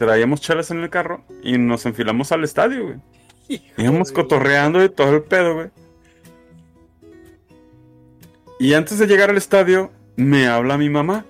Traíamos 0.00 0.40
chelas 0.40 0.70
en 0.70 0.78
el 0.78 0.88
carro 0.88 1.22
y 1.42 1.58
nos 1.58 1.84
enfilamos 1.84 2.32
al 2.32 2.42
estadio, 2.42 2.84
güey. 2.84 3.60
Íbamos 3.76 4.12
cotorreando 4.12 4.82
y 4.82 4.88
todo 4.88 5.16
el 5.16 5.22
pedo, 5.22 5.54
güey. 5.56 5.70
Y 8.58 8.72
antes 8.72 8.98
de 8.98 9.06
llegar 9.06 9.28
al 9.28 9.36
estadio, 9.36 9.92
me 10.16 10.46
habla 10.46 10.78
mi 10.78 10.88
mamá. 10.88 11.26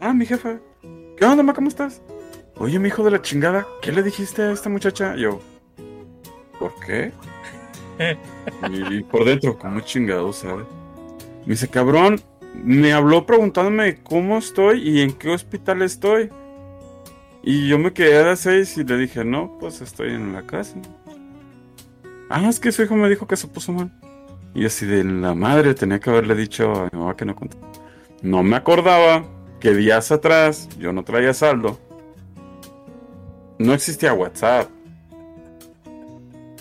Ah, 0.00 0.12
mi 0.12 0.26
jefa. 0.26 0.58
¿Qué 1.16 1.24
onda, 1.24 1.36
mamá? 1.36 1.54
¿Cómo 1.54 1.68
estás? 1.68 2.02
Oye, 2.56 2.80
mi 2.80 2.88
hijo 2.88 3.04
de 3.04 3.12
la 3.12 3.22
chingada, 3.22 3.68
¿qué 3.82 3.92
le 3.92 4.02
dijiste 4.02 4.42
a 4.42 4.50
esta 4.50 4.68
muchacha? 4.68 5.14
yo, 5.14 5.40
¿por 6.58 6.74
qué? 6.84 7.12
y 8.68 9.04
por 9.04 9.24
dentro, 9.24 9.56
como 9.56 9.78
chingado, 9.78 10.32
¿sabes? 10.32 10.66
Me 11.46 11.52
dice, 11.52 11.68
cabrón, 11.68 12.20
me 12.52 12.92
habló 12.92 13.26
preguntándome 13.26 14.02
cómo 14.02 14.38
estoy 14.38 14.80
y 14.88 15.02
en 15.02 15.12
qué 15.12 15.30
hospital 15.30 15.82
estoy. 15.82 16.28
Y 17.42 17.68
yo 17.68 17.78
me 17.78 17.92
quedé 17.92 18.18
a 18.18 18.26
las 18.26 18.40
seis 18.40 18.76
y 18.78 18.84
le 18.84 18.96
dije, 18.96 19.24
no, 19.24 19.56
pues 19.58 19.80
estoy 19.80 20.10
en 20.10 20.32
la 20.32 20.46
casa. 20.46 20.76
Ah, 22.30 22.48
es 22.48 22.60
que 22.60 22.70
su 22.70 22.82
hijo 22.82 22.94
me 22.94 23.08
dijo 23.08 23.26
que 23.26 23.36
se 23.36 23.48
puso 23.48 23.72
mal. 23.72 23.90
Y 24.54 24.64
así 24.64 24.86
de 24.86 25.02
la 25.02 25.34
madre 25.34 25.74
tenía 25.74 25.98
que 25.98 26.10
haberle 26.10 26.34
dicho 26.34 26.72
a 26.72 26.88
mi 26.92 26.98
mamá 26.98 27.16
que 27.16 27.24
no. 27.24 27.34
No 28.22 28.42
me 28.42 28.56
acordaba 28.56 29.24
que 29.60 29.74
días 29.74 30.12
atrás 30.12 30.68
yo 30.78 30.92
no 30.92 31.02
traía 31.02 31.34
saldo. 31.34 31.80
No 33.58 33.74
existía 33.74 34.12
WhatsApp. 34.12 34.70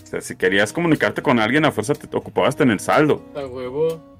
O 0.03 0.07
sea, 0.07 0.21
si 0.21 0.35
querías 0.35 0.73
comunicarte 0.73 1.21
con 1.21 1.39
alguien 1.39 1.63
a 1.65 1.71
fuerza 1.71 1.93
te 1.93 2.17
ocupabas 2.17 2.59
en 2.59 2.71
el 2.71 2.79
saldo. 2.79 3.23
A 3.35 3.45
huevo. 3.45 4.10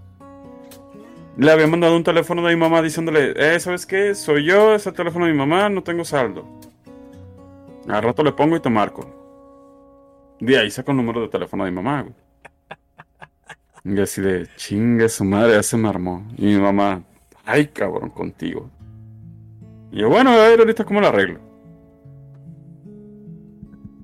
Le 1.42 1.52
había 1.52 1.66
mandado 1.66 1.96
un 1.96 2.04
teléfono 2.04 2.44
de 2.44 2.54
mi 2.54 2.62
mamá 2.62 2.84
diciéndole, 2.84 3.34
eh, 3.36 3.60
¿sabes 3.60 3.88
qué? 3.88 4.14
Soy 4.14 4.46
yo, 4.46 4.76
es 4.76 4.86
el 4.86 4.94
teléfono 4.94 5.26
de 5.26 5.32
mi 5.32 5.38
mamá, 5.40 5.70
no 5.70 5.82
tengo 5.82 6.06
saldo. 6.06 6.46
Al 7.88 8.04
rato 8.04 8.24
le 8.24 8.32
pongo 8.32 8.58
y 8.58 8.60
te 8.60 8.70
marco. 8.70 9.10
De 10.40 10.60
ahí 10.60 10.70
saco 10.70 10.92
el 10.92 10.98
número 10.98 11.22
de 11.22 11.30
teléfono 11.30 11.66
de 11.66 11.72
mi 11.72 11.78
mamá, 11.78 12.06
Y 13.84 14.00
así 14.00 14.22
de, 14.22 14.48
chingue 14.56 15.10
su 15.10 15.26
madre, 15.26 15.54
ya 15.54 15.64
se 15.64 15.78
me 15.78 15.90
armó. 15.90 16.28
Y 16.38 16.46
mi 16.46 16.60
mamá, 16.60 17.02
ay 17.44 17.66
cabrón, 17.70 18.12
contigo. 18.12 18.70
Y 19.92 20.02
yo, 20.02 20.10
bueno, 20.10 20.30
a 20.30 20.36
ver 20.36 20.60
ahorita 20.60 20.86
cómo 20.86 21.02
lo 21.02 21.08
arreglo. 21.08 21.40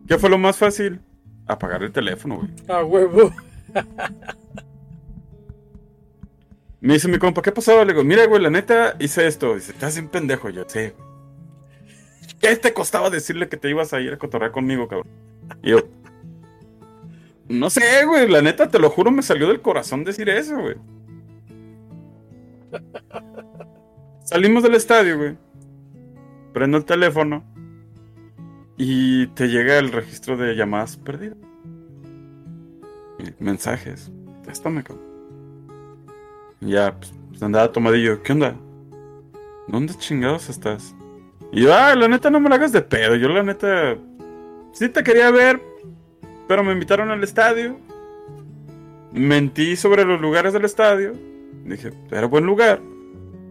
¿Qué 0.08 0.18
fue 0.18 0.32
lo 0.32 0.40
más 0.40 0.58
fácil? 0.58 1.02
Apagar 1.46 1.84
el 1.84 1.92
teléfono, 1.92 2.38
güey. 2.38 2.50
A 2.68 2.84
huevo. 2.84 3.32
Me 6.80 6.94
dice 6.94 7.08
mi 7.08 7.18
compa, 7.18 7.42
¿qué 7.42 7.52
pasó? 7.52 7.84
Le 7.84 7.94
digo, 7.94 8.04
mira, 8.04 8.26
güey, 8.28 8.42
la 8.42 8.50
neta 8.50 8.96
hice 9.00 9.26
esto. 9.28 9.56
Dice, 9.56 9.72
estás 9.72 9.96
bien 9.96 10.10
pendejo. 10.10 10.50
Yo, 10.50 10.64
sí. 10.68 10.92
¿Qué 12.40 12.56
te 12.56 12.74
costaba 12.74 13.10
decirle 13.10 13.50
que 13.50 13.58
te 13.58 13.70
ibas 13.70 13.94
a 13.94 14.00
ir 14.00 14.14
a 14.14 14.18
cotorrear 14.18 14.52
conmigo, 14.52 14.88
cabrón? 14.88 15.08
Y 15.64 15.72
yo, 15.72 15.80
no 17.50 17.70
sé, 17.70 18.06
güey, 18.06 18.28
la 18.28 18.42
neta, 18.42 18.70
te 18.70 18.80
lo 18.80 18.90
juro, 18.90 19.10
me 19.10 19.22
salió 19.22 19.48
del 19.48 19.62
corazón 19.62 20.04
decir 20.04 20.28
eso, 20.30 20.58
güey. 20.58 20.76
Salimos 24.24 24.64
del 24.64 24.76
estadio, 24.76 25.18
güey. 25.18 25.38
Prendo 26.54 26.78
el 26.78 26.86
teléfono. 26.86 27.46
Y 28.76 29.28
te 29.28 29.48
llega 29.48 29.80
el 29.80 29.92
registro 29.92 30.36
de 30.36 30.56
llamadas 30.56 30.98
perdidas. 30.98 31.38
Mensajes. 33.40 34.12
Téstame, 34.44 34.84
cabrón. 34.84 35.07
Ya, 36.62 36.96
pues, 36.98 37.42
andaba 37.42 37.72
tomadillo. 37.72 38.22
¿Qué 38.24 38.34
onda? 38.34 38.56
¿Dónde 39.68 39.94
chingados 39.96 40.50
estás? 40.50 40.96
Y 41.52 41.64
yo, 41.64 41.74
ah, 41.74 41.96
la 41.96 42.08
neta 42.08 42.30
no 42.30 42.40
me 42.40 42.50
la 42.50 42.56
hagas 42.56 42.72
de 42.72 42.82
pedo. 42.82 43.16
Yo 43.16 43.30
la 43.30 43.44
neta 43.44 43.98
sí 44.74 44.90
te 44.90 45.04
quería 45.04 45.32
ver, 45.32 45.62
pero 46.48 46.64
me 46.64 46.74
invitaron 46.74 47.12
al 47.12 47.24
estadio. 47.24 47.78
Mentí 49.12 49.76
sobre 49.76 50.06
los 50.06 50.20
lugares 50.20 50.54
del 50.54 50.66
estadio. 50.66 51.14
Dije, 51.66 51.92
era 52.12 52.28
buen 52.28 52.46
lugar. 52.46 52.82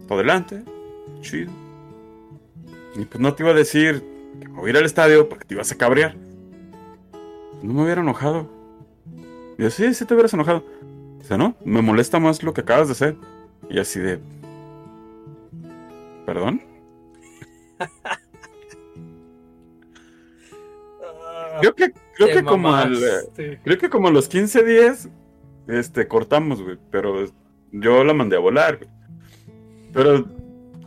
Adelante. 0.09 0.62
Chido. 1.20 1.50
Y 2.94 3.04
pues 3.04 3.20
no 3.20 3.34
te 3.34 3.42
iba 3.42 3.52
a 3.52 3.54
decir 3.54 4.02
que 4.40 4.48
me 4.48 4.59
voy 4.59 4.68
a 4.68 4.70
ir 4.70 4.76
al 4.78 4.84
estadio 4.84 5.28
porque 5.28 5.44
te 5.44 5.54
ibas 5.54 5.70
a 5.72 5.76
cabrear. 5.76 6.16
No 7.62 7.72
me 7.72 7.84
hubiera 7.84 8.00
enojado. 8.00 8.48
Yo, 9.59 9.70
sí, 9.70 9.92
sí 9.94 10.04
te 10.04 10.14
hubieras 10.14 10.34
enojado. 10.34 10.64
O 11.28 11.36
no, 11.36 11.56
me 11.64 11.82
molesta 11.82 12.18
más 12.18 12.42
lo 12.42 12.54
que 12.54 12.60
acabas 12.60 12.88
de 12.88 12.92
hacer. 12.92 13.16
Y 13.68 13.78
así 13.78 14.00
de... 14.00 14.20
¿Perdón? 16.24 16.62
creo 21.60 21.74
que, 21.74 21.92
creo 22.16 22.28
que 22.28 22.44
como 22.44 22.74
al, 22.74 22.98
creo 23.34 23.78
que 23.78 23.90
como 23.90 24.08
a 24.08 24.10
los 24.10 24.28
15 24.28 24.64
días, 24.64 25.08
este, 25.66 26.08
cortamos, 26.08 26.62
güey. 26.62 26.78
Pero 26.90 27.26
yo 27.72 28.04
la 28.04 28.14
mandé 28.14 28.36
a 28.36 28.40
volar, 28.40 28.78
güey. 28.78 28.90
Pero 29.92 30.24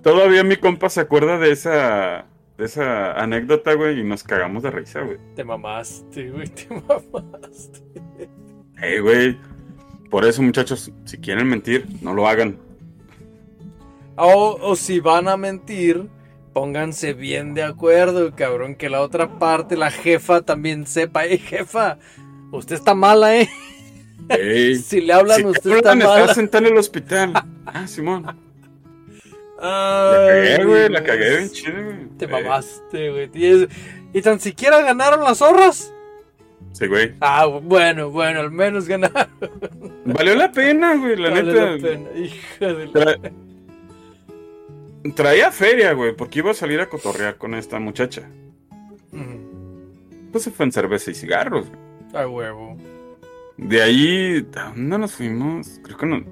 todavía 0.01 0.43
mi 0.43 0.57
compa 0.57 0.89
se 0.89 1.01
acuerda 1.01 1.37
de 1.37 1.51
esa, 1.51 2.25
de 2.57 2.65
esa 2.65 3.13
anécdota, 3.13 3.73
güey, 3.73 3.99
y 3.99 4.03
nos 4.03 4.23
cagamos 4.23 4.63
de 4.63 4.71
risa, 4.71 5.01
güey. 5.01 5.17
Te 5.35 5.43
mamaste, 5.43 6.29
güey, 6.31 6.47
te 6.47 6.67
mamaste. 6.87 7.81
Hey, 8.77 8.99
güey. 8.99 9.37
Por 10.09 10.25
eso, 10.25 10.41
muchachos, 10.41 10.91
si 11.05 11.17
quieren 11.17 11.47
mentir, 11.47 11.85
no 12.01 12.13
lo 12.13 12.27
hagan. 12.27 12.57
O, 14.15 14.75
si 14.75 14.99
van 14.99 15.27
a 15.27 15.37
mentir, 15.37 16.09
pónganse 16.51 17.13
bien 17.13 17.53
de 17.53 17.63
acuerdo, 17.63 18.35
cabrón, 18.35 18.75
que 18.75 18.89
la 18.89 19.01
otra 19.01 19.39
parte, 19.39 19.77
la 19.77 19.91
jefa, 19.91 20.41
también 20.41 20.85
sepa, 20.87 21.25
eh, 21.25 21.37
jefa, 21.37 21.99
usted 22.51 22.75
está 22.75 22.93
mala, 22.93 23.37
eh. 23.37 23.49
si 24.83 25.01
le 25.01 25.13
hablan, 25.13 25.45
usted 25.45 25.77
está 25.77 25.95
mala. 25.95 26.21
Está 26.21 26.33
sentada 26.33 26.67
en 26.67 26.73
el 26.73 26.79
hospital. 26.79 27.33
ah, 27.65 27.87
Simón. 27.87 28.23
la 29.61 30.25
cagué, 30.27 30.65
güey, 30.65 30.89
la 30.89 31.03
cagué 31.03 31.37
bien 31.37 31.51
chido, 31.51 31.83
güey. 31.83 32.07
Te 32.17 32.27
mamaste, 32.27 33.11
güey. 33.11 33.69
Y 34.11 34.21
tan 34.21 34.39
siquiera 34.39 34.81
ganaron 34.81 35.23
las 35.23 35.37
zorras. 35.37 35.93
Sí, 36.71 36.87
güey. 36.87 37.13
Ah, 37.19 37.45
bueno, 37.45 38.09
bueno, 38.09 38.39
al 38.39 38.51
menos 38.51 38.87
ganar. 38.87 39.29
Valió 40.05 40.35
la 40.35 40.51
pena, 40.51 40.95
güey, 40.95 41.17
la 41.17 41.29
Valió 41.29 41.53
neta. 41.53 41.71
La 41.71 41.77
pena, 41.77 42.09
hija 42.17 42.73
de 42.73 42.87
la... 42.87 43.31
Traía 45.15 45.51
feria, 45.51 45.93
güey, 45.93 46.15
porque 46.15 46.39
iba 46.39 46.51
a 46.51 46.53
salir 46.53 46.79
a 46.79 46.89
cotorrear 46.89 47.37
con 47.37 47.53
esta 47.53 47.79
muchacha. 47.79 48.29
Pues 50.31 50.43
se 50.43 50.51
fue 50.51 50.65
en 50.65 50.71
cerveza 50.71 51.11
y 51.11 51.15
cigarros, 51.15 51.67
güey. 51.67 51.79
A 52.13 52.27
huevo. 52.27 52.77
De 53.57 53.81
ahí, 53.81 54.47
¿a 54.55 54.69
dónde 54.69 54.97
nos 54.97 55.13
fuimos? 55.13 55.79
Creo 55.83 55.97
que 55.97 56.05
no. 56.05 56.23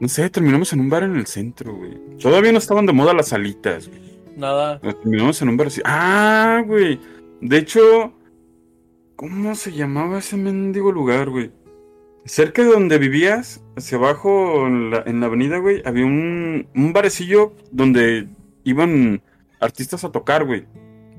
No 0.00 0.08
sé, 0.08 0.30
terminamos 0.30 0.72
en 0.72 0.80
un 0.80 0.90
bar 0.90 1.02
en 1.02 1.16
el 1.16 1.26
centro, 1.26 1.74
güey. 1.74 1.98
Todavía 2.20 2.52
no 2.52 2.58
estaban 2.58 2.86
de 2.86 2.92
moda 2.92 3.12
las 3.12 3.32
alitas, 3.32 3.88
güey. 3.88 4.00
Nada. 4.36 4.78
Terminamos 4.78 5.42
en 5.42 5.48
un 5.48 5.56
bar 5.56 5.66
así. 5.66 5.80
Ah, 5.84 6.62
güey. 6.64 7.00
De 7.40 7.58
hecho, 7.58 8.12
¿cómo 9.16 9.54
se 9.54 9.72
llamaba 9.72 10.18
ese 10.18 10.36
mendigo 10.36 10.92
lugar, 10.92 11.30
güey? 11.30 11.52
Cerca 12.24 12.62
de 12.62 12.70
donde 12.70 12.98
vivías, 12.98 13.62
hacia 13.76 13.96
abajo 13.96 14.66
en 14.66 14.90
la, 14.90 15.26
avenida, 15.26 15.58
güey, 15.58 15.82
había 15.84 16.04
un, 16.04 16.68
un 16.74 16.92
barecillo 16.92 17.54
donde 17.70 18.28
iban 18.64 19.22
artistas 19.60 20.04
a 20.04 20.12
tocar, 20.12 20.44
güey. 20.44 20.66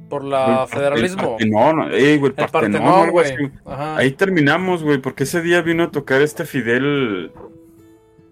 Por 0.10 0.24
la 0.24 0.66
federalismo. 0.68 1.38
No, 1.48 1.74
no, 1.74 1.90
eh, 1.92 2.18
güey, 2.18 2.34
el 2.36 2.48
Partenón, 2.48 3.12
güey. 3.12 3.52
Ahí 3.66 4.12
terminamos, 4.12 4.84
güey, 4.84 4.98
porque 4.98 5.24
ese 5.24 5.42
día 5.42 5.62
vino 5.62 5.84
a 5.84 5.92
tocar 5.92 6.22
este 6.22 6.46
Fidel. 6.46 7.32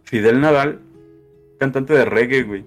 Fidel 0.03 0.39
Nadal, 0.41 0.81
cantante 1.59 1.93
de 1.93 2.05
reggae, 2.05 2.43
güey. 2.43 2.65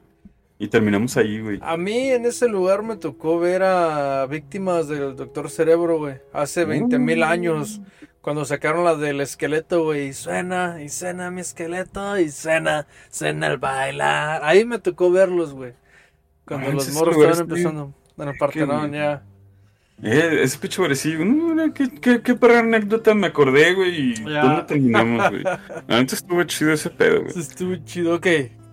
Y 0.63 0.69
terminamos 0.69 1.17
ahí, 1.17 1.41
güey. 1.41 1.59
A 1.63 1.79
mí 1.79 2.11
en 2.11 2.27
ese 2.27 2.47
lugar 2.47 2.83
me 2.83 2.97
tocó 2.97 3.39
ver 3.39 3.63
a 3.63 4.27
víctimas 4.27 4.89
del 4.89 5.17
doctor 5.17 5.49
Cerebro, 5.49 5.97
güey. 5.97 6.17
Hace 6.35 6.67
20 6.67 6.99
mil 6.99 7.23
años. 7.23 7.81
Cuando 8.21 8.45
sacaron 8.45 8.85
la 8.85 8.95
del 8.95 9.23
esqueleto, 9.23 9.83
güey, 9.85 10.09
y 10.09 10.13
suena, 10.13 10.83
y 10.83 10.91
suena 10.91 11.31
mi 11.31 11.41
esqueleto, 11.41 12.19
y 12.19 12.29
suena, 12.31 12.87
suena 13.09 13.47
el 13.47 13.57
bailar. 13.57 14.43
Ahí 14.45 14.67
me 14.67 14.79
tocó 14.79 15.11
verlos, 15.11 15.55
güey. 15.55 15.73
Cuando 16.45 16.73
los 16.73 16.93
morros 16.93 17.17
estaban 17.17 17.41
empezando. 17.41 17.95
En 18.19 18.29
el 18.29 18.37
Partenón, 18.37 18.91
Qué 18.91 18.97
ya. 18.99 19.23
Eh, 20.03 20.41
ese 20.43 20.59
pinche. 20.59 20.83
No, 21.25 21.55
no, 21.55 21.73
qué, 21.73 21.89
qué, 21.89 22.21
qué 22.21 22.35
perra 22.35 22.59
anécdota 22.59 23.15
me 23.15 23.29
acordé, 23.29 23.73
güey. 23.73 24.13
¿Y 24.13 24.15
Ya. 24.31 24.43
dónde 24.43 24.63
terminamos, 24.65 25.31
güey? 25.31 25.43
Antes 25.89 26.19
estuvo 26.19 26.45
chido 26.45 26.73
ese 26.75 26.91
pedo, 26.91 27.23
güey. 27.23 27.39
Estuvo 27.39 27.77
chido. 27.87 28.17
Ok, 28.17 28.27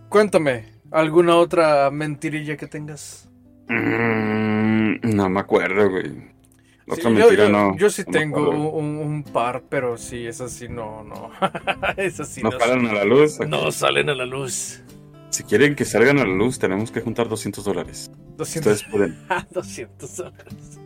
cuéntame, 0.09 0.76
¿alguna 0.91 1.35
otra 1.35 1.89
mentirilla 1.91 2.57
que 2.57 2.67
tengas? 2.67 3.29
Mm, 3.69 5.15
no 5.15 5.29
me 5.29 5.39
acuerdo, 5.39 5.89
güey. 5.89 6.05
Sí, 6.09 6.93
otra 6.93 7.03
yo, 7.03 7.09
mentira 7.11 7.43
yo- 7.45 7.49
no. 7.49 7.77
yo 7.77 7.89
sí 7.89 8.03
no 8.07 8.11
tengo 8.13 8.49
un, 8.71 9.23
par, 9.23 9.63
pero 9.69 9.97
sí, 9.97 10.25
esas 10.25 10.51
sí 10.53 10.69
no, 10.69 11.03
no. 11.03 11.31
esas 11.97 12.29
sí 12.29 12.41
No 12.41 12.49
no, 12.51 12.59
salen 12.59 12.87
a 12.87 12.93
la 12.93 13.03
luz. 13.03 13.41
aquí. 13.41 13.49
no 13.49 13.71
salen 13.71 14.09
a 14.09 14.15
la 14.15 14.25
luz. 14.25 14.81
Si 15.29 15.43
quieren 15.43 15.75
que 15.75 15.83
salgan 15.83 16.17
a 16.19 16.25
la 16.25 16.33
luz, 16.33 16.57
tenemos 16.59 16.89
que 16.91 17.01
juntar 17.01 17.27
200 17.27 17.63
dólares. 17.65 18.09
200, 18.37 18.73
Ustedes 18.73 18.91
pueden. 18.91 19.17
200 19.51 20.15
dólares. 20.15 20.79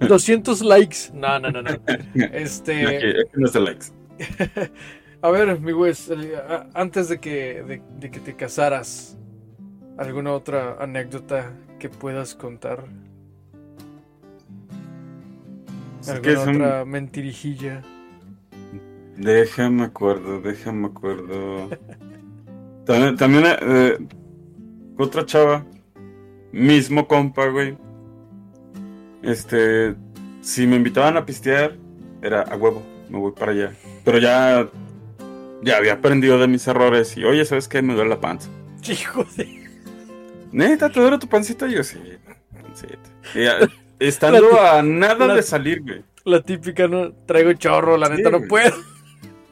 200 0.08 0.60
likes. 0.62 0.96
No, 1.14 1.38
no, 1.38 1.50
no, 1.52 1.62
no. 1.62 1.70
Aquí, 1.70 2.20
Este, 2.32 2.84
aquí 2.84 3.30
no 3.36 3.46
es 3.46 3.52
de 3.52 3.60
likes. 3.60 3.86
A 5.22 5.30
ver, 5.30 5.60
mi 5.60 5.72
Wes, 5.72 6.10
eh, 6.10 6.38
antes 6.74 7.08
de 7.08 7.18
que, 7.18 7.62
de, 7.62 7.82
de 7.98 8.10
que 8.10 8.20
te 8.20 8.34
casaras, 8.34 9.16
¿alguna 9.98 10.32
otra 10.32 10.76
anécdota 10.80 11.52
que 11.78 11.88
puedas 11.88 12.34
contar? 12.34 12.84
¿Alguna 16.06 16.20
que 16.22 16.36
otra 16.36 16.84
mentirijilla? 16.84 17.82
Déjame 19.16 19.84
acuerdo, 19.84 20.40
déjame 20.40 20.88
acuerdo. 20.88 21.70
También, 22.84 23.16
también 23.16 23.44
eh, 23.62 23.98
otra 24.96 25.26
chava, 25.26 25.64
mismo 26.52 27.08
compa, 27.08 27.48
güey. 27.48 27.76
Este, 29.22 29.96
si 30.40 30.66
me 30.66 30.76
invitaban 30.76 31.16
a 31.16 31.26
pistear, 31.26 31.76
era 32.22 32.42
a 32.42 32.56
huevo, 32.56 32.82
me 33.08 33.18
voy 33.18 33.32
para 33.32 33.52
allá. 33.52 33.72
Pero 34.04 34.18
ya, 34.18 34.68
ya 35.62 35.76
había 35.76 35.94
aprendido 35.94 36.38
de 36.38 36.48
mis 36.48 36.66
errores 36.66 37.16
y, 37.16 37.24
oye, 37.24 37.44
¿sabes 37.44 37.68
qué? 37.68 37.82
Me 37.82 37.94
duele 37.94 38.10
la 38.10 38.20
panza. 38.20 38.48
Hijo 38.88 39.24
de... 39.36 39.66
Neta, 40.52 40.90
¿te 40.90 41.00
duele 41.00 41.18
tu 41.18 41.28
pancita? 41.28 41.66
Yo, 41.66 41.82
sí, 41.82 41.98
pancita. 42.62 42.98
Ya, 43.34 43.58
estando 43.98 44.60
a 44.60 44.82
nada 44.82 45.26
la- 45.26 45.34
de 45.34 45.42
salir, 45.42 45.82
güey. 45.82 46.04
La 46.24 46.40
típica, 46.42 46.88
¿no? 46.88 47.12
Traigo 47.12 47.52
chorro, 47.54 47.96
la 47.96 48.06
Sí, 48.08 48.12
neta 48.14 48.30
no 48.30 48.42
puedo. 48.48 48.74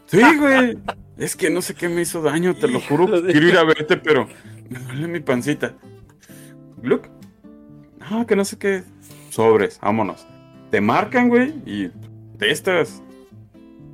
Sí, 0.06 0.20
güey. 0.38 0.76
Es 1.16 1.36
que 1.36 1.50
no 1.50 1.62
sé 1.62 1.74
qué 1.74 1.88
me 1.88 2.02
hizo 2.02 2.20
daño, 2.22 2.54
te 2.54 2.68
lo 2.68 2.80
juro. 2.80 3.20
De- 3.20 3.32
Quiero 3.32 3.48
ir 3.48 3.56
a 3.58 3.64
verte, 3.64 3.96
pero 3.96 4.28
me 4.68 4.78
duele 4.80 5.08
mi 5.08 5.20
pancita. 5.20 5.74
Look. 6.82 7.02
No, 8.10 8.26
que 8.26 8.36
no 8.36 8.44
sé 8.44 8.58
qué. 8.58 8.82
Sobres, 9.30 9.78
vámonos. 9.80 10.26
Te 10.70 10.80
marcan, 10.80 11.28
güey, 11.28 11.54
y 11.66 11.88
contestas. 11.88 13.02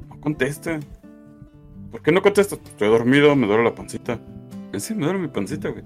No 0.08 0.20
contestas. 0.20 0.84
¿Por 1.90 2.02
qué 2.02 2.12
no 2.12 2.22
contestas? 2.22 2.58
Estoy 2.64 2.88
dormido, 2.88 3.34
me 3.36 3.46
duele 3.46 3.64
la 3.64 3.74
pancita. 3.74 4.18
Sí, 4.78 4.94
me 4.94 5.04
duele 5.06 5.18
mi 5.20 5.28
pancita, 5.28 5.68
güey. 5.70 5.82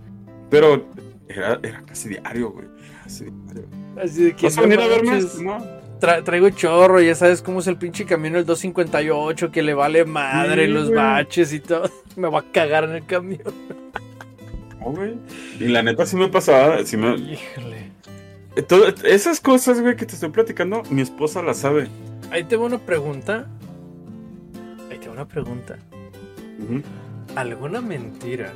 Pero 0.51 0.87
era, 1.29 1.59
era 1.63 1.83
casi 1.83 2.11
diario, 2.11 2.51
güey. 2.51 2.67
Casi 3.03 3.25
diario. 3.25 3.67
Así 4.03 4.25
de 4.25 4.37
que 4.37 4.47
¿Vas 4.47 4.59
a 4.59 4.61
no 4.63 4.69
venir 4.69 4.81
a 4.85 4.87
verme? 4.89 5.11
manches, 5.13 5.41
No. 5.41 5.59
tra- 6.01 6.23
traigo 6.25 6.51
chorro, 6.51 7.01
ya 7.01 7.15
sabes 7.15 7.41
cómo 7.43 7.61
es 7.61 7.67
el 7.69 7.77
pinche 7.79 8.05
camión 8.05 8.37
el 8.37 8.45
258 8.45 9.51
que 9.51 9.63
le 9.63 9.73
vale 9.75 10.05
madre 10.05 10.67
Sí, 10.67 10.73
los 10.73 10.85
güey. 10.89 10.97
baches 10.97 11.53
y 11.53 11.61
todo. 11.61 11.91
Me 12.17 12.29
va 12.29 12.41
a 12.41 12.53
cagar 12.53 12.85
en 12.85 12.93
el 12.93 13.07
camión. 13.07 13.41
No, 14.81 14.87
güey. 14.93 15.15
Y 15.59 15.69
la 15.69 15.83
neta 15.83 16.05
sí 16.07 16.17
me 16.17 16.29
pasaba. 16.29 16.85
Sí 16.85 16.97
me, 16.97 17.15
Híjole. 17.17 17.91
Eh, 18.57 18.63
todo- 18.63 18.87
esas 19.05 19.41
cosas, 19.41 19.81
güey, 19.81 19.97
que 19.97 20.05
te 20.07 20.15
estoy 20.15 20.29
platicando, 20.29 20.83
mi 20.91 21.01
esposa 21.03 21.43
las 21.43 21.57
sabe. 21.59 21.89
Ahí 22.31 22.45
te 22.45 22.57
va 22.57 22.67
una 22.67 22.79
pregunta. 22.79 23.47
Ahí 24.91 24.99
te 24.99 25.07
va 25.09 25.15
una 25.15 25.27
pregunta. 25.27 25.79
¿Alguna 27.37 27.81
mentira 27.81 28.53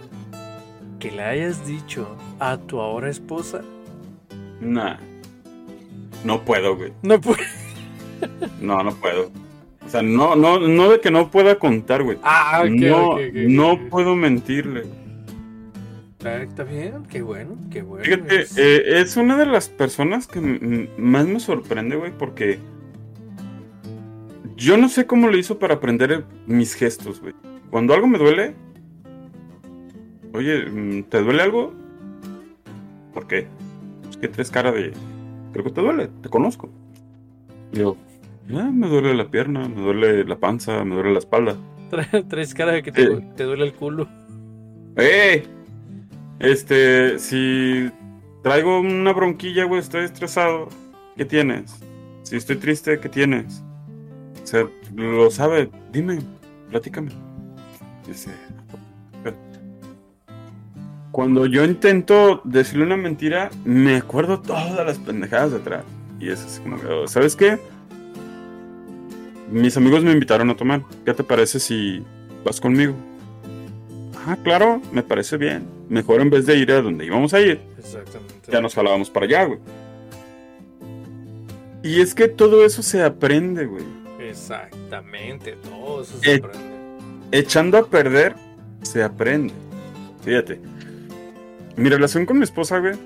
que 0.98 1.10
le 1.10 1.22
hayas 1.22 1.66
dicho 1.66 2.16
a 2.40 2.56
tu 2.58 2.80
ahora 2.80 3.08
esposa? 3.10 3.62
Nah. 4.60 4.96
No 6.24 6.42
puedo, 6.44 6.76
güey. 6.76 6.92
No 7.02 7.20
puede. 7.20 7.42
No, 8.60 8.82
no 8.82 8.92
puedo. 8.96 9.30
O 9.86 9.88
sea, 9.88 10.02
no, 10.02 10.34
no, 10.34 10.58
no 10.58 10.90
de 10.90 11.00
que 11.00 11.10
no 11.12 11.30
pueda 11.30 11.56
contar, 11.56 12.02
güey. 12.02 12.18
Ah, 12.24 12.62
ok, 12.64 12.70
no, 12.70 13.16
no 13.48 13.88
puedo 13.88 14.16
mentirle. 14.16 14.86
Ah, 16.24 16.38
Está 16.42 16.64
bien, 16.64 17.04
qué 17.08 17.22
bueno, 17.22 17.56
qué 17.70 17.82
bueno. 17.82 18.04
Fíjate, 18.04 18.40
Es- 18.42 18.58
eh, 18.58 18.98
es 19.00 19.16
una 19.16 19.38
de 19.38 19.46
las 19.46 19.68
personas 19.68 20.26
que 20.26 20.40
más 20.98 21.26
me 21.28 21.38
sorprende, 21.38 21.94
güey, 21.94 22.10
porque 22.10 22.58
yo 24.56 24.76
no 24.76 24.88
sé 24.88 25.06
cómo 25.06 25.28
le 25.28 25.38
hizo 25.38 25.58
para 25.60 25.74
aprender 25.74 26.24
mis 26.46 26.74
gestos, 26.74 27.20
güey. 27.20 27.34
Cuando 27.70 27.94
algo 27.94 28.06
me 28.06 28.18
duele, 28.18 28.54
oye, 30.34 30.66
mm, 30.66 31.04
¿te 31.04 31.22
duele 31.22 31.42
algo? 31.42 31.72
¿Por 33.12 33.26
qué? 33.26 33.46
Es 34.10 34.16
que 34.16 34.28
traes 34.28 34.50
cara 34.50 34.72
de, 34.72 34.92
creo 35.52 35.64
que 35.64 35.70
te 35.70 35.80
duele, 35.80 36.08
te 36.22 36.28
conozco. 36.28 36.70
Y 37.72 37.78
yo, 37.78 37.96
"Ah, 38.54 38.70
me 38.72 38.88
duele 38.88 39.14
la 39.14 39.28
pierna, 39.30 39.68
me 39.68 39.80
duele 39.82 40.24
la 40.24 40.36
panza, 40.36 40.84
me 40.84 40.94
duele 40.94 41.12
la 41.12 41.18
espalda. 41.18 41.56
Traes 42.28 42.54
cara 42.54 42.72
de 42.72 42.82
que 42.82 42.92
te, 42.92 43.06
Sí. 43.06 43.22
te 43.36 43.44
duele 43.44 43.64
el 43.64 43.74
culo. 43.74 44.08
¡Eh! 44.96 45.44
Este, 46.38 47.18
si 47.18 47.90
traigo 48.42 48.80
una 48.80 49.12
bronquilla, 49.12 49.64
güey, 49.64 49.80
estoy 49.80 50.04
estresado, 50.04 50.68
¿qué 51.16 51.24
tienes? 51.24 51.74
Si 52.22 52.36
estoy 52.36 52.56
triste, 52.56 53.00
¿qué 53.00 53.08
tienes? 53.08 53.62
O 54.42 54.46
sea, 54.46 54.66
lo 54.94 55.30
sabe, 55.30 55.70
dime, 55.92 56.18
platícame. 56.70 57.10
Dice, 58.08 58.30
cuando 61.12 61.46
yo 61.46 61.64
intento 61.64 62.40
decirle 62.44 62.84
una 62.84 62.96
mentira, 62.96 63.50
me 63.64 63.96
acuerdo 63.96 64.40
todas 64.40 64.84
las 64.86 64.98
pendejadas 64.98 65.50
de 65.52 65.56
atrás. 65.58 65.84
Y 66.18 66.30
es 66.30 66.44
así 66.44 66.60
como, 66.62 66.80
que, 66.80 66.88
¿sabes 67.06 67.36
qué? 67.36 67.58
Mis 69.50 69.76
amigos 69.76 70.02
me 70.04 70.12
invitaron 70.12 70.50
a 70.50 70.56
tomar. 70.56 70.82
¿Qué 71.04 71.14
te 71.14 71.22
parece 71.24 71.60
si 71.60 72.02
vas 72.44 72.60
conmigo? 72.60 72.94
Ah, 74.26 74.36
claro, 74.42 74.80
me 74.92 75.02
parece 75.02 75.36
bien. 75.36 75.66
Mejor 75.88 76.20
en 76.20 76.30
vez 76.30 76.44
de 76.46 76.56
ir 76.56 76.70
a 76.72 76.82
donde 76.82 77.06
íbamos 77.06 77.32
a 77.34 77.40
ir, 77.40 77.60
Exactamente. 77.78 78.50
ya 78.52 78.60
nos 78.60 78.74
jalábamos 78.74 79.08
para 79.10 79.26
allá, 79.26 79.44
güey. 79.44 79.58
Y 81.82 82.00
es 82.00 82.14
que 82.14 82.28
todo 82.28 82.64
eso 82.64 82.82
se 82.82 83.02
aprende, 83.02 83.64
güey. 83.66 83.84
Exactamente, 84.20 85.52
todo 85.62 86.02
eso 86.02 86.18
se 86.20 86.34
Eh, 86.34 86.40
aprende. 86.44 86.77
Echando 87.30 87.78
a 87.78 87.86
perder, 87.86 88.34
se 88.82 89.02
aprende. 89.02 89.52
Fíjate. 90.22 90.60
Mi 91.76 91.88
relación 91.88 92.26
con 92.26 92.38
mi 92.38 92.44
esposa, 92.44 92.78
güey, 92.78 92.96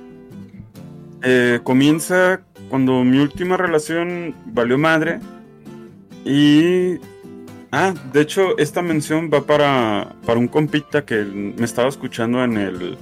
eh, 1.23 1.61
comienza 1.63 2.41
cuando 2.71 3.05
mi 3.05 3.19
última 3.19 3.57
relación 3.57 4.35
valió 4.47 4.79
madre. 4.79 5.21
Y. 6.25 6.99
Ah, 7.71 7.95
de 8.13 8.21
hecho, 8.21 8.57
esta 8.59 8.83
mención 8.83 9.31
va 9.33 9.45
para, 9.47 10.15
para 10.27 10.39
un 10.39 10.47
compita 10.49 11.05
que 11.05 11.25
me 11.25 11.65
estaba 11.65 11.89
escuchando 11.89 12.43
en 12.45 12.57
el. 12.57 12.99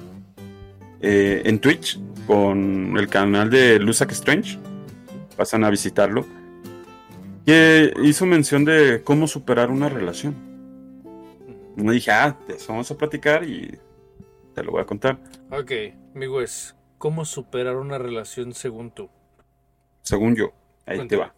eh, 1.00 1.42
en 1.44 1.58
Twitch 1.58 2.00
con 2.26 2.96
el 2.96 3.08
canal 3.08 3.50
de 3.50 3.78
Lusak 3.78 4.12
Strange. 4.12 4.58
Pasan 5.36 5.64
a 5.64 5.70
visitarlo. 5.70 6.26
Que 7.46 7.92
hizo 8.02 8.26
mención 8.26 8.64
de 8.64 9.02
cómo 9.04 9.26
superar 9.26 9.70
una 9.70 9.88
relación. 9.88 10.49
Me 11.76 11.92
dije, 11.92 12.10
ah, 12.10 12.36
vamos 12.68 12.90
a 12.90 12.96
platicar 12.96 13.44
y 13.48 13.78
te 14.54 14.62
lo 14.62 14.72
voy 14.72 14.80
a 14.82 14.86
contar. 14.86 15.18
Ok, 15.50 15.70
mi 16.14 16.26
Wes, 16.26 16.74
¿cómo 16.98 17.24
superar 17.24 17.76
una 17.76 17.98
relación 17.98 18.52
según 18.54 18.90
tú? 18.90 19.08
Según 20.02 20.34
yo. 20.36 20.52
Ahí 20.86 21.06
te 21.06 21.16
va. 21.16 21.34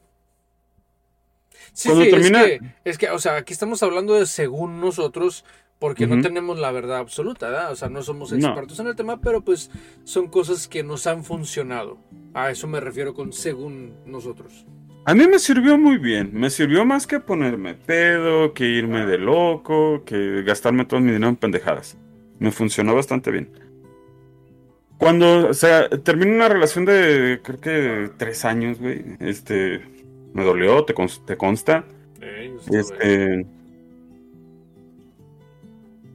Sí, 1.73 1.89
Cuando 1.89 2.05
sí, 2.05 2.11
termina- 2.11 2.45
es, 2.45 2.61
que, 2.61 2.67
es 2.85 2.99
que, 2.99 3.11
o 3.11 3.19
sea, 3.19 3.37
aquí 3.37 3.53
estamos 3.53 3.83
hablando 3.83 4.15
de 4.15 4.27
según 4.27 4.81
nosotros, 4.81 5.45
porque 5.79 6.07
no 6.07 6.21
tenemos 6.23 6.59
la 6.59 6.71
verdad 6.71 6.99
absoluta, 6.99 7.49
¿verdad? 7.49 7.73
O 7.73 7.77
sea, 7.77 7.89
no 7.89 8.03
somos 8.03 8.33
No. 8.33 8.39
expertos 8.49 8.79
en 8.81 8.87
el 8.87 8.97
tema, 8.97 9.21
pero 9.21 9.43
pues 9.43 9.71
son 10.05 10.29
cosas 10.29 10.69
que 10.69 10.83
nos 10.83 11.07
han 11.07 11.25
funcionado. 11.25 11.99
A 12.35 12.51
eso 12.51 12.67
me 12.69 12.81
refiero 12.81 13.15
con 13.15 13.33
según 13.33 13.95
nosotros. 14.07 14.65
A 15.05 15.15
mí 15.15 15.27
me 15.27 15.39
sirvió 15.39 15.77
muy 15.79 15.99
bien. 15.99 16.31
Me 16.33 16.49
sirvió 16.51 16.85
más 16.85 17.07
que 17.07 17.19
ponerme 17.21 17.75
pedo, 17.75 18.55
que 18.55 18.65
irme 18.69 19.05
de 19.07 19.19
loco, 19.19 20.05
que 20.05 20.43
gastarme 20.43 20.85
todo 20.85 21.01
mi 21.01 21.09
dinero 21.13 21.29
en 21.29 21.37
pendejadas. 21.37 21.97
Me 22.39 22.53
funcionó 22.53 22.95
bastante 22.95 23.31
bien. 23.31 23.49
Cuando, 24.99 25.49
o 25.49 25.55
sea, 25.55 25.89
terminé 25.89 26.33
una 26.35 26.49
relación 26.49 26.85
de, 26.85 27.41
creo 27.43 27.61
que 27.61 28.11
tres 28.17 28.45
años, 28.45 28.79
güey. 28.79 29.05
Este, 29.19 29.81
me 30.33 30.45
dolió, 30.45 30.85
te, 30.85 30.95
cons- 30.95 31.25
te 31.25 31.37
consta. 31.37 31.85
Este. 32.71 33.47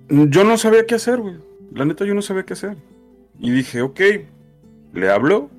Yo 0.10 0.44
no 0.46 0.58
sabía 0.58 0.86
qué 0.86 0.96
hacer, 0.96 1.20
güey. 1.20 1.36
La 1.74 1.84
neta, 1.86 2.06
yo 2.06 2.14
no 2.14 2.22
sabía 2.22 2.44
qué 2.44 2.54
hacer. 2.54 2.78
Y 3.40 3.52
dije, 3.52 3.82
ok, 3.82 4.00
le 4.94 5.10
hablo. 5.10 5.50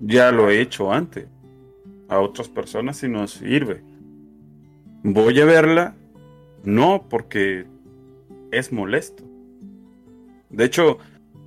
Ya 0.00 0.30
lo 0.32 0.50
he 0.50 0.60
hecho 0.60 0.92
antes. 0.92 1.26
A 2.12 2.20
otras 2.20 2.50
personas 2.50 3.02
y 3.02 3.08
no 3.08 3.26
sirve. 3.26 3.82
Voy 5.02 5.40
a 5.40 5.46
verla. 5.46 5.94
No, 6.62 7.06
porque 7.08 7.64
es 8.50 8.70
molesto. 8.70 9.24
De 10.50 10.66
hecho, 10.66 10.98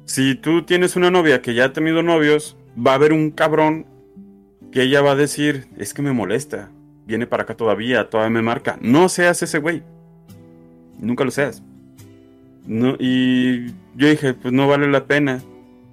si 0.06 0.34
tú 0.34 0.64
tienes 0.64 0.96
una 0.96 1.12
novia 1.12 1.44
que 1.44 1.54
ya 1.54 1.66
ha 1.66 1.74
tenido 1.74 2.02
novios, 2.02 2.58
va 2.76 2.94
a 2.94 2.96
haber 2.96 3.14
un 3.14 3.30
cabrón 3.30 3.86
que 4.72 4.82
ella 4.82 5.04
va 5.04 5.12
a 5.12 5.16
decir, 5.16 5.68
es 5.78 5.94
que 5.94 6.02
me 6.02 6.14
molesta, 6.14 6.72
viene 7.06 7.28
para 7.28 7.44
acá 7.44 7.56
todavía, 7.56 8.10
todavía 8.10 8.32
me 8.32 8.42
marca. 8.42 8.80
No 8.82 9.08
seas 9.08 9.44
ese 9.44 9.60
güey. 9.60 9.84
Nunca 10.98 11.24
lo 11.24 11.30
seas. 11.30 11.62
No, 12.66 12.96
y 12.98 13.68
yo 13.96 14.10
dije, 14.10 14.34
pues 14.34 14.52
no 14.52 14.68
vale 14.68 14.90
la 14.90 15.06
pena. 15.06 15.44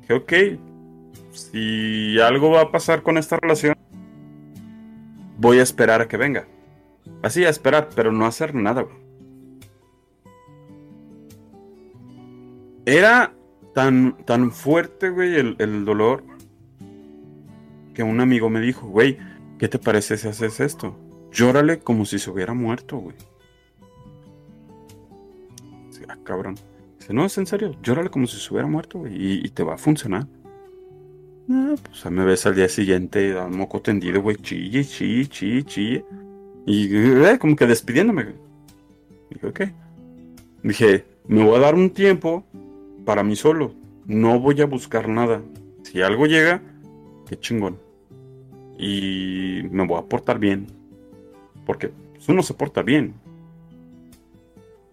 Dije, 0.00 0.14
ok, 0.14 0.32
si 1.32 2.18
algo 2.20 2.50
va 2.50 2.62
a 2.62 2.72
pasar 2.72 3.02
con 3.02 3.18
esta 3.18 3.36
relación, 3.36 3.76
voy 5.42 5.58
a 5.58 5.62
esperar 5.62 6.00
a 6.00 6.08
que 6.08 6.16
venga. 6.16 6.46
Así, 7.20 7.44
a 7.44 7.48
esperar, 7.48 7.88
pero 7.94 8.12
no 8.12 8.26
hacer 8.26 8.54
nada, 8.54 8.82
güey. 8.82 8.96
Era 12.86 13.34
tan, 13.74 14.16
tan 14.24 14.52
fuerte, 14.52 15.10
güey, 15.10 15.34
el, 15.34 15.56
el 15.58 15.84
dolor 15.84 16.22
que 17.92 18.04
un 18.04 18.20
amigo 18.20 18.48
me 18.48 18.60
dijo, 18.60 18.86
güey, 18.86 19.18
¿qué 19.58 19.68
te 19.68 19.78
parece 19.78 20.16
si 20.16 20.28
haces 20.28 20.60
esto? 20.60 20.96
Llórale 21.32 21.80
como 21.80 22.04
si 22.04 22.18
se 22.18 22.30
hubiera 22.30 22.54
muerto, 22.54 22.98
güey. 22.98 23.16
ah, 26.08 26.16
cabrón. 26.22 26.54
Dice, 26.98 27.12
no, 27.12 27.24
es 27.24 27.36
en 27.36 27.46
serio, 27.46 27.76
llórale 27.82 28.10
como 28.10 28.28
si 28.28 28.38
se 28.38 28.52
hubiera 28.52 28.68
muerto, 28.68 29.00
güey, 29.00 29.44
y, 29.44 29.48
te 29.50 29.64
va 29.64 29.74
a 29.74 29.78
funcionar. 29.78 30.26
Ah, 31.50 31.74
pues 31.82 32.12
me 32.12 32.24
ves 32.24 32.46
al 32.46 32.54
día 32.54 32.68
siguiente, 32.68 33.38
a 33.38 33.48
moco 33.48 33.80
tendido, 33.80 34.22
güey, 34.22 34.36
chille, 34.36 34.84
chille, 34.84 35.26
chille, 35.26 35.64
chille. 35.64 36.04
Y 36.66 36.94
eh, 36.94 37.38
como 37.38 37.56
que 37.56 37.66
despidiéndome. 37.66 38.26
Dije, 39.30 39.46
ok. 39.46 39.60
Dije, 40.62 41.04
me 41.26 41.44
voy 41.44 41.56
a 41.56 41.60
dar 41.60 41.74
un 41.74 41.90
tiempo 41.90 42.44
para 43.04 43.22
mí 43.22 43.36
solo. 43.36 43.74
No 44.06 44.38
voy 44.40 44.60
a 44.60 44.66
buscar 44.66 45.08
nada. 45.08 45.42
Si 45.82 46.02
algo 46.02 46.26
llega, 46.26 46.62
qué 47.28 47.38
chingón. 47.38 47.78
Y 48.78 49.62
me 49.70 49.86
voy 49.86 49.98
a 49.98 50.02
portar 50.02 50.38
bien. 50.38 50.66
Porque 51.66 51.90
pues, 52.12 52.28
uno 52.28 52.42
se 52.42 52.54
porta 52.54 52.82
bien. 52.82 53.14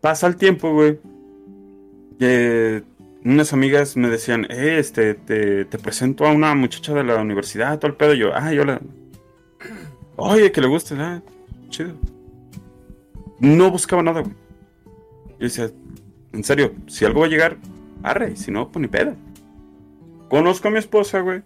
Pasa 0.02 0.28
el 0.28 0.38
tiempo, 0.38 0.74
güey. 0.74 1.00
Unas 3.24 3.54
amigas 3.54 3.98
me 3.98 4.10
decían, 4.10 4.46
eh, 4.50 4.78
este, 4.80 5.14
te, 5.14 5.66
presento 5.78 6.26
a 6.26 6.32
una 6.32 6.56
muchacha 6.56 6.94
de 6.94 7.04
la 7.04 7.18
universidad, 7.18 7.78
todo 7.80 7.92
el 7.92 7.98
pedo. 7.98 8.14
Y 8.14 8.20
yo, 8.20 8.32
ah, 8.34 8.54
yo 8.54 8.64
la. 8.66 8.80
Oye, 10.16 10.52
que 10.52 10.62
le 10.62 10.68
guste, 10.68 10.96
ah, 10.98 11.22
chido. 11.70 11.94
No 13.40 13.72
buscaba 13.72 14.04
nada, 14.04 14.22
güey. 14.22 14.34
Yo 15.40 15.46
decía, 15.46 15.70
en 16.34 16.44
serio, 16.44 16.74
si 16.88 17.06
algo 17.06 17.22
va 17.22 17.28
a 17.28 17.30
llegar, 17.30 17.58
arre, 18.04 18.36
si 18.36 18.52
no, 18.52 18.70
pues 18.70 18.82
ni 18.82 18.88
pedo. 18.88 19.16
Conozco 20.30 20.68
a 20.68 20.72
mi 20.72 20.80
esposa, 20.80 21.20
güey. 21.22 21.42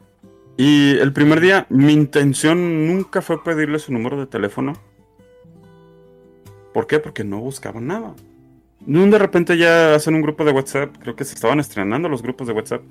Y 0.58 0.98
el 0.98 1.14
primer 1.14 1.40
día, 1.40 1.66
mi 1.70 1.94
intención 1.94 2.88
nunca 2.88 3.22
fue 3.22 3.44
pedirle 3.44 3.80
su 3.80 3.92
número 3.92 4.18
de 4.20 4.28
teléfono. 4.28 4.74
¿Por 6.74 6.88
qué? 6.88 7.00
Porque 7.00 7.24
no 7.24 7.40
buscaba 7.40 7.80
nada. 7.80 8.16
De 8.86 9.18
repente 9.18 9.58
ya 9.58 9.96
hacen 9.96 10.16
un 10.16 10.22
grupo 10.22 10.44
de 10.44 10.52
WhatsApp. 10.52 10.96
Creo 11.00 11.16
que 11.16 11.24
se 11.24 11.36
estaban 11.36 11.60
estrenando 11.60 12.10
los 12.10 12.22
grupos 12.22 12.48
de 12.48 12.54
WhatsApp. 12.54 12.82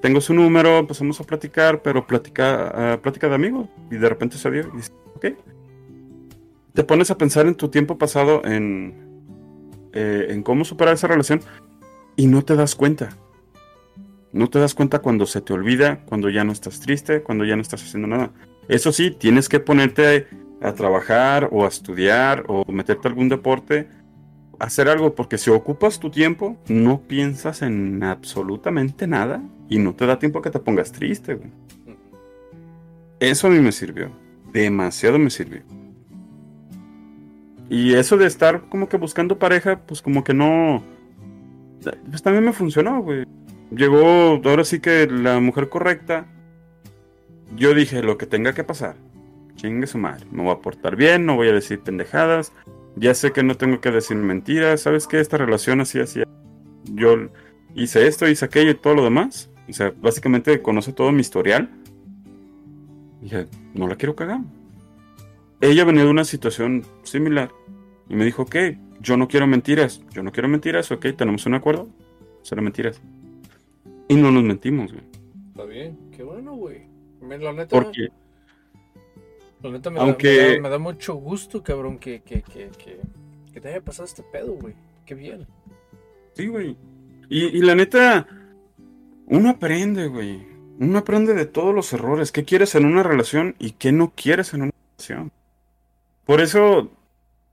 Tengo 0.00 0.20
su 0.20 0.34
número, 0.34 0.78
empezamos 0.78 1.20
a 1.20 1.24
platicar, 1.24 1.82
pero 1.82 2.06
plática, 2.06 2.96
uh, 2.96 3.00
plática 3.00 3.28
de 3.28 3.34
amigos. 3.36 3.68
Y 3.90 3.96
de 3.96 4.08
repente 4.08 4.36
se 4.36 4.50
dio. 4.50 4.68
Y 4.72 4.76
dice, 4.76 4.92
ok. 5.14 5.26
Te 6.74 6.84
pones 6.84 7.10
a 7.10 7.18
pensar 7.18 7.46
en 7.46 7.54
tu 7.54 7.68
tiempo 7.68 7.96
pasado, 7.98 8.42
en, 8.44 8.94
eh, 9.92 10.26
en 10.30 10.42
cómo 10.42 10.64
superar 10.64 10.94
esa 10.94 11.06
relación. 11.06 11.40
Y 12.16 12.26
no 12.26 12.42
te 12.42 12.56
das 12.56 12.74
cuenta. 12.74 13.10
No 14.32 14.50
te 14.50 14.58
das 14.58 14.74
cuenta 14.74 14.98
cuando 14.98 15.26
se 15.26 15.40
te 15.40 15.52
olvida, 15.52 16.04
cuando 16.06 16.28
ya 16.28 16.44
no 16.44 16.52
estás 16.52 16.80
triste, 16.80 17.22
cuando 17.22 17.44
ya 17.44 17.56
no 17.56 17.62
estás 17.62 17.82
haciendo 17.82 18.08
nada. 18.08 18.30
Eso 18.68 18.92
sí, 18.92 19.10
tienes 19.10 19.48
que 19.48 19.60
ponerte 19.60 20.26
a 20.60 20.72
trabajar 20.72 21.48
o 21.52 21.64
a 21.64 21.68
estudiar 21.68 22.44
o 22.48 22.64
meterte 22.70 23.08
a 23.08 23.10
algún 23.10 23.28
deporte, 23.28 23.88
hacer 24.58 24.88
algo, 24.88 25.14
porque 25.14 25.38
si 25.38 25.50
ocupas 25.50 26.00
tu 26.00 26.10
tiempo, 26.10 26.56
no 26.68 27.00
piensas 27.02 27.62
en 27.62 28.02
absolutamente 28.02 29.06
nada 29.06 29.42
y 29.68 29.78
no 29.78 29.94
te 29.94 30.06
da 30.06 30.18
tiempo 30.18 30.38
a 30.38 30.42
que 30.42 30.50
te 30.50 30.58
pongas 30.58 30.92
triste, 30.92 31.34
güey. 31.34 31.50
Eso 33.20 33.48
a 33.48 33.50
mí 33.50 33.60
me 33.60 33.72
sirvió. 33.72 34.10
Demasiado 34.52 35.18
me 35.18 35.30
sirvió. 35.30 35.62
Y 37.68 37.94
eso 37.94 38.16
de 38.16 38.26
estar 38.26 38.62
como 38.68 38.88
que 38.88 38.96
buscando 38.96 39.38
pareja, 39.38 39.80
pues 39.80 40.00
como 40.00 40.24
que 40.24 40.32
no 40.32 40.82
pues 42.10 42.22
también 42.22 42.44
me 42.44 42.52
funcionó, 42.52 43.02
güey. 43.02 43.24
Llegó, 43.70 44.40
ahora 44.44 44.64
sí 44.64 44.80
que 44.80 45.06
la 45.06 45.40
mujer 45.40 45.68
correcta. 45.68 46.26
Yo 47.56 47.74
dije, 47.74 48.02
lo 48.02 48.18
que 48.18 48.26
tenga 48.26 48.52
que 48.52 48.64
pasar. 48.64 48.96
Chingue 49.56 49.86
su 49.86 49.98
madre. 49.98 50.26
Me 50.30 50.42
voy 50.42 50.52
a 50.52 50.60
portar 50.60 50.96
bien, 50.96 51.26
no 51.26 51.36
voy 51.36 51.48
a 51.48 51.52
decir 51.52 51.80
pendejadas. 51.80 52.52
Ya 52.98 53.14
sé 53.14 53.32
que 53.32 53.42
no 53.42 53.56
tengo 53.56 53.80
que 53.80 53.90
decir 53.90 54.16
mentiras. 54.16 54.82
¿Sabes 54.82 55.06
qué? 55.06 55.20
Esta 55.20 55.36
relación 55.36 55.80
así, 55.80 56.00
así. 56.00 56.22
Yo 56.84 57.28
hice 57.74 58.06
esto, 58.06 58.28
hice 58.28 58.44
aquello 58.44 58.70
y 58.70 58.74
todo 58.74 58.94
lo 58.94 59.04
demás. 59.04 59.50
O 59.68 59.72
sea, 59.72 59.92
básicamente 60.00 60.60
conoce 60.62 60.92
todo 60.92 61.12
mi 61.12 61.20
historial. 61.20 61.70
Dije, 63.20 63.46
no 63.74 63.86
la 63.86 63.96
quiero 63.96 64.16
cagar. 64.16 64.40
Ella 65.60 65.84
venía 65.84 66.04
de 66.04 66.10
una 66.10 66.24
situación 66.24 66.84
similar. 67.02 67.50
Y 68.08 68.14
me 68.14 68.24
dijo, 68.24 68.42
ok, 68.42 68.56
yo 69.00 69.16
no 69.16 69.28
quiero 69.28 69.46
mentiras, 69.46 70.02
yo 70.12 70.22
no 70.22 70.32
quiero 70.32 70.48
mentiras, 70.48 70.90
ok, 70.90 71.06
tenemos 71.16 71.46
un 71.46 71.54
acuerdo, 71.54 71.88
será 72.42 72.62
mentiras. 72.62 73.00
Y 74.08 74.14
no 74.14 74.30
nos 74.30 74.42
mentimos, 74.42 74.92
güey. 74.92 75.04
Está 75.50 75.64
bien, 75.64 75.98
qué 76.16 76.22
bueno, 76.22 76.54
güey. 76.54 76.88
La 77.20 77.52
neta, 77.52 77.68
Porque, 77.68 78.08
la 79.62 79.70
neta 79.70 79.90
me, 79.90 80.00
aunque... 80.00 80.54
da, 80.54 80.60
me, 80.60 80.68
da, 80.68 80.78
mucho 80.78 81.14
gusto, 81.14 81.62
cabrón, 81.62 81.98
que, 81.98 82.20
que, 82.20 82.42
que, 82.42 82.70
que, 83.52 83.60
te 83.60 83.68
haya 83.68 83.80
pasado 83.80 84.04
este 84.06 84.22
pedo, 84.22 84.52
güey. 84.52 84.74
Qué 85.04 85.14
bien. 85.14 85.46
Sí, 86.34 86.46
güey. 86.46 86.76
Y, 87.28 87.46
y 87.46 87.60
la 87.60 87.74
neta, 87.74 88.26
uno 89.26 89.50
aprende, 89.50 90.06
güey. 90.06 90.46
Uno 90.78 90.98
aprende 90.98 91.34
de 91.34 91.46
todos 91.46 91.74
los 91.74 91.92
errores. 91.92 92.30
¿Qué 92.30 92.44
quieres 92.44 92.74
en 92.74 92.84
una 92.84 93.02
relación 93.02 93.56
y 93.58 93.72
qué 93.72 93.90
no 93.90 94.12
quieres 94.14 94.54
en 94.54 94.62
una 94.62 94.72
relación? 94.96 95.32
Por 96.24 96.40
eso 96.40 96.90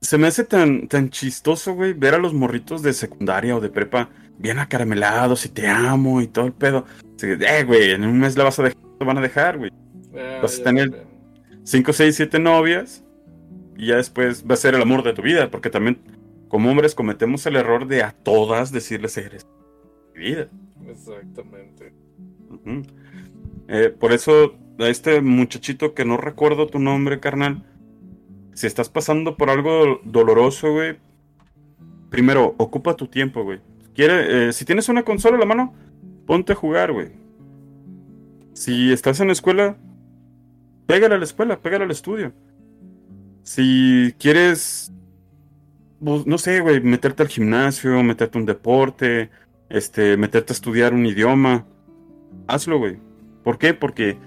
se 0.01 0.17
me 0.17 0.27
hace 0.27 0.43
tan, 0.43 0.87
tan 0.87 1.09
chistoso, 1.09 1.73
güey, 1.73 1.93
ver 1.93 2.13
a 2.13 2.19
los 2.19 2.33
morritos 2.33 2.83
de 2.83 2.93
secundaria 2.93 3.55
o 3.55 3.61
de 3.61 3.69
prepa 3.69 4.09
bien 4.37 4.59
acaramelados 4.59 5.45
y 5.45 5.49
te 5.49 5.67
amo 5.67 6.21
y 6.21 6.27
todo 6.27 6.45
el 6.45 6.53
pedo. 6.53 6.85
Eh, 7.21 7.63
güey, 7.65 7.91
en 7.91 8.03
un 8.03 8.19
mes 8.19 8.37
la 8.37 8.43
vas 8.43 8.59
a 8.59 8.63
dejar, 8.63 8.81
te 8.99 9.05
van 9.05 9.17
a 9.17 9.21
dejar, 9.21 9.57
güey. 9.57 9.71
Ah, 10.15 10.39
vas 10.41 10.59
a 10.59 10.63
tener 10.63 11.05
5, 11.65 11.93
6, 11.93 12.15
7 12.15 12.39
novias 12.39 13.03
y 13.75 13.87
ya 13.87 13.97
después 13.97 14.45
va 14.49 14.53
a 14.53 14.57
ser 14.57 14.75
el 14.75 14.81
amor 14.81 15.03
de 15.03 15.13
tu 15.13 15.21
vida, 15.21 15.49
porque 15.49 15.69
también 15.69 15.99
como 16.47 16.69
hombres 16.69 16.95
cometemos 16.95 17.45
el 17.47 17.55
error 17.55 17.87
de 17.87 18.03
a 18.03 18.11
todas 18.11 18.71
decirles 18.71 19.17
eres 19.17 19.47
mi 20.13 20.21
vida. 20.21 20.47
Exactamente. 20.87 21.91
Eh, 23.67 23.89
por 23.89 24.13
eso 24.13 24.55
a 24.79 24.87
este 24.87 25.21
muchachito 25.21 25.93
que 25.93 26.05
no 26.05 26.17
recuerdo 26.17 26.67
tu 26.67 26.79
nombre, 26.79 27.19
carnal, 27.19 27.63
si 28.53 28.67
estás 28.67 28.89
pasando 28.89 29.35
por 29.35 29.49
algo 29.49 30.01
doloroso, 30.03 30.71
güey, 30.71 30.97
primero, 32.09 32.53
ocupa 32.57 32.95
tu 32.95 33.07
tiempo, 33.07 33.43
güey. 33.43 33.59
Quiere, 33.95 34.49
eh, 34.49 34.53
si 34.53 34.65
tienes 34.65 34.87
una 34.87 35.03
consola 35.03 35.35
en 35.35 35.39
la 35.39 35.45
mano, 35.45 35.73
ponte 36.27 36.53
a 36.53 36.55
jugar, 36.55 36.91
güey. 36.91 37.09
Si 38.53 38.93
estás 38.93 39.19
en 39.19 39.27
la 39.27 39.33
escuela, 39.33 39.77
pégale 40.85 41.15
a 41.15 41.17
la 41.17 41.23
escuela, 41.23 41.59
pégale 41.59 41.85
al 41.85 41.91
estudio. 41.91 42.33
Si 43.43 44.15
quieres, 44.17 44.91
pues, 46.03 46.25
no 46.25 46.37
sé, 46.37 46.61
güey, 46.61 46.81
meterte 46.81 47.23
al 47.23 47.29
gimnasio, 47.29 48.01
meterte 48.03 48.37
a 48.37 48.41
un 48.41 48.45
deporte, 48.45 49.29
este, 49.69 50.17
meterte 50.17 50.53
a 50.53 50.55
estudiar 50.55 50.93
un 50.93 51.05
idioma, 51.05 51.65
hazlo, 52.47 52.79
güey. 52.79 52.97
¿Por 53.43 53.57
qué? 53.57 53.73
Porque 53.73 54.17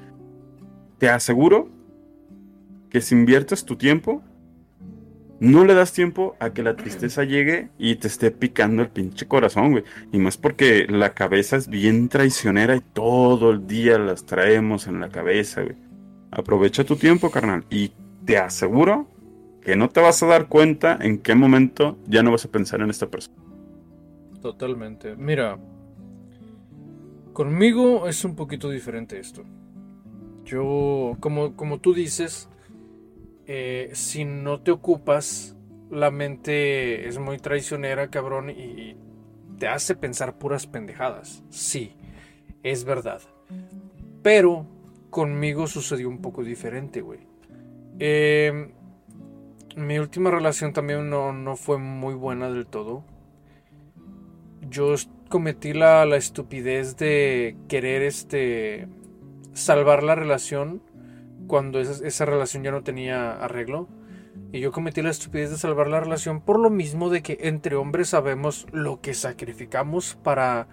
te 0.98 1.08
aseguro 1.08 1.68
que 2.90 3.00
si 3.00 3.14
inviertes 3.14 3.64
tu 3.64 3.76
tiempo, 3.76 4.22
no 5.40 5.64
le 5.64 5.74
das 5.74 5.92
tiempo 5.92 6.36
a 6.40 6.52
que 6.52 6.62
la 6.64 6.74
tristeza 6.74 7.22
llegue 7.22 7.70
y 7.78 7.96
te 7.96 8.08
esté 8.08 8.30
picando 8.32 8.82
el 8.82 8.88
pinche 8.88 9.26
corazón, 9.26 9.70
güey. 9.70 9.84
Y 10.12 10.18
más 10.18 10.36
porque 10.36 10.86
la 10.88 11.14
cabeza 11.14 11.56
es 11.56 11.68
bien 11.68 12.08
traicionera 12.08 12.74
y 12.74 12.80
todo 12.80 13.50
el 13.50 13.66
día 13.66 13.98
las 13.98 14.26
traemos 14.26 14.88
en 14.88 15.00
la 15.00 15.10
cabeza, 15.10 15.62
güey. 15.62 15.87
Aprovecha 16.30 16.84
tu 16.84 16.96
tiempo, 16.96 17.30
carnal. 17.30 17.64
Y 17.70 17.92
te 18.24 18.38
aseguro 18.38 19.06
que 19.62 19.76
no 19.76 19.88
te 19.88 20.00
vas 20.00 20.22
a 20.22 20.26
dar 20.26 20.48
cuenta 20.48 20.98
en 21.00 21.18
qué 21.18 21.34
momento 21.34 21.98
ya 22.06 22.22
no 22.22 22.30
vas 22.30 22.44
a 22.44 22.50
pensar 22.50 22.80
en 22.80 22.90
esta 22.90 23.06
persona. 23.08 23.36
Totalmente. 24.40 25.16
Mira, 25.16 25.58
conmigo 27.32 28.08
es 28.08 28.24
un 28.24 28.36
poquito 28.36 28.70
diferente 28.70 29.18
esto. 29.18 29.44
Yo, 30.44 31.16
como, 31.20 31.56
como 31.56 31.80
tú 31.80 31.92
dices, 31.92 32.48
eh, 33.46 33.90
si 33.92 34.24
no 34.24 34.60
te 34.60 34.70
ocupas, 34.70 35.56
la 35.90 36.10
mente 36.10 37.08
es 37.08 37.18
muy 37.18 37.38
traicionera, 37.38 38.08
cabrón, 38.08 38.50
y 38.50 38.96
te 39.58 39.68
hace 39.68 39.94
pensar 39.94 40.38
puras 40.38 40.66
pendejadas. 40.66 41.42
Sí, 41.50 41.92
es 42.62 42.84
verdad. 42.84 43.20
Pero 44.22 44.66
conmigo 45.18 45.66
sucedió 45.66 46.08
un 46.08 46.22
poco 46.22 46.44
diferente, 46.44 47.00
güey. 47.00 47.18
Eh, 47.98 48.70
mi 49.74 49.98
última 49.98 50.30
relación 50.30 50.72
también 50.72 51.10
no, 51.10 51.32
no, 51.32 51.56
fue 51.56 51.76
muy 51.76 52.14
buena 52.14 52.48
del 52.48 52.68
todo. 52.68 53.02
Yo 54.70 54.94
cometí 55.28 55.72
la, 55.72 56.06
la 56.06 56.16
estupidez 56.18 56.96
de 56.98 57.56
querer 57.66 58.02
este 58.02 58.86
salvar 59.54 60.04
la 60.04 60.14
relación 60.14 60.82
cuando 61.48 61.80
esa, 61.80 62.06
esa, 62.06 62.24
relación 62.24 62.62
ya 62.62 62.70
no 62.70 62.84
tenía 62.84 63.32
arreglo. 63.42 63.88
Y 64.52 64.60
yo 64.60 64.70
cometí 64.70 65.02
la 65.02 65.10
estupidez 65.10 65.50
de 65.50 65.58
salvar 65.58 65.88
la 65.88 65.98
relación 65.98 66.42
por 66.42 66.60
lo 66.60 66.70
mismo 66.70 67.10
de 67.10 67.22
que 67.22 67.38
entre 67.40 67.74
hombres 67.74 68.10
sabemos 68.10 68.68
lo 68.70 69.00
que 69.00 69.14
sacrificamos 69.14 70.16
para, 70.22 70.68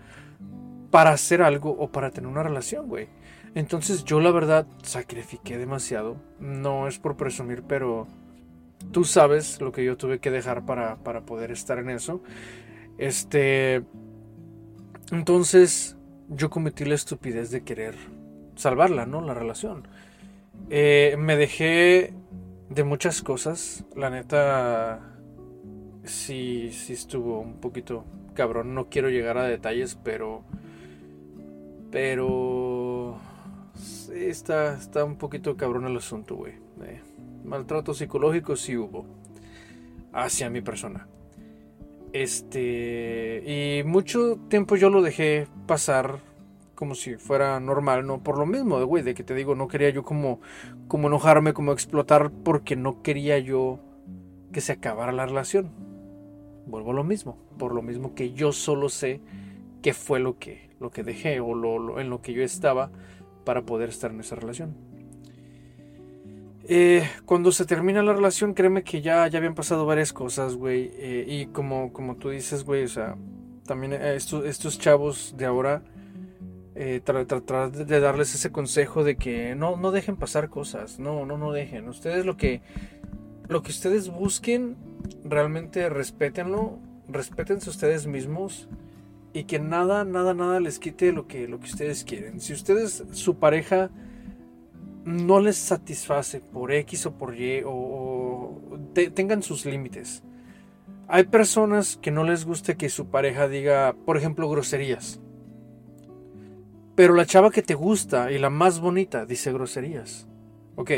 para 0.91 1.13
hacer 1.13 1.41
algo 1.41 1.71
o 1.71 1.91
para 1.91 2.11
tener 2.11 2.29
una 2.29 2.43
relación, 2.43 2.87
güey. 2.87 3.07
Entonces 3.55 4.03
yo 4.03 4.19
la 4.19 4.31
verdad 4.31 4.67
sacrifiqué 4.83 5.57
demasiado. 5.57 6.17
No 6.39 6.87
es 6.87 6.99
por 6.99 7.15
presumir, 7.15 7.63
pero 7.63 8.05
tú 8.91 9.05
sabes 9.05 9.61
lo 9.61 9.71
que 9.71 9.83
yo 9.83 9.95
tuve 9.95 10.19
que 10.19 10.29
dejar 10.29 10.65
para, 10.65 10.97
para 10.97 11.21
poder 11.21 11.51
estar 11.51 11.79
en 11.79 11.89
eso. 11.89 12.21
Este... 12.97 13.83
Entonces 15.11 15.97
yo 16.27 16.49
cometí 16.49 16.83
la 16.83 16.95
estupidez 16.95 17.49
de 17.49 17.63
querer 17.63 17.95
salvarla, 18.55 19.05
¿no? 19.05 19.21
La 19.21 19.33
relación. 19.33 19.87
Eh, 20.69 21.15
me 21.17 21.37
dejé 21.37 22.13
de 22.69 22.83
muchas 22.83 23.21
cosas. 23.21 23.85
La 23.95 24.09
neta, 24.09 24.99
sí, 26.03 26.71
sí 26.73 26.91
estuvo 26.91 27.39
un 27.39 27.61
poquito 27.61 28.03
cabrón. 28.33 28.73
No 28.73 28.89
quiero 28.89 29.09
llegar 29.09 29.37
a 29.37 29.45
detalles, 29.45 29.97
pero... 30.03 30.43
Pero 31.91 32.64
está, 34.13 34.75
está 34.75 35.03
un 35.03 35.17
poquito 35.17 35.55
cabrón 35.57 35.85
el 35.85 35.97
asunto, 35.97 36.35
güey. 36.35 36.53
Eh, 36.83 37.01
maltrato 37.43 37.93
psicológico 37.93 38.55
sí 38.55 38.77
hubo 38.77 39.05
hacia 40.13 40.49
mi 40.49 40.61
persona. 40.61 41.07
Este. 42.13 43.43
Y 43.45 43.83
mucho 43.83 44.37
tiempo 44.49 44.75
yo 44.75 44.89
lo 44.89 45.01
dejé 45.01 45.47
pasar 45.67 46.19
como 46.75 46.93
si 46.93 47.15
fuera 47.15 47.59
normal, 47.59 48.05
¿no? 48.05 48.21
Por 48.21 48.37
lo 48.37 48.45
mismo, 48.45 48.83
güey, 48.85 49.03
de 49.03 49.13
que 49.13 49.23
te 49.23 49.33
digo, 49.33 49.55
no 49.55 49.67
quería 49.67 49.89
yo 49.89 50.03
como, 50.03 50.41
como 50.87 51.07
enojarme, 51.07 51.53
como 51.53 51.71
explotar, 51.71 52.31
porque 52.31 52.75
no 52.75 53.01
quería 53.01 53.39
yo 53.39 53.79
que 54.51 54.61
se 54.61 54.73
acabara 54.73 55.11
la 55.11 55.25
relación. 55.25 55.71
Vuelvo 56.67 56.91
a 56.91 56.95
lo 56.95 57.03
mismo, 57.03 57.37
por 57.57 57.73
lo 57.73 57.81
mismo 57.81 58.15
que 58.15 58.33
yo 58.33 58.51
solo 58.51 58.89
sé 58.89 59.21
qué 59.81 59.93
fue 59.93 60.19
lo 60.19 60.37
que, 60.37 60.69
lo 60.79 60.91
que 60.91 61.03
dejé 61.03 61.39
o 61.39 61.53
lo, 61.53 61.99
en 61.99 62.09
lo 62.09 62.21
que 62.21 62.33
yo 62.33 62.43
estaba 62.43 62.91
para 63.45 63.61
poder 63.61 63.89
estar 63.89 64.11
en 64.11 64.19
esa 64.19 64.35
relación. 64.35 64.75
Eh, 66.67 67.07
cuando 67.25 67.51
se 67.51 67.65
termina 67.65 68.01
la 68.01 68.13
relación, 68.13 68.55
créeme 68.55 68.83
que 68.83 69.01
ya, 69.01 69.27
ya 69.27 69.37
habían 69.37 69.53
pasado 69.53 69.85
varias 69.85 70.11
cosas, 70.11 70.55
güey. 70.55 70.91
Eh, 70.95 71.25
y 71.27 71.45
como, 71.47 71.93
como 71.93 72.15
tú 72.15 72.29
dices, 72.29 72.63
güey, 72.63 72.83
o 72.83 72.87
sea, 72.87 73.15
también 73.67 73.93
eh, 73.93 74.15
estos, 74.15 74.45
estos 74.45 74.79
chavos 74.79 75.35
de 75.37 75.45
ahora, 75.45 75.83
tratar 77.05 77.71
de 77.71 77.99
darles 78.01 78.35
ese 78.35 78.51
consejo 78.51 79.05
de 79.05 79.15
que 79.15 79.55
no, 79.55 79.77
no 79.77 79.91
dejen 79.91 80.17
pasar 80.17 80.49
cosas. 80.49 80.99
No, 80.99 81.25
no, 81.25 81.37
no 81.37 81.51
dejen. 81.51 81.87
Ustedes 81.87 82.25
lo 82.25 82.35
que, 82.35 82.61
lo 83.47 83.61
que 83.61 83.71
ustedes 83.71 84.09
busquen, 84.09 84.75
realmente 85.23 85.87
respétenlo. 85.87 86.79
Respétense 87.07 87.69
ustedes 87.69 88.07
mismos 88.07 88.67
y 89.35 89.43
que 89.43 89.59
nada, 89.59 90.05
nada, 90.05 90.33
nada 90.33 90.61
les 90.61 90.79
quite 90.79 91.11
lo 91.11 91.27
que, 91.27 91.47
lo 91.47 91.59
que 91.59 91.65
ustedes 91.65 92.05
quieren. 92.05 92.39
Si 92.39 92.53
ustedes, 92.53 93.03
su 93.11 93.37
pareja, 93.37 93.91
no 95.03 95.41
les 95.41 95.57
satisface 95.57 96.39
por 96.39 96.71
X 96.71 97.05
o 97.05 97.17
por 97.17 97.35
Y 97.35 97.61
o, 97.65 98.61
tengan 99.13 99.43
sus 99.43 99.65
límites. 99.65 100.23
Hay 101.09 101.25
personas 101.25 101.97
que 102.01 102.11
no 102.11 102.23
les 102.23 102.45
gusta 102.45 102.75
que 102.75 102.87
su 102.87 103.07
pareja 103.07 103.49
diga, 103.49 103.93
por 104.05 104.15
ejemplo, 104.15 104.49
groserías. 104.49 105.19
Pero 106.95 107.13
la 107.13 107.25
chava 107.25 107.51
que 107.51 107.61
te 107.61 107.73
gusta 107.73 108.31
y 108.31 108.39
la 108.39 108.49
más 108.49 108.79
bonita 108.79 109.25
dice 109.25 109.51
groserías. 109.51 110.29
Ok, 110.77 110.91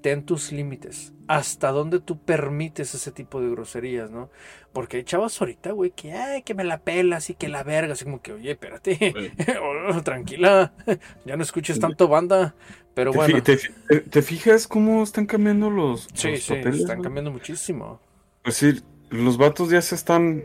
ten 0.00 0.24
tus 0.24 0.50
límites 0.50 1.13
hasta 1.26 1.70
dónde 1.70 2.00
tú 2.00 2.18
permites 2.18 2.94
ese 2.94 3.10
tipo 3.10 3.40
de 3.40 3.50
groserías, 3.50 4.10
¿no? 4.10 4.30
Porque 4.72 4.98
hay 4.98 5.04
chavas 5.04 5.40
ahorita, 5.40 5.72
güey, 5.72 5.90
que, 5.90 6.12
ay, 6.12 6.42
que 6.42 6.54
me 6.54 6.64
la 6.64 6.78
pelas 6.78 7.30
y 7.30 7.34
que 7.34 7.48
la 7.48 7.62
verga, 7.62 7.94
así 7.94 8.04
como 8.04 8.20
que, 8.20 8.32
oye, 8.32 8.52
espérate, 8.52 9.14
oh, 9.94 10.02
tranquila, 10.02 10.72
ya 11.24 11.36
no 11.36 11.42
escuches 11.42 11.78
tanto 11.78 12.08
banda, 12.08 12.54
pero 12.94 13.12
bueno. 13.12 13.42
Te, 13.42 14.22
fijas 14.22 14.66
cómo 14.66 15.02
están 15.02 15.26
cambiando 15.26 15.70
los, 15.70 16.08
sí, 16.14 16.36
sí, 16.36 16.54
están 16.54 17.02
cambiando 17.02 17.30
muchísimo. 17.30 18.00
Es 18.44 18.60
decir, 18.60 18.82
los 19.10 19.38
vatos 19.38 19.70
ya 19.70 19.80
se 19.80 19.94
están 19.94 20.44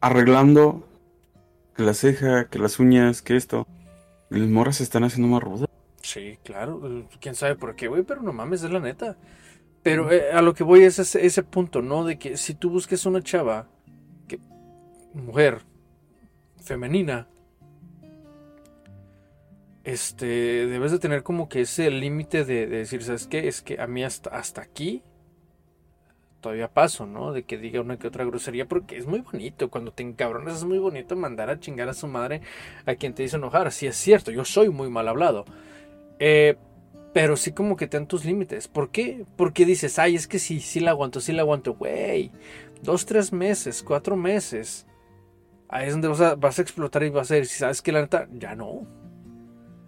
arreglando 0.00 0.86
que 1.76 1.82
la 1.82 1.94
ceja, 1.94 2.48
que 2.48 2.58
las 2.58 2.78
uñas, 2.78 3.22
que 3.22 3.36
esto. 3.36 3.66
Y 4.30 4.38
las 4.38 4.48
morras 4.48 4.76
se 4.76 4.82
están 4.82 5.04
haciendo 5.04 5.28
más 5.28 5.42
rudas. 5.42 5.68
Sí, 6.02 6.38
claro, 6.44 7.06
quién 7.20 7.34
sabe 7.34 7.56
por 7.56 7.76
qué, 7.76 7.88
güey, 7.88 8.02
pero 8.02 8.22
no 8.22 8.32
mames, 8.32 8.62
es 8.62 8.70
la 8.70 8.80
neta. 8.80 9.16
Pero 9.82 10.12
eh, 10.12 10.32
a 10.32 10.42
lo 10.42 10.54
que 10.54 10.64
voy 10.64 10.82
es 10.82 10.98
ese, 10.98 11.24
ese, 11.24 11.42
punto, 11.42 11.80
¿no? 11.82 12.04
De 12.04 12.18
que 12.18 12.36
si 12.36 12.54
tú 12.54 12.70
busques 12.70 13.06
una 13.06 13.22
chava, 13.22 13.68
que, 14.28 14.38
mujer, 15.14 15.62
femenina, 16.62 17.28
este, 19.84 20.26
debes 20.66 20.92
de 20.92 20.98
tener 20.98 21.22
como 21.22 21.48
que 21.48 21.62
ese 21.62 21.90
límite 21.90 22.44
de, 22.44 22.66
decir, 22.66 23.02
¿sabes 23.02 23.26
qué? 23.26 23.48
Es 23.48 23.62
que 23.62 23.80
a 23.80 23.86
mí 23.86 24.04
hasta, 24.04 24.30
hasta 24.30 24.60
aquí 24.60 25.02
todavía 26.40 26.68
paso, 26.68 27.06
¿no? 27.06 27.32
De 27.32 27.44
que 27.44 27.58
diga 27.58 27.80
una 27.80 27.98
que 27.98 28.08
otra 28.08 28.24
grosería, 28.24 28.66
porque 28.66 28.96
es 28.96 29.06
muy 29.06 29.20
bonito, 29.20 29.70
cuando 29.70 29.92
te 29.92 30.02
encabronas 30.02 30.58
es 30.58 30.64
muy 30.64 30.78
bonito 30.78 31.16
mandar 31.16 31.50
a 31.50 31.60
chingar 31.60 31.88
a 31.88 31.94
su 31.94 32.06
madre 32.06 32.40
a 32.86 32.94
quien 32.94 33.14
te 33.14 33.22
dice 33.22 33.36
enojar. 33.36 33.70
Sí 33.72 33.86
es 33.86 33.96
cierto, 33.96 34.30
yo 34.30 34.44
soy 34.44 34.68
muy 34.70 34.90
mal 34.90 35.08
hablado. 35.08 35.44
Eh, 36.18 36.56
pero 37.12 37.36
sí 37.36 37.52
como 37.52 37.76
que 37.76 37.88
ten 37.88 38.06
tus 38.06 38.24
límites. 38.24 38.68
¿Por 38.68 38.90
qué? 38.90 39.24
Porque 39.36 39.66
dices, 39.66 39.98
ay, 39.98 40.14
es 40.14 40.28
que 40.28 40.38
sí, 40.38 40.60
sí 40.60 40.80
la 40.80 40.92
aguanto, 40.92 41.20
sí 41.20 41.32
la 41.32 41.42
aguanto. 41.42 41.74
Güey, 41.74 42.30
dos, 42.82 43.06
tres 43.06 43.32
meses, 43.32 43.82
cuatro 43.82 44.16
meses. 44.16 44.86
Ahí 45.68 45.86
es 45.88 45.92
donde 45.92 46.08
vas 46.08 46.20
a, 46.20 46.34
vas 46.34 46.58
a 46.58 46.62
explotar 46.62 47.02
y 47.02 47.10
vas 47.10 47.30
a 47.30 47.34
decir, 47.34 47.48
si 47.48 47.58
sabes 47.58 47.82
que 47.82 47.92
la 47.92 48.02
neta, 48.02 48.28
ya 48.32 48.54
no. 48.54 48.86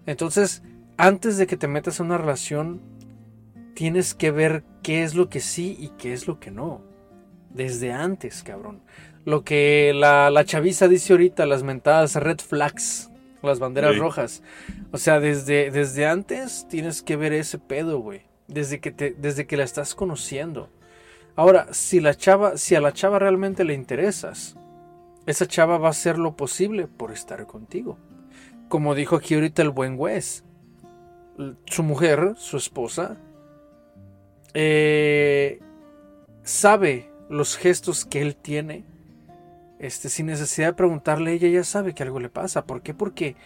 Entonces, 0.06 0.62
antes 0.96 1.38
de 1.38 1.46
que 1.46 1.56
te 1.56 1.68
metas 1.68 2.00
en 2.00 2.06
una 2.06 2.18
relación, 2.18 2.80
tienes 3.74 4.14
que 4.14 4.30
ver 4.30 4.64
qué 4.82 5.02
es 5.02 5.14
lo 5.14 5.28
que 5.28 5.40
sí 5.40 5.76
y 5.78 5.88
qué 5.90 6.12
es 6.12 6.26
lo 6.26 6.40
que 6.40 6.50
no. 6.50 6.82
Desde 7.50 7.92
antes, 7.92 8.42
cabrón. 8.42 8.82
Lo 9.24 9.44
que 9.44 9.92
la, 9.94 10.30
la 10.30 10.44
chaviza 10.44 10.88
dice 10.88 11.12
ahorita, 11.12 11.46
las 11.46 11.62
mentadas 11.62 12.16
red 12.16 12.38
flags 12.40 13.11
las 13.42 13.58
banderas 13.58 13.98
rojas. 13.98 14.42
O 14.92 14.98
sea, 14.98 15.20
desde, 15.20 15.70
desde 15.70 16.06
antes 16.06 16.66
tienes 16.68 17.02
que 17.02 17.16
ver 17.16 17.32
ese 17.32 17.58
pedo, 17.58 17.98
güey. 17.98 18.22
Desde 18.48 18.80
que, 18.80 18.90
te, 18.90 19.12
desde 19.12 19.46
que 19.46 19.56
la 19.56 19.64
estás 19.64 19.94
conociendo. 19.94 20.68
Ahora, 21.36 21.68
si, 21.72 22.00
la 22.00 22.14
chava, 22.14 22.56
si 22.56 22.74
a 22.74 22.80
la 22.80 22.92
chava 22.92 23.18
realmente 23.18 23.64
le 23.64 23.74
interesas, 23.74 24.56
esa 25.26 25.46
chava 25.46 25.78
va 25.78 25.88
a 25.88 25.92
hacer 25.92 26.18
lo 26.18 26.36
posible 26.36 26.86
por 26.86 27.12
estar 27.12 27.46
contigo. 27.46 27.96
Como 28.68 28.94
dijo 28.94 29.16
aquí 29.16 29.34
ahorita 29.34 29.62
el 29.62 29.70
buen 29.70 29.98
Wes. 29.98 30.44
Su 31.66 31.82
mujer, 31.82 32.34
su 32.36 32.58
esposa, 32.58 33.16
eh, 34.54 35.60
sabe 36.42 37.10
los 37.30 37.56
gestos 37.56 38.04
que 38.04 38.20
él 38.20 38.36
tiene 38.36 38.84
este, 39.82 40.08
sin 40.08 40.26
necesidad 40.26 40.68
de 40.68 40.72
preguntarle, 40.74 41.32
ella 41.32 41.48
ya 41.48 41.64
sabe 41.64 41.94
que 41.94 42.02
algo 42.02 42.20
le 42.20 42.30
pasa. 42.30 42.64
¿Por 42.64 42.80
qué? 42.82 42.94
Porque 42.94 43.36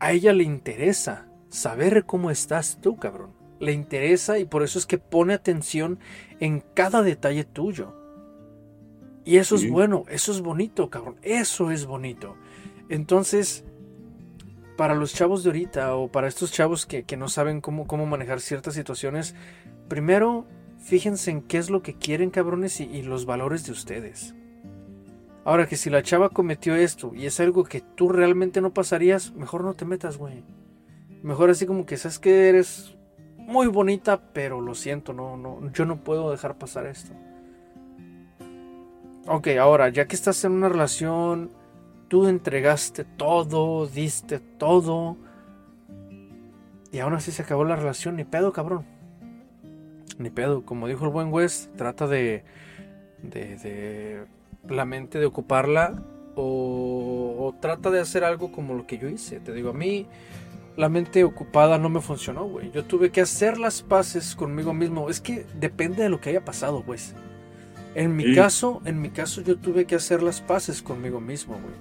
a 0.00 0.10
ella 0.10 0.32
le 0.32 0.42
interesa 0.42 1.28
saber 1.48 2.04
cómo 2.04 2.30
estás 2.30 2.80
tú, 2.80 2.96
cabrón. 2.96 3.30
Le 3.60 3.72
interesa 3.72 4.38
y 4.38 4.44
por 4.44 4.64
eso 4.64 4.78
es 4.78 4.86
que 4.86 4.98
pone 4.98 5.34
atención 5.34 6.00
en 6.40 6.64
cada 6.74 7.02
detalle 7.02 7.44
tuyo. 7.44 7.94
Y 9.24 9.36
eso 9.36 9.54
es 9.54 9.68
bueno, 9.70 10.04
eso 10.08 10.32
es 10.32 10.40
bonito, 10.40 10.90
cabrón. 10.90 11.16
Eso 11.22 11.70
es 11.70 11.86
bonito. 11.86 12.36
Entonces, 12.88 13.64
para 14.76 14.94
los 14.94 15.14
chavos 15.14 15.44
de 15.44 15.50
ahorita 15.50 15.94
o 15.96 16.08
para 16.10 16.28
estos 16.28 16.52
chavos 16.52 16.86
que, 16.86 17.04
que 17.04 17.16
no 17.16 17.28
saben 17.28 17.60
cómo, 17.60 17.86
cómo 17.86 18.06
manejar 18.06 18.40
ciertas 18.40 18.74
situaciones, 18.74 19.34
primero 19.88 20.46
fíjense 20.86 21.32
en 21.32 21.42
qué 21.42 21.58
es 21.58 21.68
lo 21.68 21.82
que 21.82 21.94
quieren, 21.94 22.30
cabrones, 22.30 22.80
y, 22.80 23.02
los 23.02 23.26
valores 23.26 23.66
de 23.66 23.72
ustedes. 23.72 24.34
Ahora 25.46 25.68
que 25.68 25.76
si 25.76 25.90
la 25.90 26.02
chava 26.02 26.30
cometió 26.30 26.74
esto 26.74 27.12
y 27.14 27.26
es 27.26 27.38
algo 27.38 27.62
que 27.62 27.80
tú 27.80 28.08
realmente 28.08 28.60
no 28.60 28.74
pasarías, 28.74 29.32
mejor 29.32 29.62
no 29.62 29.74
te 29.74 29.84
metas, 29.84 30.16
güey. 30.16 30.42
Mejor 31.22 31.50
así 31.50 31.66
como 31.66 31.86
que 31.86 31.96
sabes 31.96 32.18
que 32.18 32.48
eres 32.48 32.96
muy 33.38 33.68
bonita, 33.68 34.32
pero 34.32 34.60
lo 34.60 34.74
siento, 34.74 35.12
no, 35.12 35.36
no, 35.36 35.70
yo 35.72 35.84
no 35.84 36.02
puedo 36.02 36.32
dejar 36.32 36.58
pasar 36.58 36.86
esto. 36.86 37.12
Ok, 39.28 39.46
ahora, 39.60 39.88
ya 39.88 40.08
que 40.08 40.16
estás 40.16 40.44
en 40.44 40.50
una 40.50 40.68
relación, 40.68 41.52
tú 42.08 42.26
entregaste 42.26 43.04
todo, 43.04 43.86
diste 43.86 44.40
todo, 44.40 45.16
y 46.90 46.98
aún 46.98 47.14
así 47.14 47.30
se 47.30 47.42
acabó 47.42 47.62
la 47.62 47.76
relación, 47.76 48.16
ni 48.16 48.24
pedo, 48.24 48.52
cabrón. 48.52 48.84
Ni 50.18 50.28
pedo, 50.28 50.64
como 50.64 50.88
dijo 50.88 51.04
el 51.04 51.12
buen 51.12 51.32
West, 51.32 51.72
trata 51.76 52.08
de, 52.08 52.42
de, 53.22 53.56
de 53.58 54.35
la 54.68 54.84
mente 54.84 55.18
de 55.18 55.26
ocuparla 55.26 56.02
o, 56.34 57.36
o, 57.38 57.54
trata 57.60 57.90
de 57.90 58.00
hacer 58.00 58.24
algo 58.24 58.52
como 58.52 58.74
lo 58.74 58.86
que 58.86 58.98
yo 58.98 59.08
hice. 59.08 59.40
Te 59.40 59.52
digo, 59.52 59.70
a 59.70 59.72
mí 59.74 60.06
la 60.76 60.88
mente 60.88 61.24
ocupada 61.24 61.78
no 61.78 61.88
me 61.88 62.00
funcionó, 62.00 62.44
güey. 62.44 62.70
Yo 62.70 62.84
tuve 62.84 63.10
que 63.10 63.22
hacer 63.22 63.58
las 63.58 63.82
paces 63.82 64.36
conmigo 64.36 64.74
mismo. 64.74 65.08
Es 65.08 65.20
que 65.20 65.46
depende 65.58 66.02
de 66.02 66.08
lo 66.08 66.20
que 66.20 66.30
haya 66.30 66.44
pasado, 66.44 66.82
güey. 66.82 67.00
En 67.94 68.14
mi 68.14 68.34
caso, 68.34 68.82
en 68.84 69.00
mi 69.00 69.08
caso 69.08 69.40
yo 69.40 69.56
tuve 69.56 69.86
que 69.86 69.94
hacer 69.94 70.22
las 70.22 70.42
paces 70.42 70.82
conmigo 70.82 71.18
mismo, 71.18 71.54
güey. 71.54 71.74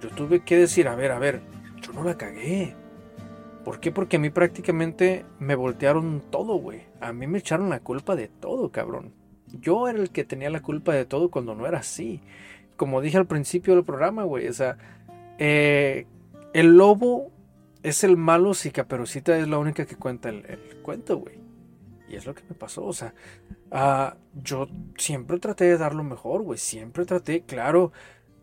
Yo 0.00 0.08
tuve 0.08 0.40
que 0.40 0.56
decir, 0.56 0.88
a 0.88 0.94
ver, 0.94 1.10
a 1.10 1.18
ver, 1.18 1.42
yo 1.82 1.92
no 1.92 2.02
la 2.02 2.16
cagué. 2.16 2.74
¿Por 3.62 3.78
qué? 3.80 3.92
Porque 3.92 4.16
a 4.16 4.20
mí 4.20 4.30
prácticamente 4.30 5.26
me 5.38 5.54
voltearon 5.54 6.22
todo, 6.30 6.54
güey. 6.54 6.84
A 7.00 7.12
mí 7.12 7.26
me 7.26 7.40
echaron 7.40 7.68
la 7.68 7.80
culpa 7.80 8.16
de 8.16 8.28
todo, 8.28 8.72
cabrón. 8.72 9.12
Yo 9.60 9.88
era 9.88 9.98
el 9.98 10.10
que 10.10 10.24
tenía 10.24 10.50
la 10.50 10.60
culpa 10.60 10.92
de 10.92 11.04
todo 11.04 11.30
cuando 11.30 11.54
no 11.54 11.66
era 11.66 11.78
así. 11.78 12.20
Como 12.76 13.00
dije 13.00 13.16
al 13.16 13.26
principio 13.26 13.74
del 13.74 13.84
programa, 13.84 14.24
güey. 14.24 14.48
O 14.48 14.52
sea, 14.52 14.78
eh, 15.38 16.06
el 16.52 16.76
lobo 16.76 17.30
es 17.82 18.04
el 18.04 18.16
malo 18.16 18.54
si 18.54 18.70
Caperucita 18.70 19.36
es 19.38 19.48
la 19.48 19.58
única 19.58 19.86
que 19.86 19.96
cuenta 19.96 20.28
el, 20.28 20.80
cuento, 20.82 21.18
güey. 21.18 21.38
Y 22.08 22.16
es 22.16 22.26
lo 22.26 22.34
que 22.34 22.42
me 22.48 22.54
pasó, 22.54 22.86
o 22.86 22.92
sea, 22.94 23.12
ah, 23.70 24.16
yo 24.34 24.66
siempre 24.96 25.38
traté 25.38 25.64
de 25.64 25.76
dar 25.76 25.94
lo 25.94 26.04
mejor, 26.04 26.40
güey, 26.40 26.58
siempre 26.58 27.04
traté, 27.04 27.42
claro, 27.42 27.92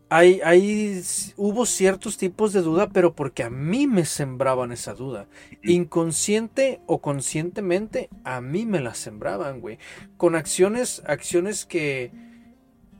hay, 0.08 0.40
hay, 0.44 1.02
hubo 1.36 1.66
ciertos 1.66 2.16
tipos 2.16 2.52
de 2.52 2.62
duda, 2.62 2.88
pero 2.90 3.14
porque 3.14 3.42
a 3.42 3.50
mí 3.50 3.86
me 3.88 4.04
sembraban 4.04 4.70
esa 4.70 4.94
duda. 4.94 5.26
Inconsciente 5.62 6.80
o 6.86 7.00
conscientemente, 7.00 8.08
a 8.22 8.40
mí 8.40 8.66
me 8.66 8.80
la 8.80 8.94
sembraban, 8.94 9.60
güey. 9.60 9.78
Con 10.16 10.36
acciones, 10.36 11.02
acciones 11.06 11.66
que, 11.66 12.12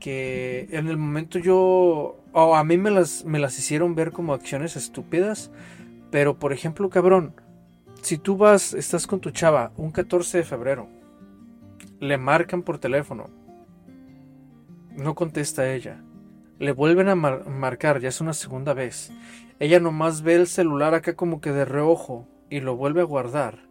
que 0.01 0.67
en 0.71 0.87
el 0.87 0.97
momento 0.97 1.39
yo, 1.39 2.19
o 2.33 2.55
a 2.55 2.63
mí 2.65 2.77
me 2.77 2.91
las, 2.91 3.23
me 3.23 3.39
las 3.39 3.57
hicieron 3.57 3.95
ver 3.95 4.11
como 4.11 4.33
acciones 4.33 4.75
estúpidas, 4.75 5.49
pero, 6.11 6.37
por 6.39 6.51
ejemplo, 6.51 6.89
cabrón, 6.89 7.33
si 8.01 8.17
tú 8.17 8.35
vas, 8.35 8.73
estás 8.73 9.07
con 9.07 9.21
tu 9.21 9.31
chava 9.31 9.71
un 9.77 9.91
14 9.91 10.39
de 10.39 10.43
febrero, 10.43 10.89
le 12.01 12.17
marcan 12.17 12.63
por 12.63 12.79
teléfono, 12.79 13.29
no 14.95 15.15
contesta 15.15 15.73
ella, 15.73 16.03
le 16.59 16.71
vuelven 16.71 17.09
a 17.09 17.15
marcar, 17.15 17.99
ya 17.99 18.09
es 18.09 18.21
una 18.21 18.33
segunda 18.33 18.73
vez, 18.73 19.11
ella 19.59 19.79
nomás 19.79 20.21
ve 20.21 20.35
el 20.35 20.47
celular 20.47 20.93
acá 20.93 21.15
como 21.15 21.41
que 21.41 21.51
de 21.51 21.65
reojo 21.65 22.27
y 22.49 22.59
lo 22.59 22.75
vuelve 22.75 23.01
a 23.01 23.05
guardar 23.05 23.67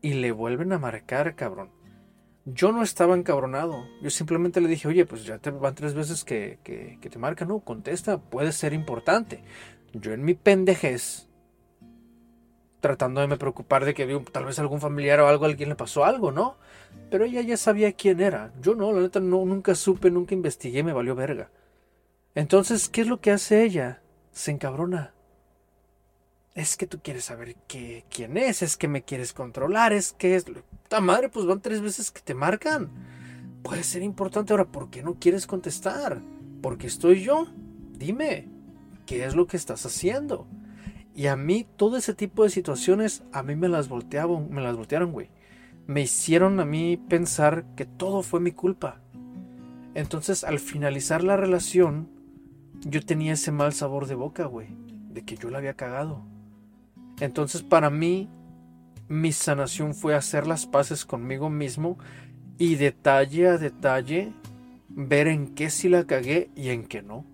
y 0.00 0.14
le 0.14 0.32
vuelven 0.32 0.72
a 0.72 0.78
marcar, 0.78 1.34
cabrón. 1.34 1.70
Yo 2.44 2.72
no 2.72 2.82
estaba 2.82 3.14
encabronado. 3.14 3.84
Yo 4.00 4.10
simplemente 4.10 4.60
le 4.60 4.68
dije, 4.68 4.88
oye, 4.88 5.04
pues 5.04 5.24
ya 5.24 5.38
te 5.38 5.50
van 5.50 5.74
tres 5.74 5.94
veces 5.94 6.24
que, 6.24 6.58
que, 6.62 7.10
te 7.10 7.18
marcan. 7.18 7.48
No, 7.48 7.60
contesta, 7.60 8.18
puede 8.18 8.52
ser 8.52 8.72
importante. 8.72 9.42
Yo 9.92 10.12
en 10.12 10.24
mi 10.24 10.34
pendejez, 10.34 11.28
tratando 12.80 13.20
de 13.20 13.26
me 13.26 13.36
preocupar 13.36 13.84
de 13.84 13.92
que 13.92 14.06
tal 14.32 14.44
vez 14.44 14.58
algún 14.58 14.80
familiar 14.80 15.20
o 15.20 15.28
algo, 15.28 15.44
alguien 15.44 15.68
le 15.68 15.74
pasó 15.74 16.04
algo, 16.04 16.32
¿no? 16.32 16.56
Pero 17.10 17.24
ella 17.24 17.42
ya 17.42 17.56
sabía 17.56 17.92
quién 17.92 18.20
era. 18.20 18.52
Yo 18.62 18.74
no, 18.74 18.92
la 18.92 19.00
neta 19.00 19.20
no, 19.20 19.44
nunca 19.44 19.74
supe, 19.74 20.10
nunca 20.10 20.34
investigué, 20.34 20.82
me 20.82 20.92
valió 20.92 21.14
verga. 21.14 21.50
Entonces, 22.34 22.88
¿qué 22.88 23.02
es 23.02 23.06
lo 23.06 23.20
que 23.20 23.30
hace 23.30 23.64
ella? 23.64 24.02
Se 24.32 24.50
encabrona. 24.50 25.14
Es 26.54 26.76
que 26.76 26.86
tú 26.86 27.00
quieres 27.02 27.24
saber 27.24 27.56
qué, 27.66 28.04
quién 28.10 28.36
es, 28.36 28.62
es 28.62 28.76
que 28.76 28.88
me 28.88 29.02
quieres 29.02 29.32
controlar, 29.32 29.92
es 29.92 30.12
que 30.12 30.36
es... 30.36 30.44
¡Ta 30.88 31.00
madre! 31.00 31.28
Pues 31.28 31.46
van 31.46 31.60
tres 31.60 31.80
veces 31.80 32.10
que 32.10 32.20
te 32.20 32.34
marcan. 32.34 32.90
Puede 33.62 33.84
ser 33.84 34.02
importante 34.02 34.52
ahora, 34.52 34.66
¿por 34.66 34.90
qué 34.90 35.02
no 35.02 35.14
quieres 35.14 35.46
contestar? 35.46 36.20
¿Porque 36.60 36.86
estoy 36.86 37.22
yo? 37.22 37.46
Dime. 37.92 38.58
¿qué 39.08 39.24
es 39.24 39.34
lo 39.34 39.46
que 39.46 39.56
estás 39.56 39.86
haciendo? 39.86 40.46
Y 41.14 41.26
a 41.28 41.36
mí 41.36 41.66
todo 41.76 41.96
ese 41.96 42.12
tipo 42.12 42.44
de 42.44 42.50
situaciones 42.50 43.24
a 43.32 43.42
mí 43.42 43.56
me 43.56 43.68
las 43.68 43.88
volteaban, 43.88 44.50
me 44.50 44.60
las 44.60 44.76
voltearon, 44.76 45.12
güey. 45.12 45.30
Me 45.86 46.02
hicieron 46.02 46.60
a 46.60 46.66
mí 46.66 46.98
pensar 46.98 47.64
que 47.74 47.86
todo 47.86 48.22
fue 48.22 48.38
mi 48.38 48.52
culpa. 48.52 49.00
Entonces, 49.94 50.44
al 50.44 50.58
finalizar 50.58 51.24
la 51.24 51.38
relación, 51.38 52.10
yo 52.82 53.02
tenía 53.04 53.32
ese 53.32 53.52
mal 53.52 53.72
sabor 53.72 54.06
de 54.06 54.14
boca, 54.14 54.46
güey, 54.46 54.68
de 55.10 55.24
que 55.24 55.36
yo 55.36 55.50
la 55.50 55.58
había 55.58 55.74
cagado. 55.74 56.22
Entonces, 57.20 57.62
para 57.62 57.90
mí, 57.90 58.28
mi 59.08 59.32
sanación 59.32 59.94
fue 59.94 60.14
hacer 60.14 60.46
las 60.46 60.66
paces 60.66 61.04
conmigo 61.04 61.50
mismo 61.50 61.98
y 62.58 62.76
detalle 62.76 63.48
a 63.48 63.58
detalle 63.58 64.32
ver 64.88 65.28
en 65.28 65.54
qué 65.54 65.70
sí 65.70 65.88
la 65.88 66.04
cagué 66.04 66.50
y 66.54 66.68
en 66.70 66.84
qué 66.84 67.02
no. 67.02 67.24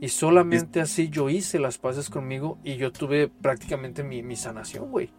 Y 0.00 0.08
solamente 0.08 0.80
así 0.80 1.08
yo 1.08 1.28
hice 1.28 1.58
las 1.58 1.78
paces 1.78 2.08
conmigo 2.08 2.58
y 2.62 2.76
yo 2.76 2.92
tuve 2.92 3.28
prácticamente 3.28 4.04
mi, 4.04 4.36
sanación, 4.36 4.90
güey. 4.90 5.10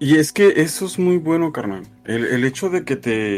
Y 0.00 0.16
es 0.16 0.32
que 0.32 0.54
eso 0.56 0.86
es 0.86 0.98
muy 0.98 1.18
bueno, 1.18 1.52
carnal. 1.52 1.84
El, 2.04 2.44
hecho 2.44 2.68
de 2.68 2.84
que 2.84 2.96
te 2.96 3.36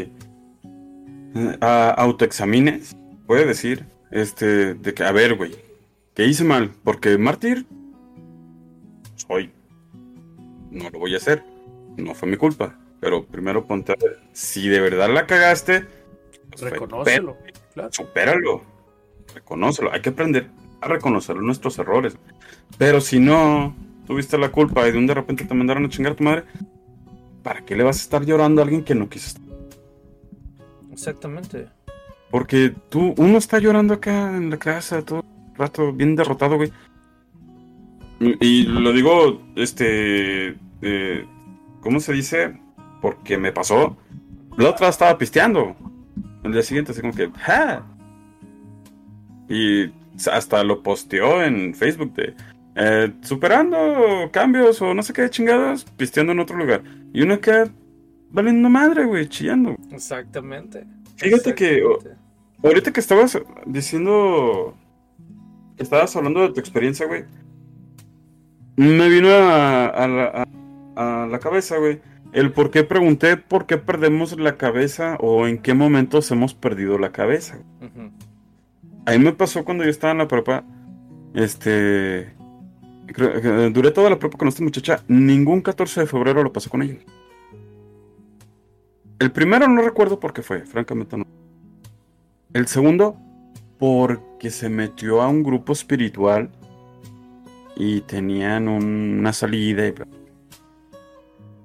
eh, 1.35 1.57
autoexamines, 1.61 2.97
puede 3.27 3.45
decir, 3.45 3.85
este, 4.11 4.73
de 4.73 4.93
que, 4.93 5.03
a 5.03 5.11
ver, 5.11 5.35
güey, 5.35 5.55
que 6.13 6.25
hice 6.25 6.43
mal, 6.43 6.71
porque 6.83 7.17
mártir 7.17 7.65
soy. 9.15 9.51
No 10.71 10.89
lo 10.89 10.99
voy 10.99 11.13
a 11.13 11.17
hacer. 11.17 11.43
No 11.97 12.13
fue 12.13 12.29
mi 12.29 12.37
culpa. 12.37 12.77
Pero 12.99 13.25
primero 13.25 13.65
ponte 13.65 13.91
a 13.91 13.95
ver, 13.95 14.19
si 14.33 14.67
de 14.69 14.79
verdad 14.79 15.09
la 15.13 15.27
cagaste, 15.27 15.85
pues 16.49 16.61
reconócelo. 16.61 17.37
Supéralo 17.91 18.77
reconócelo. 19.33 19.91
Hay 19.91 20.01
que 20.01 20.09
aprender 20.09 20.49
a 20.81 20.87
reconocer 20.87 21.35
nuestros 21.37 21.77
errores. 21.79 22.17
Pero 22.77 23.01
si 23.01 23.19
no 23.19 23.75
tuviste 24.05 24.37
la 24.37 24.49
culpa 24.49 24.87
y 24.87 24.91
de 24.91 24.97
un 24.97 25.07
de 25.07 25.13
repente 25.13 25.45
te 25.45 25.53
mandaron 25.53 25.85
a 25.85 25.89
chingar 25.89 26.13
a 26.13 26.15
tu 26.15 26.23
madre, 26.23 26.43
¿para 27.43 27.63
qué 27.65 27.75
le 27.75 27.83
vas 27.83 27.97
a 27.97 28.01
estar 28.01 28.25
llorando 28.25 28.61
a 28.61 28.63
alguien 28.63 28.83
que 28.83 28.95
no 28.95 29.09
quiso 29.09 29.27
estar? 29.27 29.43
Exactamente. 30.91 31.67
Porque 32.31 32.73
tú, 32.89 33.13
uno 33.17 33.37
está 33.37 33.59
llorando 33.59 33.93
acá 33.93 34.35
en 34.35 34.49
la 34.49 34.57
casa 34.57 35.01
todo 35.01 35.19
el 35.19 35.57
rato, 35.57 35.93
bien 35.93 36.15
derrotado, 36.15 36.57
güey. 36.57 36.71
Y 38.19 38.63
lo 38.63 38.91
digo, 38.93 39.41
este. 39.55 40.55
Eh, 40.81 41.25
¿Cómo 41.81 41.99
se 41.99 42.13
dice? 42.13 42.59
Porque 43.01 43.37
me 43.37 43.51
pasó. 43.51 43.95
La 44.57 44.69
otra 44.69 44.89
estaba 44.89 45.17
pisteando. 45.17 45.75
El 46.43 46.51
día 46.51 46.63
siguiente, 46.63 46.91
así 46.91 47.01
como 47.01 47.13
que, 47.13 47.29
¡ja! 47.31 47.85
Y 49.49 49.91
hasta 50.31 50.63
lo 50.63 50.81
posteó 50.81 51.43
en 51.43 51.75
Facebook 51.75 52.13
de 52.15 52.33
eh, 52.79 53.11
superando 53.21 54.29
cambios 54.31 54.81
o 54.83 54.93
no 54.93 55.01
sé 55.01 55.11
qué 55.11 55.29
chingados, 55.29 55.83
pisteando 55.83 56.31
en 56.31 56.39
otro 56.39 56.57
lugar. 56.57 56.83
Y 57.11 57.21
uno 57.21 57.39
queda 57.39 57.69
valiendo 58.29 58.69
madre, 58.69 59.05
güey, 59.05 59.27
chillando. 59.27 59.75
Exactamente. 59.91 60.85
Fíjate 61.15 61.55
que 61.55 61.83
ahorita 62.63 62.91
que 62.91 62.99
estabas 62.99 63.39
diciendo, 63.65 64.75
estabas 65.77 66.15
hablando 66.15 66.41
de 66.41 66.53
tu 66.53 66.59
experiencia, 66.59 67.05
güey, 67.07 67.25
me 68.75 69.09
vino 69.09 69.29
a, 69.31 70.45
la 70.95 71.39
cabeza, 71.39 71.77
güey, 71.77 71.99
el 72.33 72.51
por 72.51 72.71
qué 72.71 72.83
pregunté 72.83 73.37
por 73.37 73.65
qué 73.65 73.77
perdemos 73.77 74.37
la 74.39 74.57
cabeza 74.57 75.17
o 75.19 75.47
en 75.47 75.57
qué 75.59 75.73
momentos 75.73 76.29
hemos 76.31 76.53
perdido 76.53 76.97
la 76.97 77.11
cabeza. 77.11 77.59
A 79.05 79.11
mí 79.11 79.19
me 79.19 79.31
pasó 79.31 79.63
cuando 79.63 79.83
yo 79.83 79.89
estaba 79.89 80.11
en 80.11 80.17
la 80.19 80.27
prepa. 80.27 80.63
Este. 81.33 82.33
duré 83.71 83.91
toda 83.91 84.09
la 84.09 84.19
prepa 84.19 84.37
con 84.37 84.47
esta 84.47 84.63
muchacha. 84.63 85.03
Ningún 85.07 85.61
14 85.61 86.01
de 86.01 86.07
febrero 86.07 86.43
lo 86.43 86.51
pasé 86.51 86.69
con 86.69 86.81
ella. 86.81 86.97
El 89.19 89.31
primero 89.31 89.67
no 89.67 89.81
recuerdo 89.81 90.19
por 90.19 90.33
qué 90.33 90.43
fue, 90.43 90.61
francamente 90.65 91.17
no. 91.17 91.25
El 92.57 92.67
segundo, 92.67 93.15
porque 93.77 94.49
se 94.49 94.67
metió 94.67 95.21
a 95.21 95.27
un 95.27 95.43
grupo 95.43 95.73
espiritual 95.73 96.49
y 97.75 98.01
tenían 98.01 98.67
una 98.67 99.31
salida. 99.31 99.85
Y... 99.85 99.93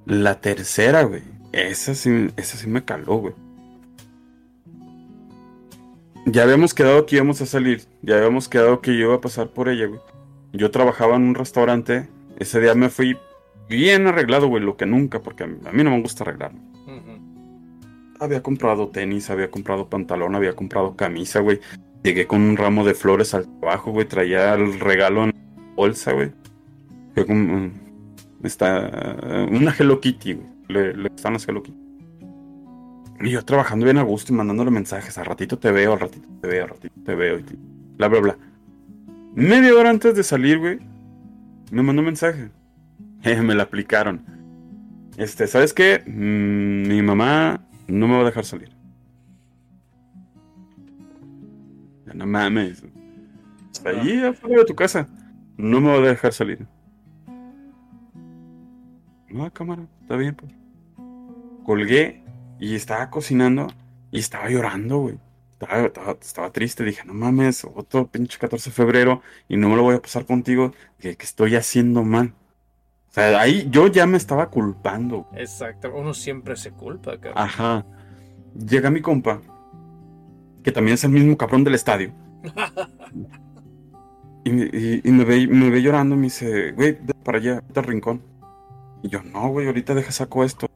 La 0.04 0.38
tercera, 0.42 1.04
güey, 1.04 1.22
esa 1.52 1.94
sí, 1.94 2.28
esa 2.36 2.58
sí 2.58 2.66
me 2.66 2.84
caló, 2.84 3.16
güey. 3.16 3.34
Ya 6.26 6.42
habíamos 6.42 6.74
quedado 6.74 7.06
que 7.06 7.16
íbamos 7.16 7.40
a 7.40 7.46
salir. 7.46 7.84
Ya 8.02 8.18
habíamos 8.18 8.50
quedado 8.50 8.82
que 8.82 8.90
yo 8.90 9.06
iba 9.06 9.14
a 9.14 9.20
pasar 9.22 9.48
por 9.48 9.70
ella, 9.70 9.86
güey. 9.86 10.00
Yo 10.52 10.70
trabajaba 10.70 11.16
en 11.16 11.22
un 11.22 11.34
restaurante. 11.34 12.10
Ese 12.38 12.60
día 12.60 12.74
me 12.74 12.90
fui 12.90 13.16
bien 13.66 14.08
arreglado, 14.08 14.46
güey, 14.46 14.62
lo 14.62 14.76
que 14.76 14.84
nunca, 14.84 15.22
porque 15.22 15.44
a 15.44 15.46
mí, 15.46 15.84
no 15.84 15.90
me 15.90 16.02
gusta 16.02 16.24
arreglarme. 16.24 16.60
Había 18.22 18.40
comprado 18.40 18.88
tenis, 18.88 19.30
había 19.30 19.50
comprado 19.50 19.88
pantalón, 19.88 20.36
había 20.36 20.54
comprado 20.54 20.94
camisa, 20.94 21.40
güey. 21.40 21.58
Llegué 22.04 22.28
con 22.28 22.40
un 22.40 22.56
ramo 22.56 22.84
de 22.84 22.94
flores 22.94 23.34
al 23.34 23.48
trabajo, 23.58 23.90
güey. 23.90 24.06
Traía 24.06 24.54
el 24.54 24.78
regalo 24.78 25.24
en 25.24 25.32
bolsa, 25.74 26.12
güey. 26.12 26.30
Fue 27.14 27.26
como. 27.26 27.72
Está. 28.44 29.16
Una 29.50 29.74
Hello 29.76 30.00
Kitty, 30.00 30.34
güey. 30.34 30.46
Le, 30.68 31.06
están 31.08 31.32
las 31.32 31.48
Hello 31.48 31.64
Kitty. 31.64 31.76
Y 33.22 33.30
yo 33.30 33.44
trabajando 33.44 33.86
bien 33.86 33.98
a 33.98 34.02
gusto 34.02 34.32
y 34.32 34.36
mandándole 34.36 34.70
mensajes. 34.70 35.18
Al 35.18 35.26
ratito 35.26 35.58
te 35.58 35.72
veo, 35.72 35.94
al 35.94 35.98
ratito 35.98 36.28
te 36.40 36.46
veo, 36.46 36.62
al 36.62 36.70
ratito 36.70 36.94
te 37.04 37.14
veo. 37.16 37.40
Bla, 37.96 38.06
bla, 38.06 38.20
bla. 38.20 38.38
Media 39.34 39.74
hora 39.74 39.90
antes 39.90 40.14
de 40.14 40.22
salir, 40.22 40.60
güey. 40.60 40.78
Me 41.72 41.82
mandó 41.82 42.02
un 42.02 42.06
mensaje. 42.06 42.50
me 43.42 43.54
la 43.56 43.64
aplicaron. 43.64 44.24
Este, 45.16 45.48
¿sabes 45.48 45.74
qué? 45.74 46.04
Mm, 46.06 46.86
mi 46.86 47.02
mamá 47.02 47.66
no 47.86 48.08
me 48.08 48.14
va 48.14 48.22
a 48.22 48.24
dejar 48.24 48.44
salir. 48.44 48.74
No 52.14 52.26
mames. 52.26 52.84
Está 53.72 53.90
ahí 53.90 54.22
afuera 54.22 54.58
de 54.58 54.64
tu 54.64 54.74
casa. 54.74 55.08
No 55.56 55.80
me 55.80 55.88
va 55.88 55.96
a 55.96 56.00
dejar 56.00 56.32
salir. 56.32 56.66
No, 59.28 59.50
cámara, 59.52 59.86
está 60.02 60.16
bien, 60.16 60.34
pues. 60.34 60.52
Colgué 61.64 62.22
y 62.60 62.74
estaba 62.74 63.08
cocinando 63.08 63.68
y 64.10 64.18
estaba 64.18 64.50
llorando, 64.50 64.98
güey. 64.98 65.18
Estaba, 65.60 66.50
triste, 66.50 66.84
dije, 66.84 67.04
no 67.04 67.14
mames, 67.14 67.64
otro 67.64 68.08
pinche 68.08 68.38
14 68.38 68.70
de 68.70 68.74
febrero 68.74 69.22
y 69.48 69.56
no 69.56 69.68
me 69.68 69.76
lo 69.76 69.82
voy 69.84 69.94
a 69.94 70.02
pasar 70.02 70.26
contigo, 70.26 70.72
que, 70.98 71.16
que 71.16 71.24
estoy 71.24 71.54
haciendo 71.54 72.02
mal. 72.02 72.34
O 73.12 73.14
sea, 73.14 73.38
ahí 73.38 73.68
yo 73.70 73.88
ya 73.88 74.06
me 74.06 74.16
estaba 74.16 74.48
culpando. 74.48 75.28
Exacto, 75.34 75.92
uno 75.94 76.14
siempre 76.14 76.56
se 76.56 76.70
culpa, 76.70 77.18
cabrón. 77.18 77.34
Ajá. 77.36 77.84
Llega 78.54 78.90
mi 78.90 79.02
compa, 79.02 79.42
que 80.62 80.72
también 80.72 80.94
es 80.94 81.04
el 81.04 81.10
mismo 81.10 81.36
cabrón 81.36 81.62
del 81.62 81.74
estadio. 81.74 82.10
y, 84.44 84.50
me, 84.50 85.24
ve, 85.26 85.46
me, 85.46 85.68
ve, 85.68 85.82
llorando 85.82 86.14
y 86.14 86.18
me 86.18 86.24
dice, 86.24 86.72
güey, 86.72 86.96
para 87.22 87.36
allá, 87.36 87.62
al 87.74 87.84
rincón. 87.84 88.22
Y 89.02 89.10
yo, 89.10 89.22
no, 89.22 89.48
güey, 89.48 89.66
ahorita 89.66 89.94
deja 89.94 90.10
saco 90.10 90.42
esto. 90.42 90.70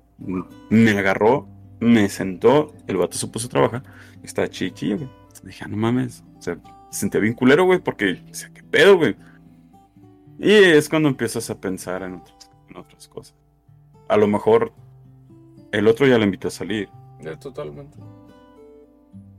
Me 0.68 0.91
agarró, 0.91 1.49
me 1.80 2.07
sentó, 2.11 2.74
el 2.87 2.99
vato 2.99 3.16
se 3.16 3.28
puso 3.28 3.47
a 3.47 3.51
trabajar. 3.51 3.82
Y 4.22 4.26
estaba 4.26 4.49
chiqui, 4.49 4.93
güey. 4.93 5.09
Dije, 5.43 5.64
ah, 5.64 5.68
no 5.68 5.78
mames. 5.78 6.22
O 6.39 6.43
sea, 6.43 6.59
se 6.91 7.01
sentía 7.01 7.18
bien 7.18 7.32
culero, 7.32 7.64
güey, 7.64 7.78
porque, 7.78 8.22
o 8.30 8.34
sea, 8.34 8.51
qué 8.53 8.62
pedo, 8.62 8.99
güey. 8.99 9.16
Y 10.39 10.53
es 10.53 10.89
cuando 10.89 11.09
empiezas 11.09 11.49
a 11.51 11.61
pensar 11.61 12.03
en 12.03 12.14
otras, 12.14 12.51
en 12.68 12.76
otras 12.76 13.09
cosas. 13.09 13.34
A 14.09 14.16
lo 14.16 14.26
mejor 14.26 14.72
el 15.72 15.89
otro 15.89 16.07
ya 16.07 16.18
le 16.18 16.24
invitó 16.24 16.49
a 16.49 16.51
salir. 16.51 16.89
totalmente. 17.41 17.99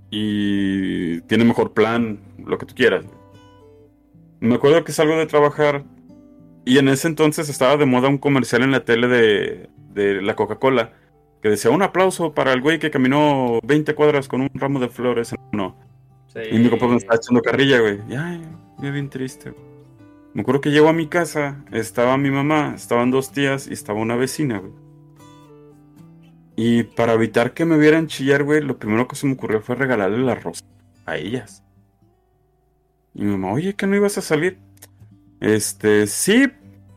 Y 0.09 1.21
tiene 1.21 1.43
mejor 1.43 1.73
plan, 1.73 2.19
lo 2.37 2.57
que 2.57 2.65
tú 2.65 2.75
quieras. 2.75 3.05
Me 4.39 4.55
acuerdo 4.55 4.83
que 4.83 4.91
salgo 4.91 5.15
de 5.17 5.25
trabajar 5.25 5.83
y 6.65 6.77
en 6.77 6.89
ese 6.89 7.07
entonces 7.07 7.49
estaba 7.49 7.77
de 7.77 7.85
moda 7.85 8.07
un 8.07 8.17
comercial 8.17 8.63
en 8.63 8.71
la 8.71 8.85
tele 8.85 9.07
de, 9.07 9.69
de 9.93 10.21
la 10.21 10.35
Coca-Cola 10.35 10.93
que 11.41 11.49
decía 11.49 11.71
un 11.71 11.81
aplauso 11.81 12.33
para 12.33 12.53
el 12.53 12.61
güey 12.61 12.79
que 12.79 12.91
caminó 12.91 13.59
20 13.63 13.95
cuadras 13.95 14.27
con 14.27 14.41
un 14.41 14.49
ramo 14.53 14.79
de 14.79 14.89
flores 14.89 15.33
en 15.33 15.39
uno. 15.53 15.75
Y 16.51 16.59
mi 16.59 16.69
compa 16.69 16.87
me 16.87 16.97
estaba 16.97 17.15
echando 17.15 17.41
carrilla, 17.41 17.79
güey. 17.79 17.99
Ya, 18.07 18.39
ya, 18.81 18.91
bien 18.91 19.09
triste. 19.09 19.53
Me 20.37 20.41
acuerdo 20.41 20.61
que 20.61 20.69
llegó 20.69 20.87
a 20.87 20.93
mi 20.93 21.07
casa, 21.07 21.65
estaba 21.71 22.15
mi 22.15 22.29
mamá, 22.29 22.75
estaban 22.75 23.09
dos 23.09 23.31
tías 23.31 23.67
y 23.67 23.73
estaba 23.73 23.99
una 23.99 24.15
vecina, 24.15 24.59
güey. 24.59 24.71
Y 26.55 26.83
para 26.83 27.13
evitar 27.13 27.55
que 27.55 27.65
me 27.65 27.75
vieran 27.75 28.05
chillar, 28.05 28.43
güey, 28.43 28.61
lo 28.61 28.77
primero 28.77 29.07
que 29.07 29.15
se 29.15 29.25
me 29.25 29.33
ocurrió 29.33 29.61
fue 29.61 29.73
regalarle 29.73 30.19
la 30.19 30.35
rosa 30.35 30.63
a 31.07 31.17
ellas. 31.17 31.63
Y 33.15 33.23
mi 33.23 33.31
mamá, 33.31 33.51
oye, 33.51 33.73
¿que 33.73 33.87
no 33.87 33.95
ibas 33.95 34.19
a 34.19 34.21
salir? 34.21 34.59
Este, 35.39 36.05
sí, 36.05 36.45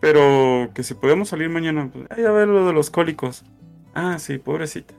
pero 0.02 0.68
que 0.74 0.82
si 0.82 0.92
podemos 0.92 1.30
salir 1.30 1.48
mañana, 1.48 1.88
pues, 1.90 2.08
ay, 2.10 2.26
a 2.26 2.32
ver 2.32 2.46
lo 2.46 2.66
de 2.66 2.74
los 2.74 2.90
cólicos. 2.90 3.46
Ah, 3.94 4.18
sí, 4.18 4.36
pobrecita. 4.36 4.92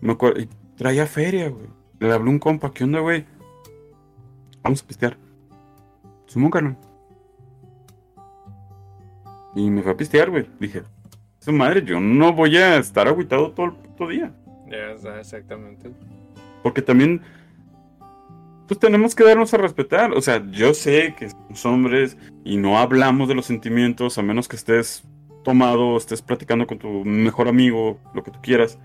Me 0.00 0.12
acuerdo, 0.12 0.40
y 0.40 0.48
traía 0.76 1.06
feria, 1.06 1.48
güey. 1.48 1.66
Le 1.98 2.12
hablé 2.12 2.30
un 2.30 2.38
compa, 2.38 2.72
¿qué 2.72 2.84
onda, 2.84 3.00
güey? 3.00 3.26
Vamos 4.62 4.84
a 4.84 4.86
pistear. 4.86 5.18
Sumo, 6.26 6.48
carnal. 6.48 6.85
Y 9.56 9.70
me 9.70 9.82
fue 9.82 9.92
a 9.92 9.96
pistear, 9.96 10.30
güey. 10.30 10.46
Dije, 10.60 10.82
su 11.40 11.50
madre, 11.50 11.82
yo 11.82 11.98
no 11.98 12.32
voy 12.34 12.56
a 12.58 12.76
estar 12.76 13.08
agüitado 13.08 13.50
todo 13.52 13.66
el 13.66 13.72
puto 13.72 14.08
día. 14.08 14.32
Ya, 14.68 14.90
exactamente. 15.18 15.90
Porque 16.62 16.82
también, 16.82 17.22
pues 18.68 18.78
tenemos 18.78 19.14
que 19.14 19.24
darnos 19.24 19.54
a 19.54 19.56
respetar. 19.56 20.12
O 20.12 20.20
sea, 20.20 20.44
yo 20.50 20.74
sé 20.74 21.14
que 21.18 21.30
somos 21.30 21.66
hombres 21.66 22.18
y 22.44 22.58
no 22.58 22.78
hablamos 22.78 23.28
de 23.28 23.34
los 23.34 23.46
sentimientos 23.46 24.18
a 24.18 24.22
menos 24.22 24.46
que 24.46 24.56
estés 24.56 25.04
tomado, 25.42 25.96
estés 25.96 26.20
platicando 26.20 26.66
con 26.66 26.78
tu 26.78 27.04
mejor 27.04 27.48
amigo, 27.48 27.98
lo 28.12 28.22
que 28.22 28.32
tú 28.32 28.40
quieras. 28.42 28.78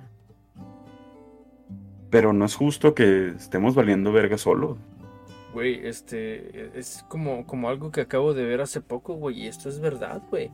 Pero 2.10 2.32
no 2.32 2.46
es 2.46 2.56
justo 2.56 2.96
que 2.96 3.30
estemos 3.30 3.76
valiendo 3.76 4.14
verga 4.14 4.38
solo. 4.38 4.78
Güey, 5.54 5.86
este 5.86 6.78
es 6.80 7.06
como, 7.10 7.46
como 7.46 7.70
algo 7.70 7.92
que 7.92 8.02
acabo 8.02 8.34
de 8.34 8.46
ver 8.46 8.62
hace 8.62 8.80
poco, 8.82 9.16
güey, 9.16 9.42
y 9.42 9.48
esto 9.48 9.68
es 9.68 9.80
verdad, 9.80 10.22
güey. 10.30 10.52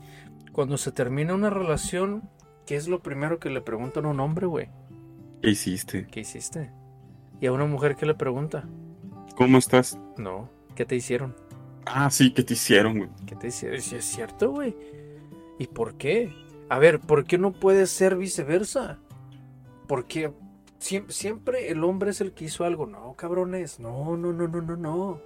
Cuando 0.51 0.77
se 0.77 0.91
termina 0.91 1.35
una 1.35 1.51
relación, 1.51 2.29
¿qué 2.65 2.75
es 2.75 2.87
lo 2.87 3.01
primero 3.01 3.39
que 3.39 3.49
le 3.49 3.61
preguntan 3.61 4.05
a 4.05 4.09
un 4.09 4.19
hombre, 4.19 4.47
güey? 4.47 4.69
¿Qué 5.41 5.51
hiciste? 5.51 6.07
¿Qué 6.07 6.21
hiciste? 6.21 6.71
¿Y 7.39 7.45
a 7.45 7.51
una 7.51 7.65
mujer 7.65 7.95
qué 7.95 8.07
le 8.07 8.15
pregunta? 8.15 8.67
¿Cómo 9.35 9.59
estás? 9.59 9.99
No, 10.17 10.49
¿qué 10.75 10.85
te 10.85 10.95
hicieron? 10.95 11.35
Ah, 11.85 12.09
sí, 12.09 12.33
¿qué 12.33 12.43
te 12.43 12.53
hicieron, 12.53 12.97
güey? 12.97 13.09
¿Qué 13.27 13.35
te 13.35 13.47
hicieron? 13.47 13.79
Sí, 13.81 13.95
es 13.95 14.05
cierto, 14.05 14.51
güey. 14.51 14.75
¿Y 15.59 15.67
por 15.67 15.95
qué? 15.95 16.33
A 16.69 16.79
ver, 16.79 16.99
¿por 16.99 17.25
qué 17.25 17.37
no 17.37 17.53
puede 17.53 17.85
ser 17.85 18.17
viceversa? 18.17 18.99
Porque 19.87 20.33
siempre, 20.79 21.69
el 21.69 21.83
hombre 21.83 22.11
es 22.11 22.21
el 22.21 22.33
que 22.33 22.45
hizo 22.45 22.63
algo. 22.63 22.85
No, 22.85 23.13
cabrones, 23.13 23.79
no, 23.79 24.17
no, 24.17 24.33
no, 24.33 24.47
no, 24.47 24.61
no, 24.61 24.75
no. 24.77 25.21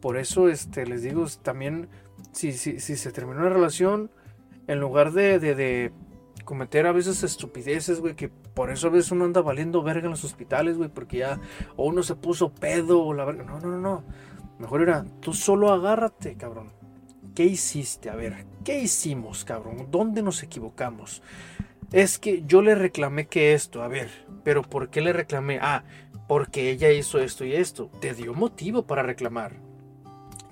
Por 0.00 0.16
eso 0.16 0.48
este, 0.48 0.86
les 0.86 1.02
digo, 1.02 1.26
también, 1.42 1.88
si, 2.32 2.52
si, 2.52 2.80
si 2.80 2.96
se 2.96 3.12
terminó 3.12 3.40
una 3.40 3.50
relación, 3.50 4.10
en 4.66 4.80
lugar 4.80 5.12
de, 5.12 5.38
de, 5.38 5.92
cometer 6.44 6.86
a 6.86 6.92
veces 6.92 7.22
estupideces, 7.22 8.00
güey, 8.00 8.14
que 8.14 8.28
por 8.28 8.70
eso 8.70 8.88
a 8.88 8.90
veces 8.90 9.10
uno 9.10 9.24
anda 9.24 9.40
valiendo 9.40 9.82
verga 9.82 10.04
en 10.04 10.12
los 10.12 10.24
hospitales, 10.24 10.76
güey, 10.76 10.88
porque 10.88 11.18
ya 11.18 11.40
o 11.76 11.86
uno 11.86 12.02
se 12.02 12.14
puso 12.14 12.52
pedo 12.52 13.02
o 13.02 13.14
la 13.14 13.24
verga. 13.24 13.44
No, 13.44 13.60
no, 13.60 13.68
no, 13.68 13.78
no. 13.78 14.04
Mejor 14.58 14.82
era, 14.82 15.04
tú 15.20 15.34
solo 15.34 15.72
agárrate, 15.72 16.36
cabrón. 16.36 16.72
¿Qué 17.34 17.44
hiciste? 17.44 18.08
A 18.08 18.14
ver, 18.14 18.46
¿qué 18.64 18.80
hicimos, 18.80 19.44
cabrón? 19.44 19.88
¿Dónde 19.90 20.22
nos 20.22 20.42
equivocamos? 20.42 21.22
Es 21.92 22.18
que 22.18 22.42
yo 22.46 22.62
le 22.62 22.74
reclamé 22.74 23.26
que 23.26 23.54
esto, 23.54 23.82
a 23.82 23.88
ver, 23.88 24.10
pero 24.42 24.62
¿por 24.62 24.90
qué 24.90 25.00
le 25.00 25.12
reclamé? 25.12 25.58
Ah, 25.60 25.84
porque 26.26 26.70
ella 26.70 26.90
hizo 26.90 27.18
esto 27.18 27.44
y 27.44 27.54
esto. 27.54 27.90
Te 28.00 28.14
dio 28.14 28.34
motivo 28.34 28.86
para 28.86 29.02
reclamar. 29.02 29.56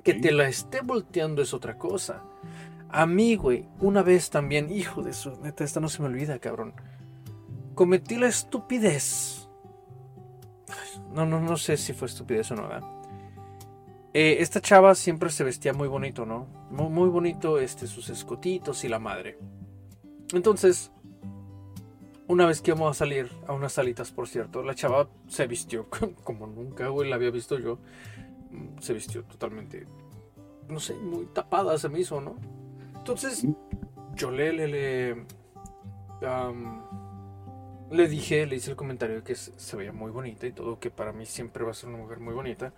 Que 0.03 0.15
te 0.15 0.33
la 0.33 0.49
esté 0.49 0.81
volteando 0.83 1.43
es 1.43 1.55
otra 1.55 1.79
cosa. 1.79 2.23
A 2.89 3.07
mí, 3.07 3.35
güey, 3.35 3.67
una 3.81 4.03
vez 4.03 4.31
también, 4.31 4.71
hijo 4.71 5.03
de 5.03 5.13
su 5.13 5.41
neta, 5.43 5.65
esta 5.65 5.81
no 5.81 5.89
se 5.89 6.01
me 6.01 6.09
olvida, 6.09 6.39
cabrón. 6.39 6.75
Cometí 7.75 8.17
la 8.17 8.29
estupidez. 8.29 9.49
No, 11.13 11.27
no, 11.27 11.41
no 11.41 11.57
sé 11.57 11.77
si 11.77 11.93
fue 11.93 12.07
estupidez 12.07 12.51
o 12.53 12.57
no, 12.57 12.69
¿verdad? 12.69 12.89
Eh, 14.13 14.37
esta 14.39 14.61
chava 14.61 14.95
siempre 14.95 15.31
se 15.31 15.43
vestía 15.43 15.73
muy 15.73 15.89
bonito, 15.89 16.25
¿no? 16.25 16.47
Muy, 16.71 16.89
muy 16.89 17.09
bonito, 17.09 17.59
este, 17.59 17.89
sus 17.89 18.11
escotitos 18.11 18.85
y 18.85 18.89
la 18.89 19.01
madre. 19.01 19.39
Entonces, 20.33 20.93
una 22.27 22.47
vez 22.47 22.61
que 22.63 22.71
íbamos 22.71 22.91
a 22.91 22.95
salir 22.95 23.31
a 23.47 23.53
unas 23.53 23.73
salitas, 23.73 24.11
por 24.11 24.29
cierto, 24.29 24.63
la 24.63 24.75
chava 24.75 25.09
se 25.29 25.47
vistió 25.47 25.89
como 26.25 26.47
nunca, 26.47 26.89
güey, 26.89 27.09
la 27.09 27.17
había 27.17 27.31
visto 27.31 27.59
yo. 27.59 27.79
Se 28.81 28.95
vistió 28.95 29.25
totalmente, 29.25 29.87
no 30.69 30.79
sé, 30.79 30.95
muy 30.95 31.27
tapada 31.27 31.77
se 31.77 31.89
me 31.89 31.99
hizo, 31.99 32.21
¿no? 32.21 32.37
Entonces, 32.97 33.45
yo 34.15 34.31
le, 34.31 34.53
le, 34.53 34.69
le, 34.69 35.27
le 37.91 38.09
dije, 38.09 38.47
le 38.47 38.57
hice 38.57 38.71
el 38.71 38.77
comentario 38.77 39.25
que 39.25 39.35
se 39.35 39.77
veía 39.77 39.93
muy 39.93 40.13
bonita 40.13 40.47
y 40.47 40.53
todo, 40.53 40.79
que 40.79 40.91
para 40.91 41.13
mí 41.13 41.27
siempre 41.27 41.65
va 41.65 41.73
a 41.73 41.75
ser 41.75 41.89
una 41.89 41.99
mujer 41.99 42.21
muy 42.21 42.33
bonita. 42.33 42.73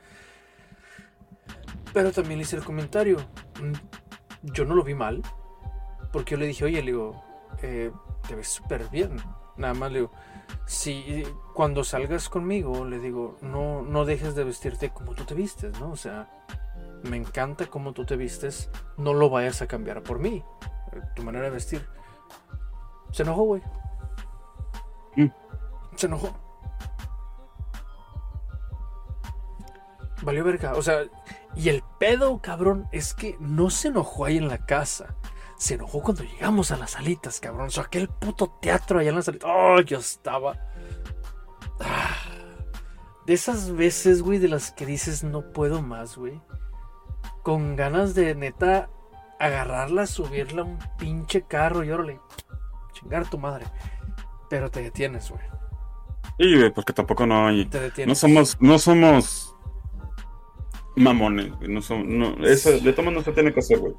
Pero 1.92 2.10
también 2.10 2.38
le 2.38 2.42
hice 2.42 2.56
el 2.56 2.64
comentario, 2.64 3.18
mm, 3.62 4.50
yo 4.52 4.64
no 4.64 4.74
lo 4.74 4.82
vi 4.82 4.94
mal, 4.94 5.22
porque 6.12 6.32
yo 6.32 6.38
le 6.38 6.46
dije, 6.46 6.64
oye, 6.64 6.80
le 6.80 6.90
digo, 6.90 7.22
eh, 7.62 7.92
te 8.26 8.34
ves 8.34 8.48
súper 8.48 8.88
bien. 8.88 9.16
Nada 9.56 9.74
más 9.74 9.90
le 9.90 10.00
digo, 10.00 10.12
si 10.66 11.24
cuando 11.54 11.84
salgas 11.84 12.28
conmigo, 12.28 12.84
le 12.84 12.98
digo, 12.98 13.38
no, 13.40 13.82
no 13.82 14.04
dejes 14.04 14.34
de 14.34 14.44
vestirte 14.44 14.90
como 14.90 15.14
tú 15.14 15.24
te 15.24 15.34
vistes, 15.34 15.78
¿no? 15.80 15.90
O 15.90 15.96
sea, 15.96 16.28
me 17.02 17.16
encanta 17.16 17.66
cómo 17.66 17.92
tú 17.92 18.04
te 18.04 18.16
vistes, 18.16 18.70
no 18.96 19.14
lo 19.14 19.30
vayas 19.30 19.62
a 19.62 19.66
cambiar 19.66 20.02
por 20.02 20.18
mí, 20.18 20.44
eh, 20.92 21.00
tu 21.14 21.22
manera 21.22 21.46
de 21.46 21.50
vestir. 21.50 21.88
Se 23.12 23.22
enojó, 23.22 23.44
güey. 23.44 23.62
Mm. 25.16 25.30
Se 25.96 26.06
enojó. 26.06 26.36
Valió 30.22 30.44
verga. 30.44 30.74
O 30.74 30.82
sea, 30.82 31.04
y 31.54 31.68
el 31.68 31.82
pedo, 31.98 32.40
cabrón, 32.42 32.88
es 32.92 33.14
que 33.14 33.36
no 33.40 33.70
se 33.70 33.88
enojó 33.88 34.26
ahí 34.26 34.36
en 34.36 34.48
la 34.48 34.66
casa. 34.66 35.14
Se 35.58 35.74
enojó 35.74 36.02
cuando 36.02 36.22
llegamos 36.22 36.70
a 36.70 36.76
las 36.76 36.92
salitas, 36.92 37.40
cabrón. 37.40 37.68
O 37.68 37.70
sea, 37.70 37.84
aquel 37.84 38.08
puto 38.08 38.58
teatro 38.60 38.98
allá 38.98 39.10
en 39.10 39.16
las 39.16 39.24
salitas. 39.24 39.50
Oh, 39.52 39.80
yo 39.80 39.98
estaba. 39.98 40.58
Ah. 41.80 42.16
De 43.26 43.34
esas 43.34 43.74
veces, 43.74 44.22
güey, 44.22 44.38
de 44.38 44.48
las 44.48 44.70
que 44.70 44.86
dices 44.86 45.24
no 45.24 45.52
puedo 45.52 45.82
más, 45.82 46.16
güey. 46.16 46.40
Con 47.42 47.74
ganas 47.74 48.14
de 48.14 48.34
neta 48.34 48.88
agarrarla, 49.40 50.06
subirla 50.06 50.62
a 50.62 50.64
un 50.64 50.78
pinche 50.98 51.42
carro 51.42 51.82
y 51.84 51.90
órale. 51.90 52.20
Chingar 52.92 53.28
tu 53.28 53.38
madre. 53.38 53.66
Pero 54.48 54.70
te 54.70 54.82
detienes, 54.82 55.30
güey. 55.30 55.42
Y 56.38 56.56
güey, 56.56 56.72
porque 56.72 56.92
tampoco 56.92 57.26
no 57.26 57.48
hay. 57.48 57.66
Te 57.66 57.80
detienes. 57.80 58.08
No 58.08 58.14
somos, 58.14 58.56
no 58.60 58.78
somos 58.78 59.56
mamones, 60.94 61.52
güey. 61.56 61.68
No 61.68 61.82
somos, 61.82 62.06
no, 62.06 62.46
eso 62.46 62.78
de 62.78 62.92
tomas 62.92 63.14
no 63.14 63.22
se 63.22 63.32
tiene 63.32 63.52
que 63.52 63.60
hacer, 63.60 63.78
güey. 63.78 63.94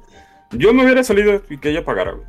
Yo 0.52 0.72
me 0.72 0.84
hubiera 0.84 1.02
salido 1.04 1.42
y 1.48 1.58
que 1.58 1.70
ella 1.70 1.84
pagara, 1.84 2.12
güey. 2.12 2.26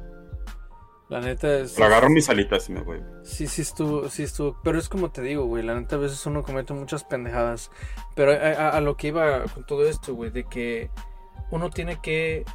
La 1.10 1.22
neta 1.22 1.52
es. 1.60 1.78
Le 1.80 1.86
agarro 1.86 2.10
mis 2.10 2.30
alitas 2.30 2.70
y 2.70 2.74
me 2.74 2.82
voy. 2.82 3.02
Sí, 3.24 3.48
sí 3.48 3.64
estuvo, 3.64 4.10
sí 4.10 4.24
estuvo. 4.24 4.60
Pero 4.64 4.78
es 4.78 4.90
como 4.90 5.10
te 5.12 5.22
digo, 5.22 5.46
güey. 5.46 5.64
La 5.64 5.74
neta 5.74 5.96
a 5.96 6.00
veces 6.00 6.24
uno 6.28 6.44
comete 6.44 6.74
muchas 6.74 7.04
pendejadas. 7.04 7.72
Pero 8.16 8.32
a, 8.34 8.36
a- 8.36 8.70
a 8.78 8.82
lo 8.82 8.96
que 8.96 9.08
iba 9.08 9.44
con 9.46 9.66
todo 9.66 9.88
esto, 9.88 10.14
güey, 10.14 10.30
de 10.30 10.44
que 10.44 10.92
uno 11.50 11.70
tiene 11.72 12.00
que 12.00 12.46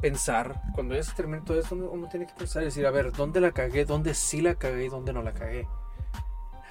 pensar, 0.00 0.60
cuando 0.74 0.94
ya 0.94 1.02
se 1.02 1.14
termine 1.14 1.42
todo 1.42 1.58
esto, 1.58 1.74
uno, 1.74 1.90
uno 1.90 2.08
tiene 2.08 2.26
que 2.26 2.34
pensar 2.34 2.62
y 2.62 2.66
decir, 2.66 2.86
a 2.86 2.90
ver, 2.90 3.12
¿dónde 3.12 3.40
la 3.40 3.50
cagué? 3.52 3.84
¿Dónde 3.84 4.14
sí 4.14 4.40
la 4.40 4.54
cagué 4.54 4.84
y 4.84 4.88
dónde 4.88 5.12
no 5.12 5.22
la 5.22 5.32
cagué? 5.32 5.66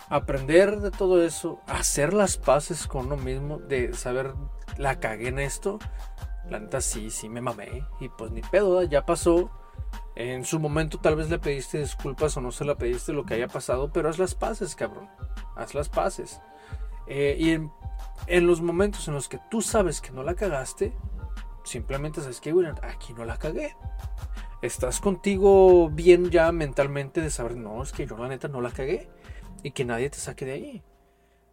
Aprender 0.09 0.79
de 0.79 0.91
todo 0.91 1.23
eso, 1.23 1.59
hacer 1.67 2.13
las 2.13 2.37
paces 2.37 2.87
con 2.87 3.07
uno 3.07 3.17
mismo, 3.17 3.57
de 3.57 3.93
saber, 3.93 4.33
la 4.77 4.99
cagué 4.99 5.29
en 5.29 5.39
esto. 5.39 5.79
La 6.49 6.59
neta 6.59 6.81
sí, 6.81 7.09
sí 7.09 7.29
me 7.29 7.41
mamé. 7.41 7.83
Y 7.99 8.09
pues 8.09 8.31
ni 8.31 8.41
pedo, 8.41 8.83
ya 8.83 9.05
pasó. 9.05 9.49
En 10.15 10.45
su 10.45 10.59
momento 10.59 10.99
tal 10.99 11.15
vez 11.15 11.29
le 11.29 11.39
pediste 11.39 11.79
disculpas 11.79 12.37
o 12.37 12.41
no 12.41 12.51
se 12.51 12.63
la 12.63 12.75
pediste 12.75 13.11
lo 13.11 13.25
que 13.25 13.33
haya 13.33 13.47
pasado, 13.47 13.91
pero 13.91 14.09
haz 14.09 14.17
las 14.17 14.35
paces, 14.35 14.75
cabrón. 14.75 15.09
Haz 15.55 15.73
las 15.73 15.89
paces. 15.89 16.41
Eh, 17.07 17.35
y 17.37 17.51
en, 17.51 17.71
en 18.27 18.47
los 18.47 18.61
momentos 18.61 19.07
en 19.07 19.13
los 19.13 19.27
que 19.27 19.39
tú 19.49 19.61
sabes 19.61 20.01
que 20.01 20.11
no 20.11 20.23
la 20.23 20.35
cagaste, 20.35 20.93
simplemente 21.63 22.21
sabes 22.21 22.39
que, 22.39 22.53
güey, 22.53 22.67
aquí 22.81 23.13
no 23.13 23.25
la 23.25 23.37
cagué. 23.37 23.75
Estás 24.61 25.01
contigo 25.01 25.89
bien 25.89 26.29
ya 26.31 26.51
mentalmente 26.51 27.21
de 27.21 27.29
saber, 27.29 27.57
no, 27.57 27.83
es 27.83 27.91
que 27.91 28.07
yo 28.07 28.17
la 28.17 28.27
neta 28.27 28.47
no 28.47 28.61
la 28.61 28.71
cagué. 28.71 29.09
Y 29.63 29.71
que 29.71 29.83
nadie 29.83 30.09
te 30.09 30.17
saque 30.17 30.45
de 30.45 30.51
ahí. 30.53 30.83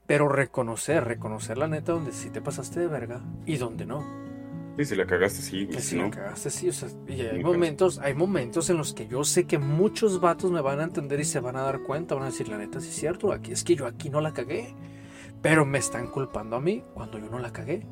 Pero 0.07 0.29
reconocer, 0.29 1.05
reconocer 1.05 1.59
la 1.59 1.69
neta 1.69 1.93
donde 1.93 2.13
sí 2.13 2.31
te 2.31 2.43
pasaste 2.43 2.81
de 2.81 2.87
verga 2.87 3.23
y 3.47 3.57
donde 3.57 3.87
no. 3.87 4.05
Sí, 4.77 4.85
si 4.87 4.97
la 4.97 5.07
cagaste, 5.07 5.43
sí, 5.43 5.65
güey. 5.65 5.77
Que 5.77 5.83
Si 5.83 5.97
no, 5.97 6.05
la 6.05 6.11
cagaste, 6.11 6.51
sí, 6.51 6.69
o 6.69 6.73
sea, 6.73 6.89
y 7.07 7.21
hay 7.21 7.35
Muy 7.35 7.53
momentos, 7.53 7.99
hay 7.99 8.15
momentos 8.15 8.71
en 8.71 8.79
los 8.79 8.95
que 8.95 9.07
yo 9.07 9.23
sé 9.25 9.45
que 9.45 9.59
muchos 9.59 10.21
vatos 10.21 10.51
me 10.51 10.63
van 10.63 10.81
a 10.81 10.85
entender 10.85 11.21
y 11.21 11.25
se 11.25 11.41
van 11.41 11.57
a 11.57 11.63
dar 11.63 11.81
cuenta, 11.81 12.15
van 12.15 12.25
a 12.25 12.27
decir, 12.27 12.49
la 12.49 12.57
neta, 12.57 12.81
sí 12.81 12.89
es 12.89 12.95
cierto, 12.95 13.33
aquí 13.33 13.53
es 13.53 13.65
que 13.65 13.75
yo 13.75 13.87
aquí 13.87 14.09
no 14.09 14.21
la 14.21 14.33
cagué, 14.33 14.75
pero 15.43 15.67
me 15.67 15.79
están 15.79 16.07
culpando 16.07 16.57
a 16.57 16.61
mí 16.61 16.83
cuando 16.95 17.19
yo 17.19 17.29
no 17.29 17.39
la 17.39 17.53
cagué. 17.53 17.87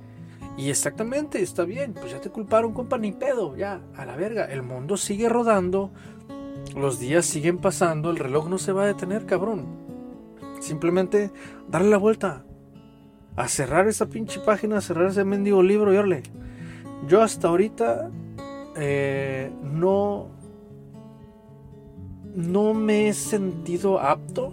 Y 0.57 0.71
exactamente, 0.71 1.43
está 1.43 1.65
bien, 1.65 1.93
pues 1.93 2.13
ya 2.13 2.21
te 2.21 2.31
culparon, 2.31 2.73
compa, 2.73 2.97
ni 2.99 3.13
pedo, 3.13 3.57
ya, 3.57 3.81
a 3.95 4.07
la 4.07 4.17
verga, 4.17 4.47
el 4.47 4.63
mundo 4.63 4.97
sigue 4.97 5.29
rodando, 5.29 5.91
los 6.75 6.99
días 6.99 7.27
siguen 7.27 7.59
pasando, 7.59 8.11
el 8.11 8.17
reloj 8.17 8.49
no 8.49 8.59
se 8.59 8.73
va 8.73 8.85
a 8.85 8.87
detener, 8.87 9.27
cabrón. 9.27 9.67
Simplemente 10.61 11.31
darle 11.69 11.91
la 11.91 11.97
vuelta, 11.99 12.45
a 13.37 13.49
cerrar 13.49 13.87
esa 13.87 14.07
pinche 14.07 14.41
página, 14.41 14.79
a 14.79 14.81
cerrar 14.81 15.11
ese 15.11 15.25
mendigo 15.25 15.63
libro 15.63 15.93
y 15.93 15.97
orle. 15.97 16.23
Yo 17.09 17.23
hasta 17.23 17.49
ahorita 17.49 18.11
eh, 18.77 19.51
no 19.63 20.29
no 22.35 22.75
me 22.75 23.09
he 23.09 23.13
sentido 23.15 23.99
apto 23.99 24.53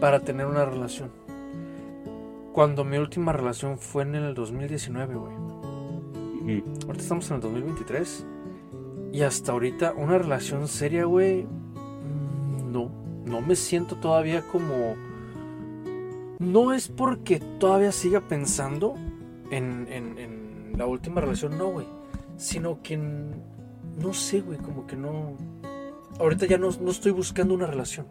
para 0.00 0.20
tener 0.20 0.46
una 0.46 0.64
relación. 0.64 1.10
Cuando 2.52 2.84
mi 2.84 2.96
última 2.98 3.32
relación 3.32 3.78
fue 3.78 4.02
en 4.04 4.14
el 4.14 4.34
2019, 4.34 5.14
güey. 5.14 5.34
Ahorita 6.86 7.02
estamos 7.02 7.30
en 7.30 7.36
el 7.36 7.42
2023. 7.42 8.26
Y 9.12 9.22
hasta 9.22 9.52
ahorita 9.52 9.92
una 9.96 10.16
relación 10.18 10.66
seria, 10.68 11.04
güey. 11.04 11.44
mm, 11.44 12.72
No, 12.72 12.90
no 13.26 13.40
me 13.42 13.54
siento 13.56 13.96
todavía 13.96 14.42
como... 14.50 14.94
No 16.38 16.72
es 16.72 16.88
porque 16.88 17.38
todavía 17.58 17.92
siga 17.92 18.20
pensando 18.20 18.94
en, 19.50 19.86
en- 19.90 20.18
en 20.18 20.31
la 20.76 20.86
última 20.86 21.20
relación, 21.20 21.56
no, 21.58 21.68
güey. 21.70 21.86
Sino 22.36 22.82
que... 22.82 22.96
No 22.96 24.14
sé, 24.14 24.40
güey, 24.40 24.58
como 24.58 24.86
que 24.86 24.96
no... 24.96 25.36
Ahorita 26.18 26.46
ya 26.46 26.58
no, 26.58 26.70
no 26.80 26.90
estoy 26.90 27.12
buscando 27.12 27.54
una 27.54 27.66
relación. 27.66 28.06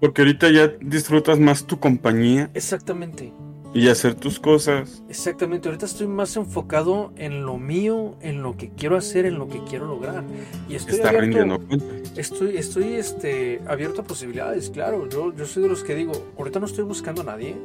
Porque 0.00 0.22
ahorita 0.22 0.50
ya 0.50 0.68
disfrutas 0.80 1.38
más 1.38 1.64
tu 1.64 1.78
compañía 1.80 2.50
Exactamente. 2.54 3.32
y 3.72 3.88
hacer 3.88 4.14
tus 4.14 4.38
cosas. 4.38 5.02
Exactamente, 5.08 5.68
ahorita 5.68 5.86
estoy 5.86 6.06
más 6.06 6.36
enfocado 6.36 7.12
en 7.16 7.44
lo 7.46 7.56
mío, 7.56 8.16
en 8.20 8.42
lo 8.42 8.56
que 8.56 8.70
quiero 8.70 8.96
hacer, 8.96 9.24
en 9.24 9.38
lo 9.38 9.48
que 9.48 9.62
quiero 9.64 9.86
lograr. 9.86 10.24
Y 10.68 10.74
estoy 10.74 10.96
Está 10.96 11.08
abierto, 11.08 11.38
rindiendo 11.38 11.60
estoy, 12.16 12.56
estoy 12.56 12.94
este, 12.94 13.60
abierto 13.66 14.02
a 14.02 14.04
posibilidades, 14.04 14.70
claro. 14.70 15.08
Yo, 15.08 15.34
yo 15.34 15.46
soy 15.46 15.62
de 15.62 15.68
los 15.68 15.82
que 15.82 15.94
digo, 15.94 16.12
ahorita 16.38 16.60
no 16.60 16.66
estoy 16.66 16.84
buscando 16.84 17.22
a 17.22 17.24
nadie, 17.24 17.56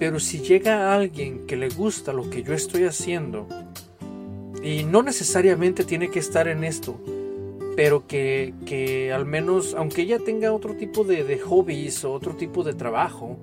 pero 0.00 0.18
si 0.18 0.40
llega 0.40 0.94
alguien 0.94 1.46
que 1.46 1.56
le 1.56 1.68
gusta 1.68 2.14
lo 2.14 2.30
que 2.30 2.42
yo 2.42 2.54
estoy 2.54 2.84
haciendo, 2.84 3.46
y 4.62 4.82
no 4.84 5.02
necesariamente 5.02 5.84
tiene 5.84 6.10
que 6.10 6.18
estar 6.18 6.48
en 6.48 6.64
esto, 6.64 6.98
pero 7.76 8.06
que, 8.06 8.54
que 8.64 9.12
al 9.12 9.26
menos, 9.26 9.74
aunque 9.74 10.00
ella 10.00 10.18
tenga 10.18 10.54
otro 10.54 10.74
tipo 10.74 11.04
de, 11.04 11.22
de 11.22 11.38
hobbies 11.38 12.02
o 12.06 12.12
otro 12.12 12.34
tipo 12.34 12.64
de 12.64 12.72
trabajo, 12.72 13.38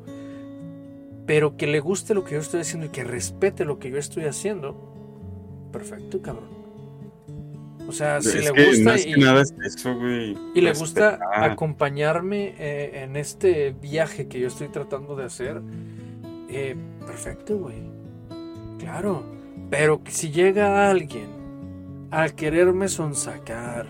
pero 1.28 1.58
que 1.58 1.68
le 1.68 1.80
guste 1.80 2.16
lo 2.16 2.24
que 2.24 2.34
yo 2.34 2.42
estoy 2.42 2.62
haciendo 2.62 2.88
y 2.88 2.90
que 2.90 3.04
respete 3.04 3.64
lo 3.64 3.78
que 3.78 3.92
yo 3.92 4.00
estoy 4.00 4.24
haciendo, 4.24 4.76
perfecto, 5.72 6.24
cabrón. 6.24 6.58
O 7.88 7.92
sea, 7.92 8.20
si 8.20 8.36
es 8.36 8.46
le 8.46 8.66
gusta 8.66 9.00
y, 9.00 9.14
que 9.14 9.18
nada 9.18 9.44
es 9.44 9.54
eso, 9.64 9.96
güey. 9.96 10.36
y 10.56 10.62
le 10.62 10.74
gusta 10.74 11.20
acompañarme 11.36 12.56
eh, 12.58 13.04
en 13.04 13.16
este 13.16 13.76
viaje 13.80 14.28
que 14.28 14.40
yo 14.40 14.48
estoy 14.48 14.70
tratando 14.70 15.16
de 15.16 15.24
hacer, 15.24 15.62
eh, 16.50 16.76
perfecto, 17.06 17.58
güey. 17.58 17.82
Claro. 18.80 19.24
Pero 19.70 20.02
si 20.08 20.32
llega 20.32 20.90
alguien 20.90 21.28
a 22.12 22.30
quererme 22.30 22.88
sonsacar, 22.88 23.88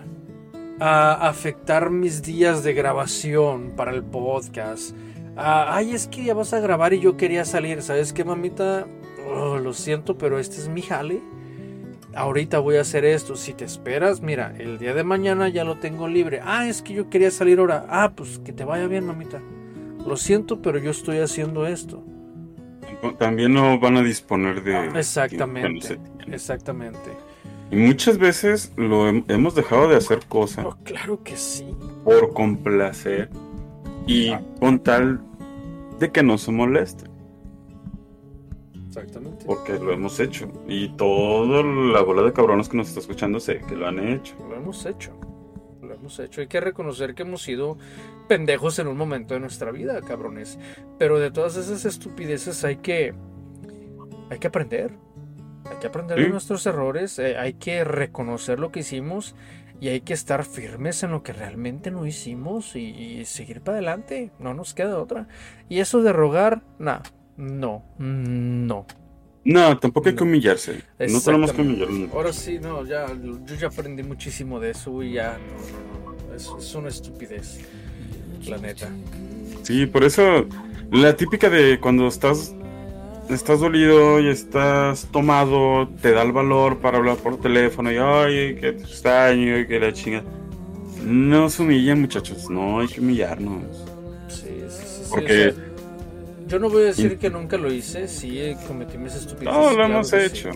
a 0.80 1.28
afectar 1.28 1.90
mis 1.90 2.22
días 2.22 2.62
de 2.64 2.72
grabación 2.72 3.72
para 3.76 3.92
el 3.92 4.02
podcast, 4.02 4.96
a, 5.36 5.76
ay, 5.76 5.92
es 5.92 6.08
que 6.08 6.24
ya 6.24 6.34
vas 6.34 6.52
a 6.52 6.60
grabar 6.60 6.94
y 6.94 7.00
yo 7.00 7.16
quería 7.16 7.44
salir, 7.44 7.82
¿sabes 7.82 8.12
qué, 8.12 8.24
mamita? 8.24 8.86
Oh, 9.30 9.58
lo 9.58 9.72
siento, 9.72 10.18
pero 10.18 10.38
este 10.38 10.56
es 10.56 10.68
mi 10.68 10.82
jale 10.82 11.22
ahorita 12.18 12.58
voy 12.58 12.76
a 12.76 12.82
hacer 12.82 13.04
esto. 13.04 13.36
Si 13.36 13.54
te 13.54 13.64
esperas, 13.64 14.20
mira, 14.20 14.54
el 14.58 14.78
día 14.78 14.94
de 14.94 15.04
mañana 15.04 15.48
ya 15.48 15.64
lo 15.64 15.78
tengo 15.78 16.08
libre. 16.08 16.40
Ah, 16.44 16.68
es 16.68 16.82
que 16.82 16.94
yo 16.94 17.08
quería 17.08 17.30
salir 17.30 17.60
ahora. 17.60 17.86
Ah, 17.88 18.12
pues 18.14 18.38
que 18.40 18.52
te 18.52 18.64
vaya 18.64 18.86
bien, 18.86 19.06
mamita. 19.06 19.40
Lo 20.06 20.16
siento, 20.16 20.60
pero 20.60 20.78
yo 20.78 20.90
estoy 20.90 21.18
haciendo 21.18 21.66
esto. 21.66 22.02
También 23.18 23.54
no 23.54 23.78
van 23.78 23.96
a 23.96 24.02
disponer 24.02 24.62
de. 24.64 24.86
Exactamente. 24.98 25.98
Exactamente. 26.26 27.16
Y 27.70 27.76
muchas 27.76 28.18
veces 28.18 28.72
lo 28.76 29.08
hem- 29.10 29.24
hemos 29.28 29.54
dejado 29.54 29.88
de 29.88 29.96
hacer 29.96 30.20
cosas 30.26 30.64
Oh, 30.66 30.76
claro 30.84 31.22
que 31.22 31.36
sí. 31.36 31.66
por 32.04 32.32
complacer 32.32 33.28
y 34.06 34.32
con 34.58 34.78
tal 34.80 35.20
de 36.00 36.10
que 36.10 36.22
no 36.22 36.38
se 36.38 36.50
moleste, 36.50 37.04
Exactamente. 38.88 39.44
porque 39.44 39.74
lo 39.74 39.92
hemos 39.92 40.18
hecho. 40.20 40.50
Y 40.66 40.88
toda 40.96 41.62
la 41.62 42.00
bola 42.02 42.22
de 42.22 42.32
cabrones 42.32 42.68
que 42.68 42.76
nos 42.76 42.88
está 42.88 43.00
escuchando 43.00 43.38
sé 43.38 43.60
que 43.68 43.76
lo 43.76 43.86
han 43.86 43.98
hecho. 43.98 44.34
Lo 44.48 44.56
hemos 44.56 44.84
hecho. 44.86 45.12
Hemos 45.98 46.18
hecho. 46.18 46.40
Hay 46.40 46.46
que 46.46 46.60
reconocer 46.60 47.14
que 47.14 47.22
hemos 47.22 47.42
sido 47.42 47.76
pendejos 48.28 48.78
en 48.78 48.88
un 48.88 48.96
momento 48.96 49.34
de 49.34 49.40
nuestra 49.40 49.70
vida, 49.70 50.00
cabrones. 50.02 50.58
Pero 50.98 51.18
de 51.18 51.30
todas 51.30 51.56
esas 51.56 51.84
estupideces 51.84 52.64
hay 52.64 52.76
que. 52.76 53.14
Hay 54.30 54.38
que 54.38 54.46
aprender. 54.46 54.92
Hay 55.70 55.76
que 55.78 55.86
aprender 55.88 56.18
de 56.18 56.28
nuestros 56.28 56.64
errores. 56.66 57.18
eh, 57.18 57.36
hay 57.36 57.54
que 57.54 57.84
reconocer 57.84 58.58
lo 58.58 58.70
que 58.70 58.80
hicimos. 58.80 59.34
Y 59.80 59.88
hay 59.88 60.00
que 60.00 60.12
estar 60.12 60.44
firmes 60.44 61.02
en 61.04 61.12
lo 61.12 61.22
que 61.22 61.32
realmente 61.32 61.90
no 61.90 62.04
hicimos 62.04 62.74
y, 62.74 63.24
seguir 63.24 63.60
para 63.60 63.78
adelante. 63.78 64.32
No 64.38 64.52
nos 64.52 64.74
queda 64.74 64.98
otra. 64.98 65.28
Y 65.68 65.78
eso 65.78 66.02
de 66.02 66.12
rogar, 66.12 66.62
nah, 66.78 67.00
no, 67.36 67.84
no. 67.98 68.86
No, 69.48 69.78
tampoco 69.78 70.10
hay 70.10 70.14
que 70.14 70.24
humillarse. 70.24 70.82
No 70.98 71.20
tenemos 71.22 71.52
que 71.52 71.62
humillarnos. 71.62 72.12
Ahora 72.12 72.34
sí, 72.34 72.58
no, 72.58 72.84
ya, 72.84 73.06
yo 73.46 73.54
ya 73.54 73.68
aprendí 73.68 74.02
muchísimo 74.02 74.60
de 74.60 74.72
eso 74.72 75.02
y 75.02 75.14
ya, 75.14 75.38
no, 75.38 76.12
no, 76.12 76.28
no. 76.28 76.34
Es, 76.34 76.50
es 76.58 76.74
una 76.74 76.90
estupidez, 76.90 77.60
la 78.46 78.58
neta. 78.58 78.90
Sí, 79.62 79.86
por 79.86 80.04
eso 80.04 80.46
la 80.92 81.16
típica 81.16 81.48
de 81.48 81.80
cuando 81.80 82.08
estás 82.08 82.54
estás 83.30 83.60
dolido 83.60 84.20
y 84.20 84.28
estás 84.28 85.08
tomado, 85.10 85.88
te 86.02 86.12
da 86.12 86.22
el 86.22 86.32
valor 86.32 86.78
para 86.80 86.98
hablar 86.98 87.16
por 87.16 87.40
teléfono 87.40 87.90
y 87.90 87.96
ay, 87.96 88.54
que 88.56 88.72
te 88.72 88.82
extraño 88.82 89.60
y 89.60 89.66
que 89.66 89.80
la 89.80 89.94
chinga. 89.94 90.24
No 91.02 91.48
se 91.48 91.62
humillen, 91.62 92.02
muchachos, 92.02 92.50
no 92.50 92.80
hay 92.80 92.88
que 92.88 93.00
humillarnos. 93.00 93.62
Sí, 94.28 94.62
sí, 94.68 94.84
sí. 94.86 95.06
Porque. 95.08 95.67
Yo 96.48 96.58
no 96.58 96.70
voy 96.70 96.84
a 96.84 96.86
decir 96.86 97.18
que 97.18 97.30
nunca 97.30 97.56
lo 97.56 97.72
hice, 97.72 98.08
sí 98.08 98.56
cometí 98.66 98.98
mis 98.98 99.14
estupideces. 99.14 99.52
No, 99.52 99.72
lo 99.72 99.84
hemos 99.84 100.12
hecho. 100.12 100.50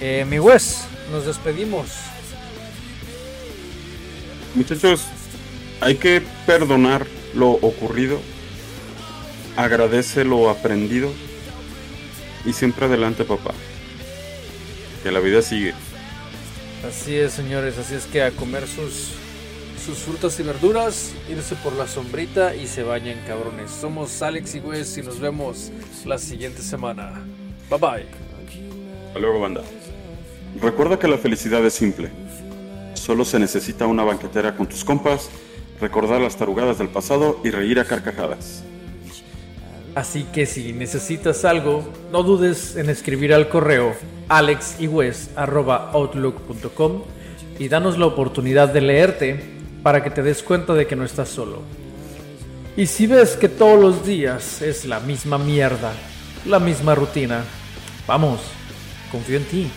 Eh, 0.00 0.24
mi 0.28 0.38
Wes, 0.38 0.84
nos 1.10 1.26
despedimos. 1.26 1.88
Muchachos, 4.54 5.02
hay 5.80 5.96
que 5.96 6.22
perdonar 6.46 7.06
lo 7.34 7.50
ocurrido 7.50 8.20
agradece 9.56 10.24
lo 10.24 10.50
aprendido 10.50 11.12
y 12.44 12.52
siempre 12.52 12.86
adelante 12.86 13.24
papá. 13.24 13.54
Que 15.02 15.12
la 15.12 15.20
vida 15.20 15.42
sigue. 15.42 15.74
Así 16.86 17.16
es, 17.16 17.32
señores, 17.32 17.78
así 17.78 17.94
es 17.94 18.04
que 18.06 18.22
a 18.22 18.30
comer 18.30 18.66
sus 18.66 19.12
sus 19.84 19.98
frutas 19.98 20.40
y 20.40 20.42
verduras, 20.42 21.12
irse 21.28 21.54
por 21.56 21.74
la 21.74 21.86
sombrita 21.86 22.54
y 22.54 22.66
se 22.66 22.82
bañen 22.82 23.20
cabrones. 23.26 23.70
Somos 23.70 24.22
Alex 24.22 24.54
y 24.54 24.60
Wes 24.60 24.96
y 24.96 25.02
nos 25.02 25.20
vemos 25.20 25.70
la 26.06 26.16
siguiente 26.16 26.62
semana. 26.62 27.22
Bye 27.68 27.78
bye. 27.78 28.06
Hasta 29.08 29.18
luego, 29.18 29.40
banda. 29.40 29.60
Recuerda 30.60 30.98
que 30.98 31.06
la 31.06 31.18
felicidad 31.18 31.62
es 31.66 31.74
simple. 31.74 32.08
Solo 32.94 33.26
se 33.26 33.38
necesita 33.38 33.86
una 33.86 34.02
banquetera 34.04 34.56
con 34.56 34.66
tus 34.66 34.82
compas, 34.84 35.28
recordar 35.80 36.22
las 36.22 36.36
tarugadas 36.36 36.78
del 36.78 36.88
pasado 36.88 37.40
y 37.44 37.50
reír 37.50 37.78
a 37.78 37.84
carcajadas. 37.84 38.64
Así 39.94 40.24
que 40.32 40.46
si 40.46 40.72
necesitas 40.72 41.44
algo, 41.44 41.86
no 42.10 42.22
dudes 42.22 42.76
en 42.76 42.88
escribir 42.88 43.34
al 43.34 43.50
correo 43.50 43.94
alexiwes.outlook.com 44.28 47.02
y 47.58 47.68
danos 47.68 47.98
la 47.98 48.06
oportunidad 48.06 48.70
de 48.70 48.80
leerte 48.80 49.53
para 49.84 50.02
que 50.02 50.10
te 50.10 50.22
des 50.22 50.42
cuenta 50.42 50.72
de 50.72 50.86
que 50.86 50.96
no 50.96 51.04
estás 51.04 51.28
solo. 51.28 51.62
Y 52.74 52.86
si 52.86 53.06
ves 53.06 53.36
que 53.36 53.50
todos 53.50 53.78
los 53.78 54.04
días 54.04 54.62
es 54.62 54.86
la 54.86 54.98
misma 54.98 55.36
mierda, 55.36 55.92
la 56.46 56.58
misma 56.58 56.94
rutina, 56.94 57.44
vamos, 58.06 58.40
confío 59.12 59.36
en 59.36 59.44
ti 59.44 59.70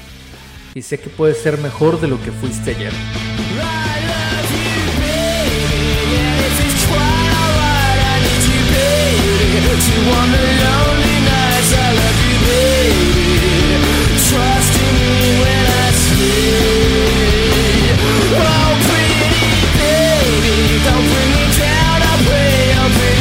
y 0.73 0.81
sé 0.81 0.97
que 0.97 1.09
puedes 1.09 1.37
ser 1.39 1.57
mejor 1.59 1.99
de 1.99 2.07
lo 2.07 2.19
que 2.23 2.31
fuiste 2.31 2.71
ayer. 2.71 2.93
me. 22.89 23.16